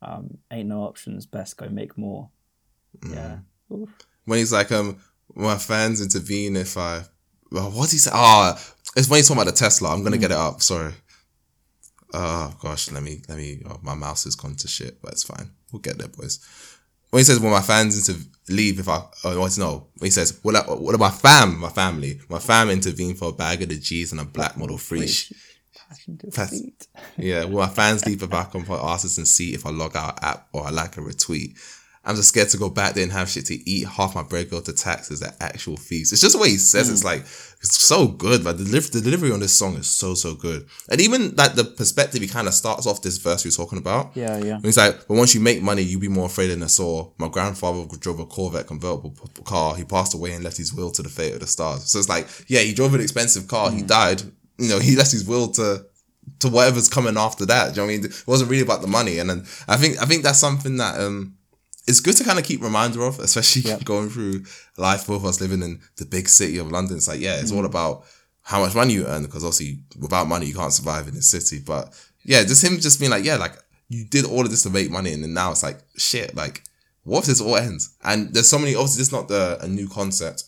[0.00, 1.26] Um, ain't no options.
[1.26, 2.30] Best go make more.
[3.10, 3.38] Yeah.
[3.70, 3.90] Oof.
[4.24, 4.98] When he's like, um,
[5.34, 7.02] my fans intervene if I,
[7.50, 8.10] well, what's he say?
[8.14, 8.58] Ah,
[8.96, 9.92] it's when he's talking about the Tesla.
[9.92, 10.62] I'm gonna get it up.
[10.62, 10.92] Sorry.
[12.14, 13.62] Oh gosh, let me let me.
[13.68, 15.50] Oh, my mouse has gone to shit, but it's fine.
[15.72, 16.40] We'll get there, boys.
[17.10, 19.88] When he says, "When my fans into leave, if I," oh, what's no?
[19.98, 20.54] When he says, "What?
[20.56, 21.58] Uh, I- What about fam?
[21.58, 22.20] My family?
[22.28, 25.32] My fam intervene for a bag of the G's and a black model free." sh-
[25.88, 26.86] Passion to Pass- feet.
[27.16, 29.96] Yeah, will my fans leave it back on for asses and see if I log
[29.96, 31.54] out app or I like a retweet?
[32.08, 33.86] I'm just scared to go back there and have shit to eat.
[33.86, 36.10] Half my bread go to taxes at actual fees.
[36.10, 36.94] It's just the way he says it.
[36.94, 38.44] it's like it's so good.
[38.44, 41.64] Like the, the delivery on this song is so so good, and even like the
[41.64, 44.16] perspective he kind of starts off this verse we're talking about.
[44.16, 44.58] Yeah, yeah.
[44.62, 47.10] He's like, but once you make money, you be more afraid than a saw.
[47.18, 49.14] My grandfather drove a Corvette convertible
[49.44, 49.76] car.
[49.76, 51.90] He passed away and left his will to the fate of the stars.
[51.90, 53.70] So it's like, yeah, he drove an expensive car.
[53.70, 54.22] He died.
[54.56, 55.84] You know, he left his will to
[56.40, 57.74] to whatever's coming after that.
[57.74, 58.04] Do you know what I mean?
[58.06, 59.18] It wasn't really about the money.
[59.18, 61.37] And then I think I think that's something that um
[61.88, 64.44] it's good to kind of keep reminder of, especially going through
[64.76, 65.06] life.
[65.06, 66.96] Both of us living in the big city of London.
[66.98, 67.72] It's like, yeah, it's all Mm.
[67.72, 68.04] about
[68.42, 71.58] how much money you earn because obviously without money you can't survive in this city.
[71.64, 71.92] But
[72.24, 73.54] yeah, just him just being like, yeah, like
[73.88, 76.62] you did all of this to make money, and then now it's like, shit, like
[77.04, 77.96] what if this all ends?
[78.04, 78.74] And there's so many.
[78.74, 80.44] Obviously, this is not the a new concept.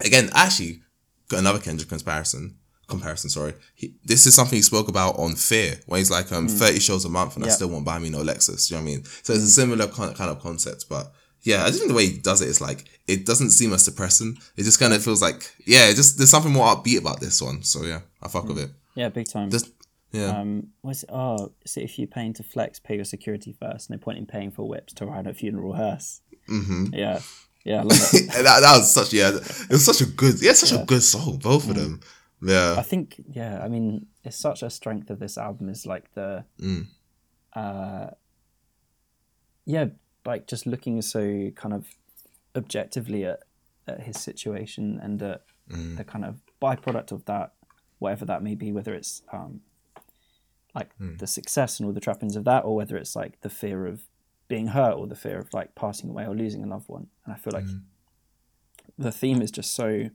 [0.00, 0.82] Again, actually,
[1.28, 2.56] got another Kendrick comparison.
[2.88, 3.54] Comparison, sorry.
[3.74, 7.04] He, this is something he spoke about on Fear, where he's like, um, 30 shows
[7.04, 7.52] a month and I Mm.
[7.52, 8.68] Still won't buy me no Lexus.
[8.68, 9.04] Do you know what I mean?
[9.22, 12.06] So it's a similar kind kind of concept, but yeah, I just think the way
[12.06, 14.36] he does it is like, it doesn't seem as depressing.
[14.56, 17.62] It just kind of feels like, yeah, just there's something more upbeat about this one.
[17.62, 18.70] So yeah, I fuck with it.
[18.94, 19.50] Yeah, big time.
[19.50, 19.70] Just,
[20.12, 20.38] yeah.
[20.38, 21.10] Um, what's it?
[21.12, 23.90] Oh, it if you're paying to flex, pay your security first.
[23.90, 26.20] No point in paying for whips to ride a funeral hearse.
[26.48, 26.94] Mm-hmm.
[26.94, 27.20] Yeah,
[27.66, 30.84] yeah, I that, that was such, yeah, it was such a good, yeah, such a
[30.84, 32.00] good song, both of them.
[32.42, 32.74] Yeah.
[32.78, 36.44] I think, yeah, I mean, it's such a strength of this album is like the,
[36.58, 36.86] Mm.
[37.54, 38.10] uh,
[39.64, 39.86] yeah,
[40.24, 41.86] like just looking so kind of
[42.54, 43.40] objectively at,
[43.86, 45.96] at his situation and at Mm.
[45.96, 47.52] the kind of byproduct of that,
[47.98, 49.62] whatever that may be, whether it's um,
[50.76, 51.18] like Mm.
[51.18, 54.02] the success and all the trappings of that, or whether it's like the fear of
[54.46, 57.08] being hurt or the fear of like passing away or losing a loved one.
[57.24, 57.82] And I feel like Mm.
[58.96, 60.10] the theme is just so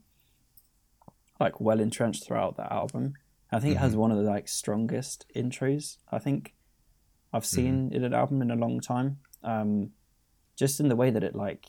[1.41, 3.13] like well entrenched throughout that album.
[3.51, 3.84] I think it Mm-hmm.
[3.84, 6.53] has one of the like strongest intros I think
[7.34, 7.95] I've seen Mm-hmm.
[7.95, 9.18] in an album in a long time.
[9.43, 9.91] Um,
[10.55, 11.65] just in the way that it like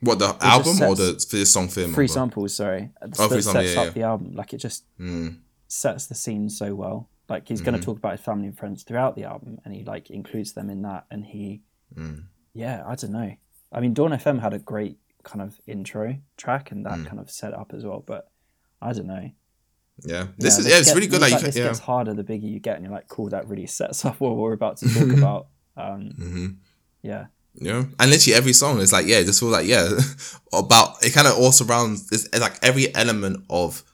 [0.00, 3.80] What, the album or the this song Fear free samples, sorry, Oh, free sets yeah,
[3.80, 3.90] up yeah.
[3.92, 4.32] the album.
[4.34, 5.40] Like it just Mm.
[5.66, 7.08] sets the scene so well.
[7.28, 7.70] Like he's Mm-hmm.
[7.70, 10.52] going to talk about his family and friends throughout the album, and he like includes
[10.54, 11.06] them in that.
[11.10, 11.62] And he,
[11.94, 12.24] Mm.
[12.54, 13.32] yeah, I don't know.
[13.72, 16.88] I mean, Dawn FM had a great kind of intro track, and Mm.
[16.88, 18.02] that kind of set up as well.
[18.06, 18.30] But
[18.80, 19.30] I don't know.
[20.04, 20.28] Yeah.
[20.38, 21.20] This is, this yeah, it's get- really good.
[21.20, 21.64] Like, you like can, this yeah.
[21.64, 24.36] gets harder the bigger you get, and you're like, cool, that really sets up what
[24.36, 25.46] we're about to talk about.
[25.76, 26.46] Um, hmm
[27.02, 29.88] yeah, Yeah, and literally every song is like, yeah, just feel like, yeah,
[30.52, 31.14] about it.
[31.14, 32.08] Kind of all surrounds.
[32.10, 33.84] It's, like every element of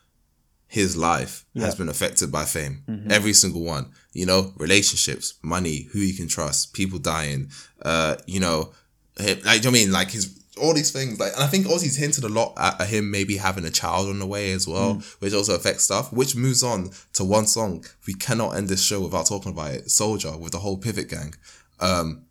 [0.66, 2.82] his life has been affected by fame.
[3.10, 3.92] Every single one.
[4.12, 7.50] You know, relationships, money, who you can trust, people dying.
[7.82, 8.72] Uh, you know,
[9.18, 11.18] like do you know I mean, like his all these things.
[11.18, 13.70] Like, and I think also he's hinted a lot at, at him maybe having a
[13.70, 16.12] child on the way as well, which also affects stuff.
[16.12, 17.84] Which moves on to one song.
[18.06, 19.90] We cannot end this show without talking about it.
[19.90, 21.34] Soldier with the whole Pivot Gang.
[21.80, 22.24] Um,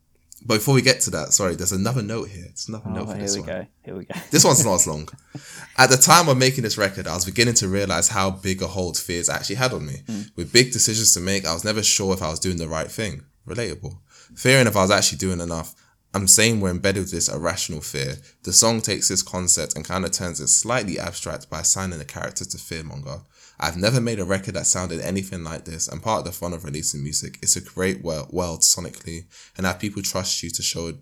[0.46, 2.46] but before we get to that, sorry, there's another note here.
[2.50, 3.50] It's another oh, note for here this we one.
[3.50, 3.68] go.
[3.84, 4.20] Here we go.
[4.32, 5.08] This one's not as long.
[5.78, 8.68] At the time of making this record, I was beginning to realize how big a
[8.68, 10.02] hold fears actually had on me.
[10.36, 12.92] With big decisions to make, I was never sure if I was doing the right
[12.92, 13.24] thing.
[13.48, 13.98] Relatable.
[14.36, 15.76] Fearing if I was actually doing enough.
[16.14, 18.18] I'm saying we're embedded with this irrational fear.
[18.44, 22.06] The song takes this concept and kind of turns it slightly abstract by assigning a
[22.06, 23.24] character to fearmonger.
[23.60, 26.54] I've never made a record that sounded anything like this, and part of the fun
[26.54, 29.26] of releasing music is to create wor- world sonically
[29.58, 30.94] and have people trust you to show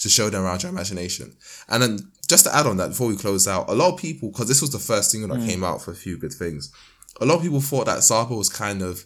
[0.00, 1.36] to show them around your imagination.
[1.68, 4.30] And then just to add on that before we close out, a lot of people,
[4.30, 5.48] because this was the first single that mm.
[5.48, 6.72] came out for a few good things,
[7.20, 9.04] a lot of people thought that Saba was kind of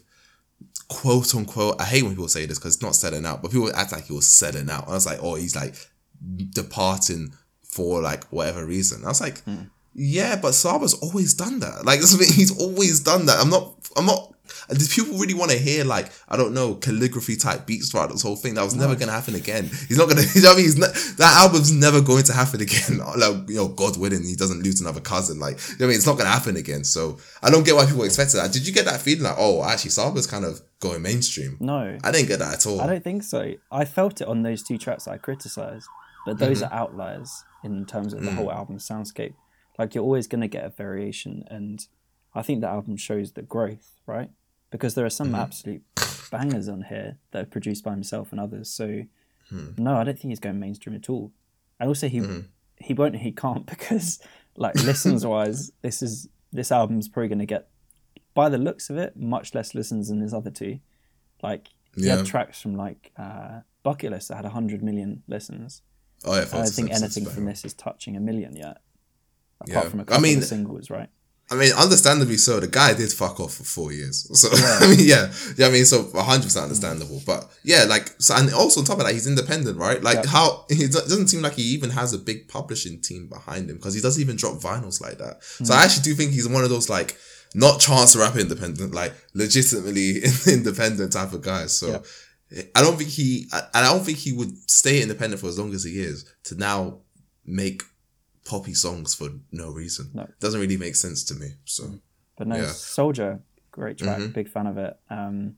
[0.87, 3.73] quote unquote, I hate when people say this because it's not selling out, but people
[3.75, 4.83] act like he was selling out.
[4.83, 5.75] And I was like, oh, he's like
[6.51, 7.33] departing
[7.63, 9.03] for like whatever reason.
[9.03, 9.63] I was like, hmm.
[9.93, 11.85] yeah, but Saba's always done that.
[11.85, 13.39] Like, that's the thing, he's always done that.
[13.39, 14.34] I'm not, I'm not,
[14.69, 18.21] do people really want to hear like, I don't know, calligraphy type beats throughout this
[18.21, 18.55] whole thing?
[18.55, 19.65] That was never going to happen again.
[19.87, 20.65] He's not going to, you know what I mean?
[20.65, 22.97] He's not, that album's never going to happen again.
[23.17, 25.39] like, you know, God willing, he doesn't lose another cousin.
[25.39, 25.95] Like, you know what I mean?
[25.97, 26.83] It's not going to happen again.
[26.83, 28.51] So I don't get why people expected that.
[28.51, 31.57] Did you get that feeling like, oh, actually, Saba's kind of going mainstream?
[31.59, 32.81] No, I didn't get that at all.
[32.81, 33.53] I don't think so.
[33.71, 35.87] I felt it on those two tracks that I criticised,
[36.25, 36.73] but those Mm-hmm.
[36.73, 38.35] are outliers in terms of the Mm.
[38.35, 39.33] whole album soundscape.
[39.77, 41.85] Like you're always going to get a variation, and
[42.33, 44.29] I think the album shows the growth, right?
[44.77, 45.35] Because there are some Mm-hmm.
[45.35, 45.83] absolute
[46.31, 48.69] bangers on here that are produced by himself and others.
[48.69, 49.03] So
[49.49, 49.67] Hmm.
[49.77, 51.31] no, I don't think he's going mainstream at all.
[51.79, 52.21] And also he
[52.79, 54.19] he won't he can't because
[54.57, 57.67] like listens wise, this is this album's probably going to get
[58.33, 60.79] by the looks of it much less listens than his other two.
[61.43, 62.17] Like he Yeah.
[62.17, 65.81] had tracks from like uh, Bucket List that had hundred million listens.
[66.23, 68.77] Oh, yeah, I don't think anything from this is touching a million yet.
[69.61, 69.89] Apart Yeah.
[69.91, 71.09] from a couple mean- of singles, right?
[71.51, 72.59] I mean, understandably so.
[72.59, 74.27] The guy did fuck off for four years.
[74.35, 75.31] So, I mean, yeah.
[75.57, 77.21] Yeah, I mean, so 100% understandable.
[77.25, 80.01] But yeah, like, so, and also on top of that, he's independent, right?
[80.01, 80.29] Like, Yeah.
[80.29, 83.93] how, it doesn't seem like he even has a big publishing team behind him because
[83.93, 85.43] he doesn't even drop vinyls like that.
[85.43, 85.79] So Hmm.
[85.79, 87.15] I actually do think he's one of those, like,
[87.53, 91.77] not chance to rap independent, like, legitimately independent type of guys.
[91.77, 92.03] So,
[92.75, 95.73] I don't think he, I, I don't think he would stay independent for as long
[95.73, 96.99] as he is to now
[97.45, 97.83] make
[98.45, 100.11] poppy songs for no reason.
[100.13, 100.27] No.
[100.39, 101.49] Doesn't really make sense to me.
[101.65, 101.99] So,
[102.37, 102.67] But no, Yeah.
[102.67, 103.41] Soldier,
[103.71, 104.33] great track, Mhm.
[104.33, 104.97] big fan of it.
[105.09, 105.55] Um,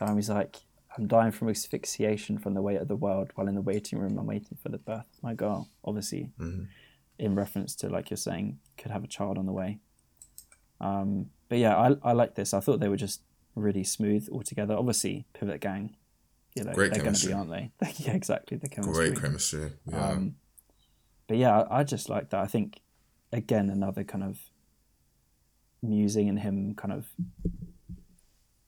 [0.00, 0.56] and I was like,
[0.96, 4.16] I'm dying from asphyxiation from the weight of the world while in the waiting room
[4.18, 5.68] I'm waiting for the birth of my girl.
[5.84, 6.64] Obviously, Mm-hmm.
[7.18, 9.80] in reference to like you're saying, could have a child on the way.
[10.80, 12.52] Um, but yeah, I I like this.
[12.54, 13.22] I thought they were just
[13.54, 14.74] really smooth altogether.
[14.74, 15.96] Obviously, Pivot Gang,
[16.54, 17.72] you know, Great they're going to be, aren't they?
[17.98, 18.56] yeah, exactly.
[18.58, 19.10] The chemistry.
[19.10, 19.72] Great chemistry.
[19.86, 20.08] Yeah.
[20.10, 20.36] Um,
[21.26, 22.40] but yeah, I, I just like that.
[22.40, 22.80] I think
[23.32, 24.38] again another kind of
[25.82, 27.06] musing and him kind of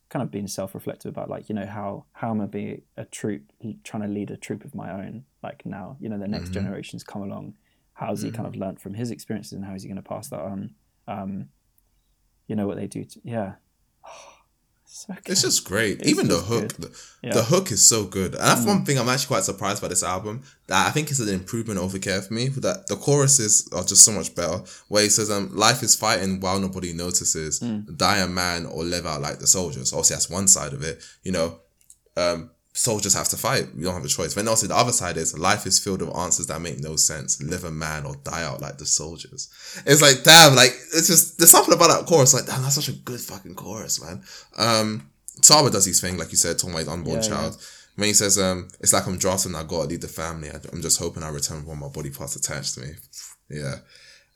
[0.09, 3.43] kind of being self-reflective about like you know how how am I be a troop
[3.85, 5.97] trying to lead a troop of my own like now?
[6.01, 7.55] You know the next generations come along.
[7.95, 10.29] How's he kind of learnt from his experiences and how is he going to pass
[10.29, 10.75] that on?
[11.09, 11.49] Um
[12.47, 13.55] you know what they do to, yeah
[14.87, 15.15] so.
[15.27, 16.01] It's just great.
[16.01, 16.91] It's Even the hook, the,
[17.23, 17.31] Yeah.
[17.31, 17.35] Mm.
[17.35, 18.35] the hook is so good.
[18.35, 20.43] And that's one thing I'm actually quite surprised by this album.
[20.69, 22.49] That I think is an improvement over Care for Me.
[22.49, 24.63] That the choruses are just so much better.
[24.89, 27.61] Where he says, "Um, life is fighting while nobody notices.
[27.61, 27.97] Mm.
[27.97, 31.03] Die a man or live out like the soldiers." Obviously, that's one side of it.
[31.23, 31.61] You know,
[32.17, 33.69] um, soldiers have to fight.
[33.75, 34.35] You don't have a choice.
[34.35, 37.43] Then also the other side is life is filled with answers that make no sense.
[37.43, 39.49] Live a man or die out like the soldiers.
[39.87, 42.35] It's like damn, like it's just there's something about that chorus.
[42.35, 44.23] Like damn, that's such a good fucking chorus, man.
[44.57, 45.11] Um,
[45.43, 47.67] Saba does his thing, like you said, talking about his unborn Yeah, child.
[47.97, 50.51] When he says, um, it's like I'm drafting, I gotta lead the family.
[50.51, 52.89] I, I'm just hoping I return with all my body parts attached to me.
[53.49, 53.77] Yeah.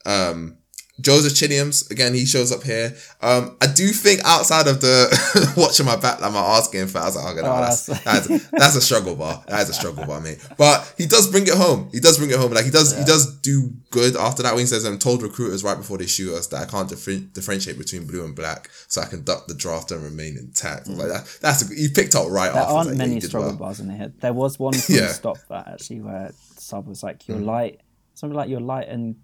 [0.07, 0.57] Um,
[1.01, 2.95] Joseph Chilliams, again, he shows up here.
[3.21, 7.03] Um, I do think outside of the watching my back, like my ass getting fat,
[7.03, 9.43] I was like, oh, no, Oh, that's, that's- that's, a struggle bar.
[9.49, 10.39] That is a struggle bar, mate.
[10.59, 11.89] But he does bring it home.
[11.93, 12.53] He does bring it home.
[12.53, 15.65] Like he does, he does do good after that when he says, I'm told recruiters
[15.65, 19.01] right before they shoot us that I can't differ- differentiate between blue and black, so
[19.01, 20.89] I can duck the draft and remain intact.
[20.89, 22.69] Was Like that, that's a, you picked up right There off.
[22.69, 23.59] Was aren't like, many did struggle well.
[23.59, 24.13] bars in here.
[24.21, 25.01] There was one from Yeah.
[25.03, 25.09] Mm.
[25.13, 27.81] Stop That actually where Sub was like, "You're light,"
[28.15, 29.17] something like "You're light and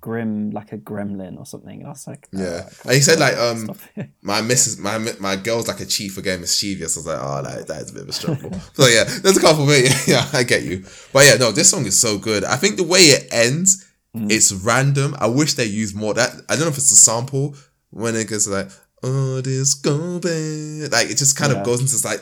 [0.00, 1.78] grim like a gremlin" or something.
[1.80, 3.70] And I was like, Yeah, "Alright, and he said like, um,
[4.22, 6.96] my missus, my my girl's like a chief for getting mischievous.
[6.96, 8.52] I was like, oh, that, that is a bit of a struggle.
[8.74, 9.92] so yeah, there's a couple of it.
[10.08, 10.84] Yeah, I get you.
[11.12, 12.44] But yeah, no, this song is so good.
[12.44, 13.86] I think the way it ends,
[14.16, 14.28] Mm.
[14.28, 15.14] it's random.
[15.20, 16.14] I wish they used more.
[16.14, 17.54] That I don't know if it's a sample
[17.90, 18.68] when it goes like,
[19.04, 20.90] oh, this go bad.
[20.90, 21.60] Like it just kind Yeah.
[21.60, 22.20] of goes into this like.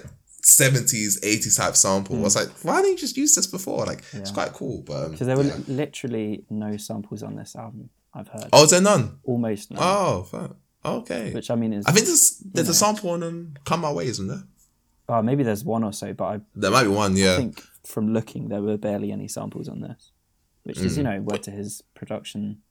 [0.48, 2.16] 70s, 80s type sample.
[2.16, 3.84] I was like, why didn't you just use this before?
[3.84, 4.34] Like, it's Mm.
[4.34, 4.82] Quite cool.
[4.86, 5.56] But um, Because there were yeah.
[5.66, 7.90] literally no samples on this album.
[8.14, 9.18] I've heard oh, is there none?
[9.24, 10.56] almost none, Oh, fuck.
[10.84, 11.32] okay.
[11.32, 12.72] which I mean is I think there's there's know.
[12.72, 14.44] a sample on um, "Come My Way," isn't there?
[15.10, 17.34] oh, maybe there's one or so, but I There might be one, yeah.
[17.34, 20.12] I think from looking there were barely any samples on this,
[20.64, 22.62] which is you know word to his production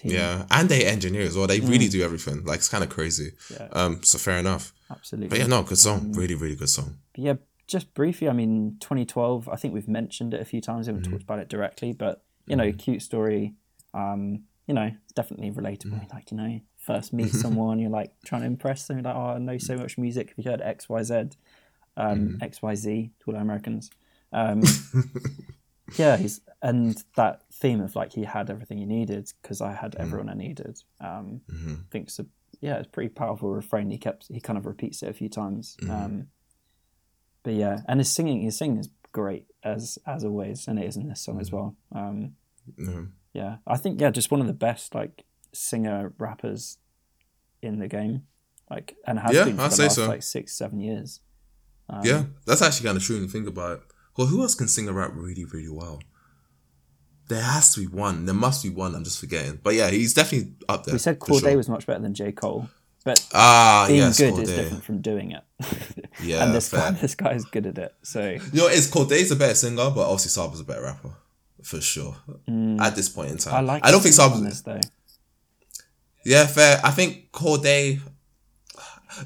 [0.00, 0.10] team.
[0.12, 0.14] Mm.
[0.14, 1.46] Yeah, and they engineer as well.
[1.46, 2.44] They really do everything.
[2.44, 3.32] Like it's kind of crazy.
[3.32, 3.60] Mm.
[3.60, 3.68] Yeah.
[3.72, 4.72] Um, so fair enough.
[4.90, 5.28] absolutely.
[5.30, 5.88] But yeah, no, good Mm.
[5.88, 6.12] song.
[6.12, 6.98] Really, really good song.
[7.16, 7.34] Yeah,
[7.66, 11.10] just briefly, I mean, 2012, I think we've mentioned it a few times, we haven't
[11.10, 13.54] talked about it directly, but, you know, cute story,
[13.92, 16.10] um, you know, definitely relatable.
[16.14, 19.34] Like, you know, first meet someone, you're like trying to impress them, you're like, oh,
[19.36, 20.28] I know so much music.
[20.30, 21.36] Have you heard XYZ?
[21.96, 23.90] Um, XYZ, to all Americans.
[24.32, 24.62] Um,
[25.96, 29.94] yeah, he's, and that theme of like, he had everything he needed because I had
[29.96, 30.78] everyone I needed.
[31.00, 31.74] Um, Mm-hmm.
[31.74, 32.26] I think so.
[32.60, 33.90] Yeah, it's a pretty powerful refrain.
[33.90, 35.76] He kept, he kind of repeats it a few times.
[35.88, 36.26] Um,
[37.44, 40.96] but yeah, and his singing, his singing is great as as always, and it is
[40.96, 41.76] in this song as well.
[41.94, 42.32] Um,
[42.76, 43.02] Yeah.
[43.32, 45.24] yeah, I think yeah, just one of the best like
[45.54, 46.78] singer rappers
[47.62, 48.24] in the game,
[48.70, 50.08] like and has Yeah, been for I'd the last so.
[50.08, 51.20] like six seven years.
[51.88, 53.82] Um, yeah, that's actually kind of true when you think about it.
[54.18, 56.02] Well, who else can sing a rap really, really well?
[57.28, 58.24] There has to be one.
[58.26, 58.94] There must be one.
[58.96, 59.60] I'm just forgetting.
[59.62, 60.94] But yeah, he's definitely up there.
[60.94, 61.56] we said Cordae sure.
[61.56, 62.68] was much better than J Cole,
[63.04, 64.42] but ah being yes, good Cordae.
[64.42, 65.44] is different from doing it.
[66.20, 67.94] Yeah, and this guy, this guy is good at it.
[68.02, 71.14] So You know, it's Cordae's a better singer, but obviously Saba's a better rapper
[71.62, 72.16] for sure.
[72.80, 73.56] At this point in time, Mm.
[73.58, 73.86] I like.
[73.86, 74.42] I don't think Saba's.
[74.42, 74.80] this though.
[76.24, 76.80] Yeah, fair.
[76.82, 78.00] I think Cordae,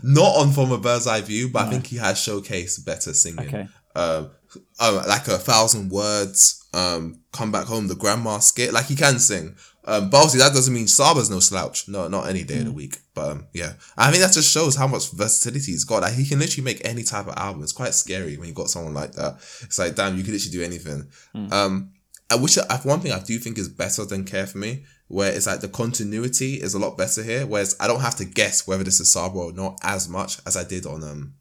[0.02, 3.47] not on from a bird's eye view, but I think he has showcased better singing.
[3.47, 3.69] Okay.
[3.97, 4.31] Um,
[4.80, 8.72] um, like a thousand words, um, come back home, the grandma skit.
[8.72, 9.56] Like he can sing.
[9.84, 11.88] Um, but obviously that doesn't mean Saba's no slouch.
[11.88, 12.66] No, not any day of Mm.
[12.66, 12.98] the week.
[13.14, 16.02] But um, yeah, I mean that just shows how much versatility he's got.
[16.02, 17.62] Like he can literally make any type of album.
[17.64, 19.34] It's quite scary when you got someone like that.
[19.62, 21.08] It's like damn, you can literally do anything.
[21.34, 21.52] Mm.
[21.52, 21.92] Um,
[22.30, 25.30] I wish I, one thing I do think is better than Care for Me, where
[25.32, 27.44] it's like the continuity is a lot better here.
[27.46, 30.56] Whereas I don't have to guess whether this is Saba or not as much as
[30.56, 31.34] I did on um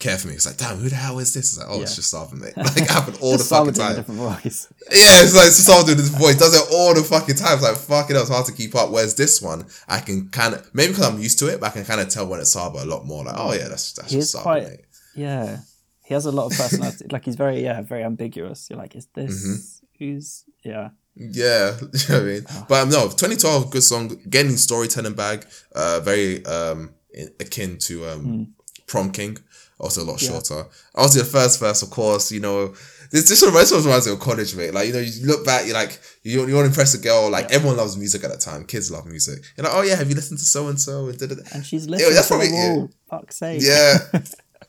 [0.00, 0.34] Care for Me.
[0.34, 1.50] It's like, damn, who the hell is this?
[1.50, 1.96] It's like, oh, it's Yeah.
[1.96, 2.54] just Saba, mate.
[2.56, 3.96] Like it happened all the fucking time.
[3.96, 4.66] different voice.
[4.90, 7.54] Yeah, it's like Saba doing this voice, does it all the fucking time.
[7.54, 8.90] It's like fucking hell, it's hard to keep up.
[8.90, 11.70] Whereas this one, I can kind of maybe because I'm used to it, but I
[11.70, 13.24] can kind of tell when it's Saba a lot more.
[13.24, 14.80] Like, oh yeah, that's that's just quite- mate.
[15.14, 15.58] Yeah,
[16.04, 17.04] he has a lot of personality.
[17.10, 18.68] like he's very yeah very ambiguous.
[18.70, 19.86] You're like, is this Mm-hmm.
[20.04, 22.44] who's yeah Yeah, you know what I mean.
[22.48, 22.64] Ah.
[22.68, 24.16] But um, no, 2012, good song.
[24.30, 28.42] Getting storytelling bag, uh, very um in- akin to um Hmm.
[28.86, 29.38] Prom King,
[29.80, 30.66] also a lot shorter.
[30.94, 32.74] I was your first verse, of course, you know,
[33.10, 34.72] this just reminds me of college, mate.
[34.72, 37.28] Like, you know, you look back, you're like, you, you want to impress a girl.
[37.28, 38.64] Like, everyone loves music at that time.
[38.64, 39.42] Kids love music.
[39.56, 41.06] You're like, oh, yeah, have you listened to so and so?
[41.08, 42.90] And she's listening that's to probably- them all.
[43.10, 43.62] Fuck's sake.
[43.62, 43.98] Yeah.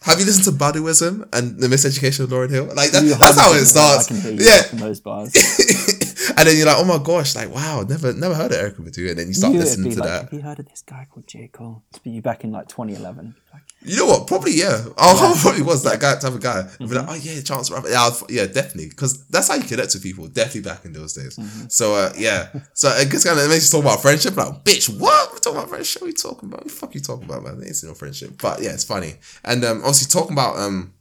[0.03, 2.65] Have you listened to Baduizm and the Miseducation of Lauryn Hill?
[2.73, 4.09] Like that, that's how it starts.
[4.09, 4.63] Yeah.
[4.63, 5.31] from those bars.
[6.37, 9.09] and then you're like, oh my gosh, like wow, never never heard of Erykah Badu.
[9.11, 10.21] And then you start You listening to like, that.
[10.23, 11.49] have you heard of this guy called J.
[11.49, 11.83] Cole?
[11.91, 13.35] It's you back in like 2011.
[13.53, 14.27] Like, You know what?
[14.27, 14.83] Probably yeah.
[14.97, 16.59] Oh, probably was that guy type of guy.
[16.79, 17.89] I'd be like, oh yeah, Chance the Rapper.
[17.89, 18.89] Yeah, I'll- yeah, definitely.
[18.89, 20.27] Because that's how you connect with people.
[20.27, 21.39] Definitely back in those days.
[21.73, 22.49] So uh, yeah.
[22.73, 24.35] So it gets kind of makes you talk about friendship.
[24.37, 25.31] Like, bitch, what?
[25.33, 26.01] We're talking about friendship.
[26.01, 26.59] What are you talking about?
[26.61, 27.57] What the fuck you talking about, man?
[27.59, 28.39] There ain't no friendship.
[28.41, 29.15] But yeah, it's funny.
[29.43, 30.93] And um, obviously talking about um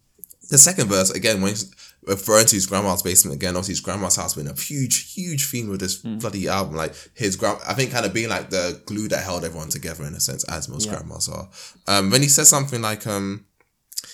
[0.48, 1.73] the second verse again when he's
[2.11, 3.51] referring to his grandma's basement again.
[3.57, 6.74] Obviously, his grandma's house been a huge, huge theme with this bloody album.
[6.77, 10.05] Like his grand, I think, kind of being like the glue that held everyone together
[10.05, 10.93] in a sense, as most Yeah.
[10.97, 11.49] grandmas are.
[11.87, 13.47] Um, when he says something like, um,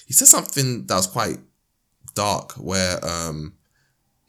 [0.06, 1.38] he said something that was quite
[2.14, 3.54] dark, where um,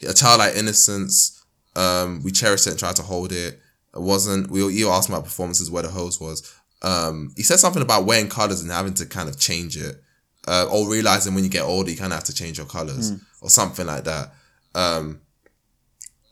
[0.08, 1.44] a childlike innocence,
[1.76, 3.60] um, we cherished it and tried to hold it.
[3.96, 4.50] It wasn't.
[4.50, 6.54] We you asked about performances where the hose was.
[6.84, 10.02] Um, he said something about wearing colors and having to kind of change it,
[10.48, 13.12] uh, or realizing when you get older you kind of have to change your colors
[13.42, 14.34] or something like that.
[14.76, 15.22] Um,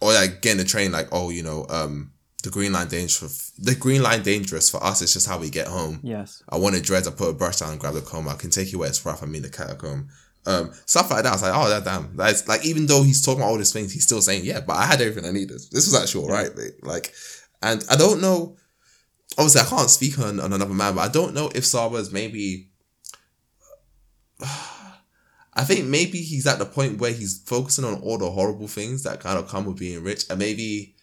[0.01, 2.11] or like getting the train, like oh, you know, um,
[2.43, 3.51] the green line dangerous.
[3.57, 5.01] The green line dangerous for us.
[5.01, 5.99] It's just how we get home.
[6.03, 6.43] yes.
[6.47, 7.07] I wanted dreads.
[7.07, 8.29] I put a brush down and grab the comb.
[8.29, 9.23] I can take you where it's rough.
[9.23, 10.09] I mean the catacomb.
[10.47, 11.29] Um, stuff like that.
[11.29, 12.15] I was like, oh, that damn.
[12.15, 14.73] That's like even though he's talking about all these things, he's still saying, yeah, but
[14.73, 15.59] I had everything I needed.
[15.71, 16.83] This was actually alright, mate.
[16.83, 17.13] Like,
[17.61, 18.55] and I don't know.
[19.37, 22.69] Obviously, I can't speak on, on another man, but I don't know if Saba's maybe.
[25.55, 29.03] I think maybe he's at the point where he's focusing on all the horrible things
[29.03, 30.95] that kind of come with being rich, and maybe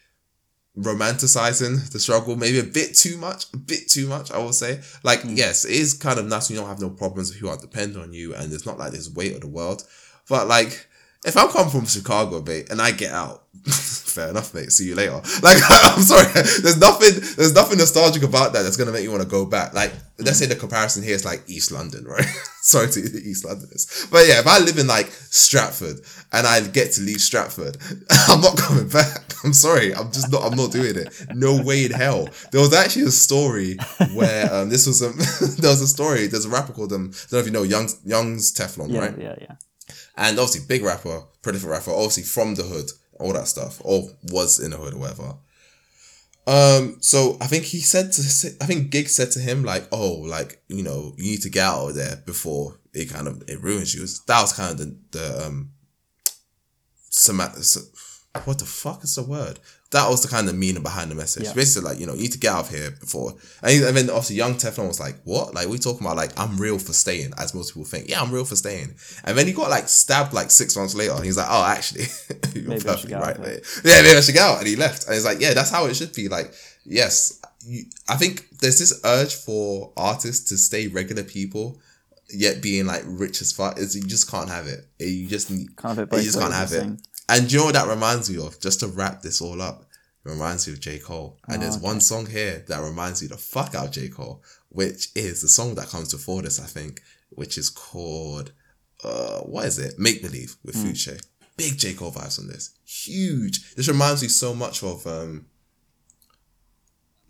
[0.78, 4.80] romanticizing the struggle maybe a bit too much a bit too much i will say.
[5.02, 5.34] Like hmm.
[5.36, 7.58] yes it is kind of nice when you don't have no problems with who are
[7.58, 9.86] dependent on you and it's not like this weight of the world.
[10.28, 10.88] But like
[11.24, 13.44] if i'm coming from chicago mate and i get out
[14.12, 15.20] fair enough mate see you later.
[15.42, 16.26] Like i'm sorry
[16.62, 19.72] there's nothing there's nothing nostalgic about that that's gonna make you want to go back.
[19.72, 22.24] Like let's say the comparison here is like east london right?
[22.62, 24.06] Sorry to the east londoners.
[24.10, 26.00] But yeah if i live in like stratford
[26.32, 27.76] and i get to leave stratford
[28.28, 29.32] i'm not coming back.
[29.44, 31.08] I'm sorry i'm just not i'm not doing it.
[31.34, 32.28] No way in hell.
[32.50, 33.76] There was actually a story
[34.14, 35.10] where um this was a
[35.60, 37.62] there was a story there's a rapper called um i don't know if you know
[37.62, 39.18] young's young's teflon Yeah, right?
[39.18, 39.54] yeah, yeah.
[40.16, 44.58] And obviously big rapper, prolific rapper, obviously from the hood, all that stuff, or was
[44.60, 45.34] in the hood or whatever.
[46.46, 48.22] Um, so I think he said to,
[48.60, 51.64] I think Giggs said to him like, oh, like you know, you need to get
[51.64, 54.04] out of there before it kind of it ruins you.
[54.26, 55.70] That was kind of the the um,
[58.44, 59.60] what the fuck is the word?
[59.92, 61.44] That was the kind of meaning behind the message.
[61.44, 61.52] Yeah.
[61.52, 63.34] Basically, like you know, you need to get out of here before.
[63.62, 65.54] And, and then obviously, young Teflon was like, "What?
[65.54, 66.16] Like we talking about?
[66.16, 68.08] Like I'm real for staying, as most people think.
[68.08, 68.94] Yeah, I'm real for staying."
[69.24, 72.06] And then he got like stabbed like six months later, and he's like, "Oh, actually,
[72.54, 73.36] you're Maybe perfectly right,
[73.84, 75.04] Yeah, maybe I should get out." And he left.
[75.04, 76.28] And he's like, "Yeah, that's how it should be.
[76.28, 76.54] Like,
[76.86, 81.78] yes, you, I think there's this urge for artists to stay regular people."
[82.34, 84.86] Yet being like rich as fuck is you just can't have it.
[84.98, 86.98] You just need, Can't have it you just can't have it.
[87.34, 88.60] And you know what that reminds me of?
[88.60, 89.84] Just to wrap this all up,
[90.24, 90.98] reminds me of J.
[90.98, 91.38] Cole.
[91.48, 91.86] And there's Oh, okay.
[91.86, 94.08] one song here that reminds me the fuck out of J.
[94.08, 97.00] Cole, which is the song that comes before this, I think,
[97.30, 98.52] which is called
[99.04, 99.98] uh what is it?
[99.98, 100.88] Make Believe with Hmm.
[100.90, 101.20] Foushee.
[101.56, 101.94] Big J.
[101.94, 102.70] Cole vibes on this.
[102.84, 103.74] Huge.
[103.74, 105.46] This reminds me so much of um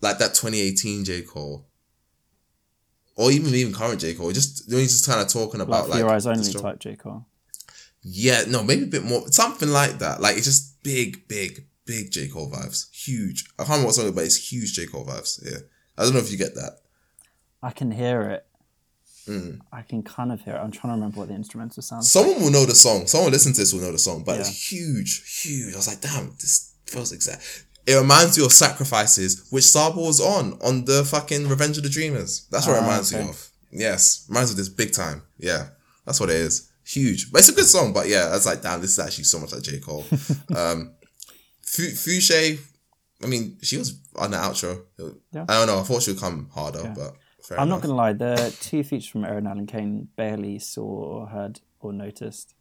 [0.01, 1.21] like that 2018 J.
[1.21, 1.65] Cole.
[3.15, 4.13] Or even even current J.
[4.15, 4.31] Cole.
[4.31, 6.95] Just when he's just kind of talking about for like your eyes only type J.
[6.95, 7.25] Cole.
[8.03, 10.19] Yeah, no, maybe a bit more, something like that.
[10.21, 12.89] Like it's just big, big, big J Cole vibes.
[12.91, 13.45] Huge.
[13.57, 15.39] I can't remember what song, it, but it's huge J Cole vibes.
[15.43, 15.59] Yeah,
[15.97, 16.79] I don't know if you get that.
[17.61, 18.45] I can hear it.
[19.27, 19.59] Mm.
[19.71, 20.59] I can kind of hear it.
[20.59, 22.11] I'm trying to remember what the instrumental sounds.
[22.11, 23.07] Someone will know the song.
[23.07, 24.41] Someone listen to this will know the song, but Yeah.
[24.41, 25.73] it's huge, huge.
[25.73, 27.63] I was like, damn, this feels exact.
[27.85, 31.89] It reminds you of Sacrifices, which Saba was on on the fucking Revenge of the
[31.89, 32.47] Dreamers.
[32.51, 33.23] That's what it Ah, reminds okay.
[33.23, 33.49] you of.
[33.71, 35.21] Yes, reminds you of this big time.
[35.37, 35.69] Yeah,
[36.05, 36.69] that's what it is.
[36.93, 37.93] Huge, but it's a good song.
[37.93, 40.05] But yeah, I was like, damn, this is actually so much like J Cole.
[40.55, 40.93] um,
[41.61, 42.59] Fu- Foushee,
[43.23, 44.83] I mean, she was on the outro.
[45.33, 45.45] Yeah.
[45.47, 45.79] I don't know.
[45.79, 46.93] I thought she would come harder, Yeah.
[46.95, 47.77] but fair I'm enough.
[47.79, 48.13] not gonna lie.
[48.13, 52.53] The two features from Eryn Allen Kane barely saw or heard or noticed.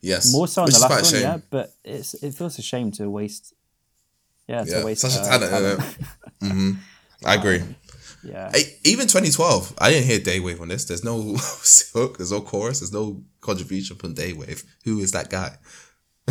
[0.00, 1.38] Yes, More so on which the last one, yeah.
[1.48, 3.54] But it's it feels a shame to waste.
[4.48, 5.82] Yeah, to Yeah, waste such a uh, talent,
[6.42, 6.72] hmm
[7.24, 7.62] I agree.
[8.24, 10.84] yeah, Hey, even 2012, I didn't hear Day Wave on this.
[10.84, 11.34] There's no
[11.94, 14.62] hook, there's no chorus, there's no contribution from Day Wave.
[14.84, 15.56] Who is that guy?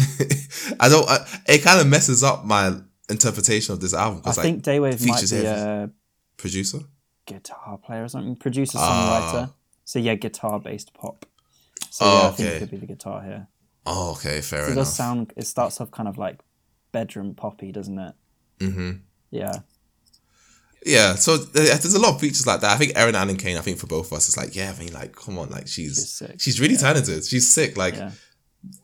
[0.80, 1.08] I don't.
[1.10, 2.78] I, it kind of messes up my
[3.10, 5.90] interpretation of this album I like think Day Wave might features be a
[6.38, 6.80] producer.
[7.26, 8.90] guitar player or something, producer Ah.
[9.34, 9.54] songwriter.
[9.84, 11.26] So yeah, guitar based pop.
[11.90, 13.48] So Oh, yeah, I think it could be the guitar here.
[13.86, 14.72] Oh, okay, fair It enough.
[14.72, 15.34] It does sound.
[15.36, 16.40] It starts off kind of like
[16.94, 18.14] bedroom poppy, doesn't it?
[18.60, 18.92] hmm
[19.30, 19.60] Yeah.
[20.86, 22.72] Yeah, so there's a lot of features like that.
[22.72, 24.80] I think Eryn Allen Kane, I think for both of us, it's like, yeah, I
[24.80, 27.24] mean, like, come on, like, she's She's she's really talented.
[27.24, 28.12] She's sick, like, Yeah.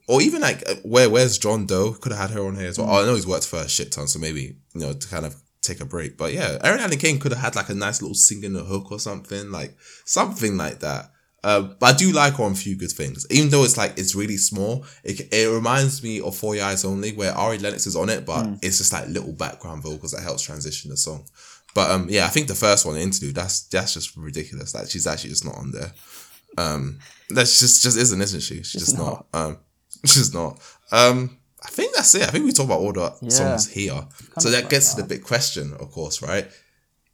[0.07, 1.93] or even like, uh, where where's Jean Deaux?
[1.93, 2.69] Could have had her on here Mm.
[2.69, 2.89] as well.
[2.89, 4.41] Oh, I know he's worked for a shit ton, so maybe
[4.75, 6.17] you know to kind of take a break.
[6.17, 8.99] But yeah, Eryn Allen Kane could have had like a nice little singing hook or
[8.99, 9.75] something, like
[10.05, 11.11] something like that.
[11.43, 14.15] Uh, but I do like her on Few Good Things, even though it's like it's
[14.15, 14.85] really small.
[15.03, 18.45] It, it reminds me of Four Eyes Only, where Ari Lennox is on it, but
[18.45, 18.59] Mm.
[18.61, 21.25] it's just like little background vocals that helps transition the song.
[21.77, 24.73] But um, yeah, I think the first one, the interlude, that's that's just ridiculous.
[24.73, 25.91] Like she's actually just not on there.
[26.57, 26.97] Um,
[27.29, 28.63] that's just just isn't, isn't she?
[28.63, 29.27] She's just not.
[29.31, 29.59] Um,
[30.05, 30.59] she's not.
[30.91, 32.23] Um, I think that's it.
[32.23, 33.29] I think we talked about all the Yeah.
[33.29, 34.07] songs here.
[34.39, 36.47] so that like gets to the big question, of course, right?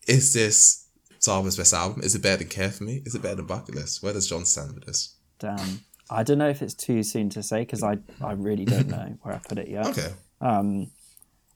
[0.07, 0.85] Is this
[1.19, 2.02] Saba's best album?
[2.02, 3.02] Is it better than Care for Me?
[3.06, 4.02] Is it better than Bucket List?
[4.02, 5.15] Where does John stand with this?
[5.40, 5.81] Damn.
[6.10, 9.18] I don't know if it's too soon to say because I I really don't know
[9.23, 9.88] where I put it yet.
[9.88, 10.14] Okay.
[10.40, 10.91] Um,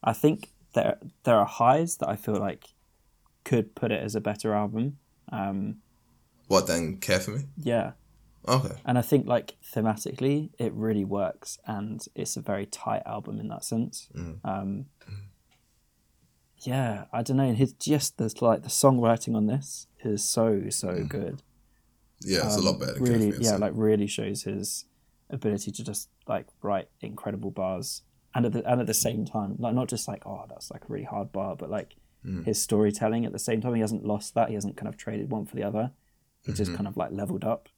[0.03, 2.65] I think there there are highs that I feel like
[3.49, 4.85] could put it as a better album.
[5.31, 5.59] Um,
[6.47, 6.97] What then?
[7.07, 7.41] Care for Me?
[7.73, 7.91] yeah,
[8.47, 8.75] Okay.
[8.85, 13.47] and I think like thematically it really works, and it's a very tight album in
[13.53, 13.95] that sense.
[14.15, 14.35] Mm.
[14.53, 14.85] Um,
[16.61, 17.53] yeah, I don't know.
[17.53, 21.41] His just the like the songwriting on this is so so good.
[22.21, 23.45] Yeah, it's a lot better Um, really for Me.
[23.45, 24.85] yeah so- like really shows his
[25.29, 28.01] ability to just like write incredible bars
[28.33, 30.83] and at the and at the same time like not just like oh that's like
[30.85, 31.95] a really hard bar but like
[32.25, 32.45] Mm.
[32.45, 35.29] his storytelling at the same time he hasn't lost that he hasn't kind of traded
[35.29, 35.91] one for the other
[36.43, 36.77] He's just Mm-hmm.
[36.77, 37.69] kind of like leveled up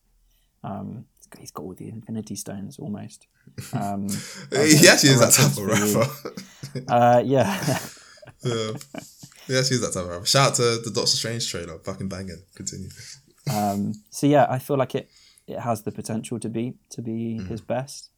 [0.64, 1.06] um
[1.40, 3.28] he's got, all the infinity stones almost
[3.74, 4.07] um
[4.52, 6.84] he actually is that type of rapper.
[6.88, 7.49] uh yeah
[8.44, 8.72] yeah.
[9.48, 10.26] He actually is that type of rapper.
[10.26, 11.78] Shout out to the Doctor Strange trailer.
[11.80, 12.41] Fucking banging.
[12.56, 12.90] Continue.
[13.52, 15.10] um so yeah i feel like it
[15.48, 17.48] it has the potential to be to be Mm-hmm.
[17.48, 18.10] his best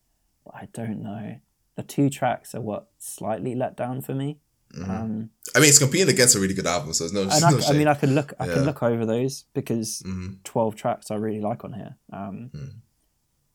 [0.45, 1.37] but i don't know
[1.75, 4.39] the two tracks are what slightly let down for me
[4.73, 7.65] um I mean, it's competing against a really good album, so there's no, and no
[7.67, 8.53] I, I mean i can look i Yeah.
[8.53, 10.43] can look over those because Mhm.
[10.43, 12.69] 12 tracks i really like on here um Hmm.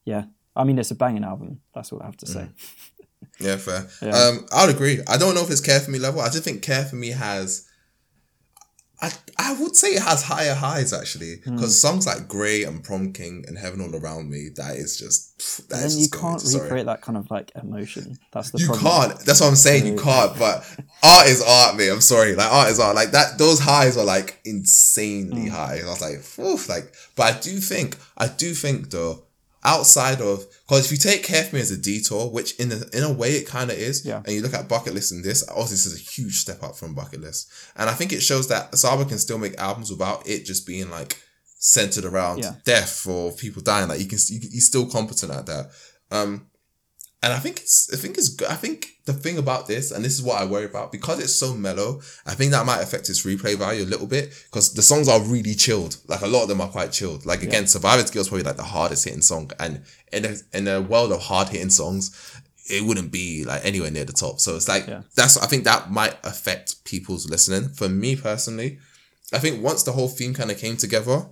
[0.05, 0.24] yeah
[0.55, 2.48] i mean it's a banging album that's all i have to say
[3.38, 3.86] Yeah, fair.
[4.01, 4.16] Yeah.
[4.16, 5.01] Um, I'd agree.
[5.06, 6.20] I don't know if it's Care for Me level.
[6.22, 7.66] I just think Care for Me has.
[9.02, 11.56] I I would say it has higher highs actually, Hmm.
[11.56, 15.36] because songs like Grey and Prom King and Heaven All Around Me, that is just
[15.39, 16.62] pff, that then is you just can't sorry.
[16.64, 19.20] recreate that kind of like emotion that's the You problem can't.
[19.27, 19.86] That's what I'm saying.
[19.86, 20.39] You can't.
[20.39, 20.64] But
[21.02, 21.90] art is art, mate.
[21.90, 22.35] I'm sorry.
[22.35, 22.97] Like art is art.
[22.97, 23.36] Like that.
[23.36, 25.74] Those highs are like insanely high.
[25.77, 26.94] And I was like, Oof, like.
[27.16, 27.98] But I do think.
[28.16, 29.25] I do think though.
[29.64, 32.76] Outside of, because if you take Care for Me as a detour, which in a,
[32.96, 34.22] in a way it kind of is, Yeah.
[34.24, 36.76] and you look at Bucket List and this, obviously this is a huge step up
[36.76, 40.28] from Bucket List, and I think it shows that Saba can still make albums without
[40.28, 41.20] it just being like
[41.58, 42.54] centered around Yeah.
[42.64, 43.88] death or people dying.
[43.88, 45.70] Like you can, you, he's still competent at that.
[46.12, 46.46] Um,
[47.26, 48.46] and I think it's I think it's good.
[48.46, 51.34] I think the thing about this, and this is what I worry about, because it's
[51.34, 54.32] so mellow, I think that might affect its replay value a little bit.
[54.48, 55.96] Because the songs are really chilled.
[56.06, 57.26] Like a lot of them are quite chilled.
[57.26, 59.50] Like again, Survivor's Guilt is probably like the hardest hitting song.
[59.58, 59.82] And
[60.12, 62.04] in a in a world of hard hitting songs,
[62.70, 64.38] it wouldn't be like anywhere near the top.
[64.38, 65.02] So it's like Yeah.
[65.16, 67.70] that's I think that might affect people's listening.
[67.70, 68.78] For me personally,
[69.32, 71.26] I think once the whole theme kind of came together,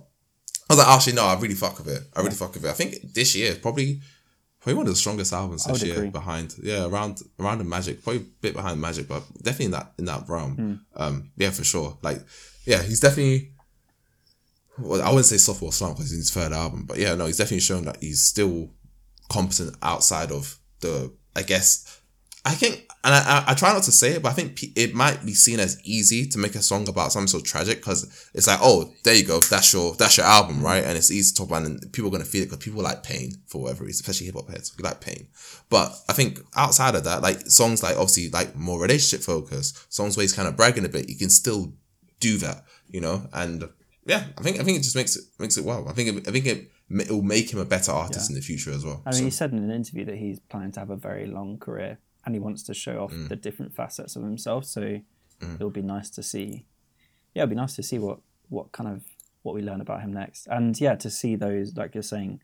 [0.69, 2.03] I was like, actually, no, I really fuck with it.
[2.13, 2.69] I really fuck with it.
[2.69, 4.01] I think this year probably
[4.65, 5.93] probably one of the strongest albums this year.
[5.93, 6.09] agree.
[6.09, 9.93] Behind, yeah, around around the Magic, probably a bit behind Magic, but definitely in that
[9.99, 10.55] in that realm.
[10.55, 10.73] Hmm.
[10.95, 11.99] Um, yeah, for sure.
[12.01, 12.17] Like,
[12.65, 13.51] yeah, he's definitely.
[14.79, 17.37] Well, I wouldn't say sophomore slump because it's his third album, but yeah, no, he's
[17.37, 18.71] definitely shown that he's still
[19.29, 21.13] competent outside of the.
[21.35, 22.01] I guess
[22.47, 24.93] I think, and I, I, I try not to say it, but I think it
[24.93, 28.45] might be seen as easy to make a song about something so tragic because it's
[28.47, 30.83] like, oh, there you go, that's your that's your album, right?
[30.83, 33.01] And it's easy to talk about, and people are gonna feel it because people like
[33.01, 35.27] pain for whatever reason, especially hip hop heads, we like pain.
[35.69, 40.15] But I think outside of that, like songs like obviously like more relationship focused, songs
[40.15, 41.73] where he's kind of bragging a bit, you can still
[42.19, 43.67] do that, you know, and
[44.05, 45.89] yeah, I think I think it just makes it makes it well.
[45.89, 48.41] I think it, I think it it will make him a better artist in the
[48.41, 49.01] future as well.
[49.07, 51.25] I mean, So- he said in an interview that he's planning to have a very
[51.25, 53.29] long career and he wants to show off Mm.
[53.29, 54.65] the different facets of himself.
[54.65, 54.99] So
[55.41, 56.65] it'll be nice to see.
[57.33, 58.19] Yeah, it'll be nice to see what
[58.49, 59.03] what kind of
[59.43, 62.41] what we learn about him next, and yeah, to see those like you're saying,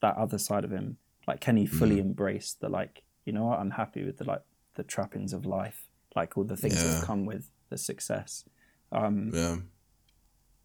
[0.00, 0.98] that other side of him.
[1.26, 1.78] Like, can he Mm.
[1.78, 3.02] fully embrace the like?
[3.24, 3.58] You know what?
[3.58, 4.42] I'm happy with the like
[4.74, 6.94] the trappings of life, like all the things that Yeah.
[6.98, 8.44] have come with the success.
[8.92, 9.56] Um, Yeah.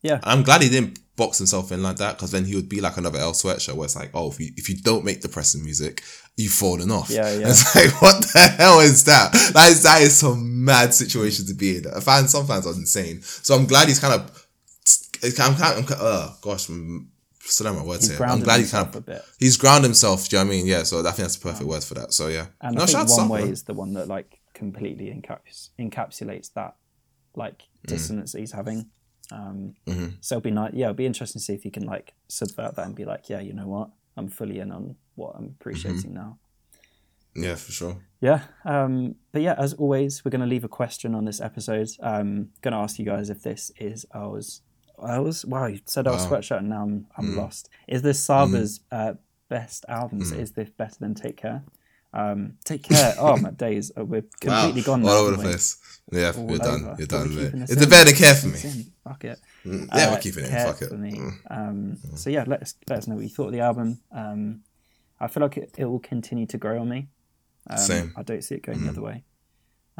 [0.03, 0.19] Yeah.
[0.23, 2.98] I'm glad he didn't box himself in like that because then he would be like
[2.98, 6.02] another Earl Sweatshirt where it's like, oh, if you, if you don't make depressing music,
[6.35, 7.10] you've fallen off.
[7.11, 7.49] Yeah, yeah.
[7.49, 9.31] It's like, what the hell is that?
[9.53, 11.84] That is, that is some mad situation to be in.
[11.95, 13.22] I find sometimes are insane.
[13.22, 14.48] So I'm glad he's kind of,
[15.23, 18.26] I'm kind of, I'm, uh, gosh, I'm still my words He's here.
[18.26, 20.27] I'm glad he kind of he's grounded himself.
[20.27, 20.65] Do you know what I mean?
[20.68, 20.84] Yeah.
[20.84, 22.14] So I think that's the perfect word for that.
[22.14, 22.48] So yeah.
[22.61, 26.76] And no, I think one way is the one that like completely encaps- encapsulates that
[27.35, 27.89] like Mm.
[27.89, 28.89] dissonance that he's having.
[29.31, 30.07] Um, Mm-hmm.
[30.21, 30.73] So it'll be nice.
[30.73, 33.29] Yeah, it'll be interesting to see if he can like subvert that and be like,
[33.29, 36.13] yeah, you know what, I'm fully in on what I'm appreciating Mm-hmm.
[36.13, 36.37] now.
[37.33, 37.97] Yeah, for sure.
[38.19, 38.41] Yeah.
[38.65, 41.87] Um, but yeah, as always, we're going to leave a question on this episode.
[42.01, 44.61] Um, going to ask you guys if this is ours.
[44.99, 45.45] Ours?
[45.45, 46.29] Wow, you said our Wow.
[46.29, 47.37] sweatshirt and now I'm, I'm Mm.
[47.37, 47.69] lost.
[47.87, 49.13] Is this Saba's uh,
[49.49, 50.31] best albums?
[50.33, 50.39] Mm.
[50.39, 51.63] Is this better than Take Care?
[52.13, 53.15] Um, Take Care.
[53.19, 53.91] oh, my days.
[53.95, 54.85] Oh, we're completely Wow.
[54.85, 55.09] gone now.
[55.09, 55.77] All over the place.
[56.11, 56.81] Yeah, All you're done.
[56.81, 57.69] You're we're done, mate.
[57.69, 58.59] It's a better care for me.
[59.03, 59.39] Fuck it.
[59.65, 60.91] Mm, Yeah, Uh, we're keeping it Fuck it.
[60.91, 61.33] Mm.
[61.49, 63.99] Um, so yeah, let us let us know what you thought of the album.
[64.11, 64.61] Um,
[65.19, 67.07] I feel like it, it will continue to grow on me.
[67.69, 68.13] Um, Same.
[68.17, 68.83] I don't see it going Mm.
[68.85, 69.23] the other way.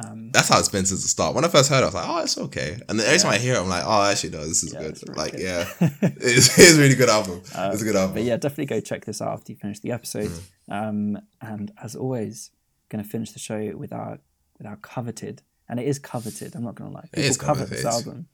[0.03, 1.36] Um, That's how it's been since the start.
[1.36, 2.80] When I first heard it, I was like, oh, it's okay.
[2.90, 4.80] And then every time I hear it, I'm like, oh, actually, no, this is Yeah,
[4.82, 4.99] good.
[5.07, 5.41] really like, good.
[5.41, 5.68] yeah,
[6.02, 7.41] it's, it's a really good album.
[7.44, 8.14] it's a good album.
[8.15, 10.32] but yeah, definitely go check this out after you finish the episode.
[10.69, 10.88] Mm.
[10.90, 12.52] Um, and as always,
[12.90, 14.19] going to finish the show with our
[14.57, 16.56] with our coveted, and it is coveted.
[16.56, 17.78] I'm not going to lie, people is covet coveted.
[17.86, 18.28] this album.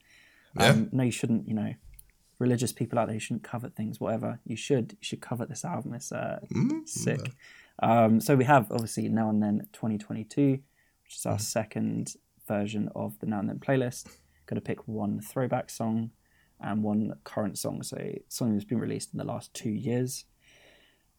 [0.60, 0.68] Yeah.
[0.69, 1.48] Um, no, you shouldn't.
[1.48, 1.73] You know,
[2.39, 3.99] religious people out there, you shouldn't covet things.
[3.99, 4.94] Whatever, you should.
[4.94, 5.94] You should covet this album.
[5.94, 7.31] It's uh, Mm, sick.
[7.80, 10.60] Um, so we have obviously now and then 2022,
[11.07, 12.15] which is our second
[12.47, 14.07] version of the now and then playlist.
[14.45, 16.11] Going to pick one throwback song
[16.59, 17.97] and one current song, so
[18.27, 20.25] something that's been released in the last two years.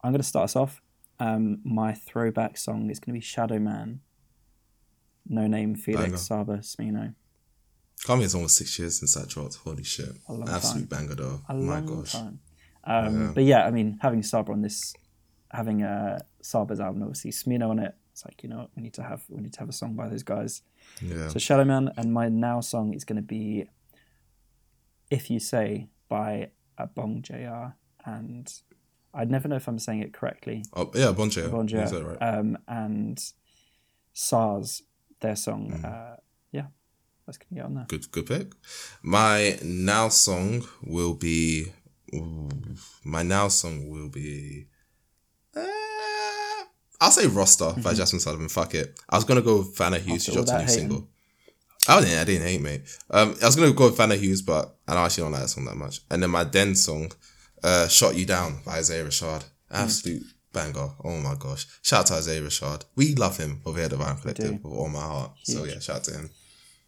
[0.03, 0.81] I'm going to start us off.
[1.19, 4.01] Um, my throwback song is going to be Shadow Man.
[5.29, 6.07] Noname Banger.
[6.09, 7.13] Phoelix Saba Smino.
[8.05, 9.55] Come it's almost six years since that dropped.
[9.55, 10.09] Holy shit.
[10.47, 11.41] Absolute banger, though.
[11.49, 12.13] A my gosh.
[12.13, 12.39] time.
[12.85, 13.31] Um, Yeah.
[13.35, 14.93] But yeah, I mean, having Saba on this,
[15.51, 17.95] having uh, Saba's album, obviously Smino on it.
[18.19, 19.93] It's like you know what, we need to have we need to have a song
[19.93, 20.61] by those guys.
[21.01, 21.29] Yeah.
[21.29, 23.69] So Shadow Man and my now song is going to be
[25.09, 27.75] "If You Say" by Abong Jr.
[28.05, 28.51] and
[29.13, 30.65] I never know if I'm saying it correctly.
[30.73, 31.09] Oh, yeah.
[31.09, 31.39] Abong Jr.
[31.85, 32.17] said it right.
[32.17, 33.23] Um, and
[34.11, 34.83] SARS,
[35.21, 35.79] their song.
[35.81, 35.85] Mm.
[35.85, 36.15] Uh,
[36.51, 36.65] yeah,
[37.25, 37.85] let's get on there.
[37.87, 38.51] Good, good pick.
[39.01, 41.71] My now song will be.
[42.13, 42.49] ooh,
[43.05, 44.67] my now song will be.
[47.01, 48.49] I'll say Roster by Jazmine Sullivan.
[48.49, 48.99] Fuck it.
[49.09, 50.23] I was gonna go with Vanna Hughes.
[50.25, 50.75] She dropped a new hating.
[50.75, 51.07] single.
[51.87, 52.19] I didn't.
[52.19, 52.81] I didn't hate, mate.
[53.09, 55.65] Um, I was gonna go with Vanna Hughes, but I actually don't like that song
[55.65, 56.01] that much.
[56.11, 57.11] And then my Den song,
[57.63, 59.45] uh, "Shot You Down" by Isaiah Rashad.
[59.71, 60.89] Absolute banger.
[61.03, 61.65] Oh my gosh!
[61.81, 62.83] Shout out to Isaiah Rashad.
[62.95, 65.31] We love him over here at the Vibe Collective with all my heart.
[65.43, 66.29] So yeah, shout out to him.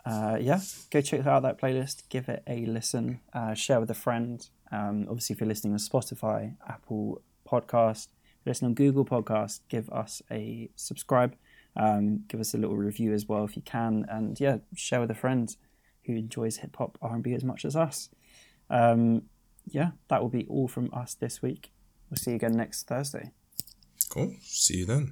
[0.06, 0.60] uh, yeah,
[0.90, 2.04] go check out that playlist.
[2.10, 3.22] Give it a listen.
[3.34, 4.46] Uh, share with a friend.
[4.74, 8.08] Um, obviously, if you're listening on Spotify, Apple Podcast,
[8.46, 11.36] listening on Google Podcast, give us a subscribe.
[11.76, 15.10] Um, give us a little review as well if you can, and yeah, share with
[15.10, 15.56] a friend
[16.06, 18.10] who enjoys hip hop R and B as much as us.
[18.70, 19.24] Um,
[19.68, 21.72] yeah, that will be all from us this week.
[22.10, 23.32] We'll see you again next Thursday.
[24.10, 24.36] Cool.
[24.42, 25.10] See you then.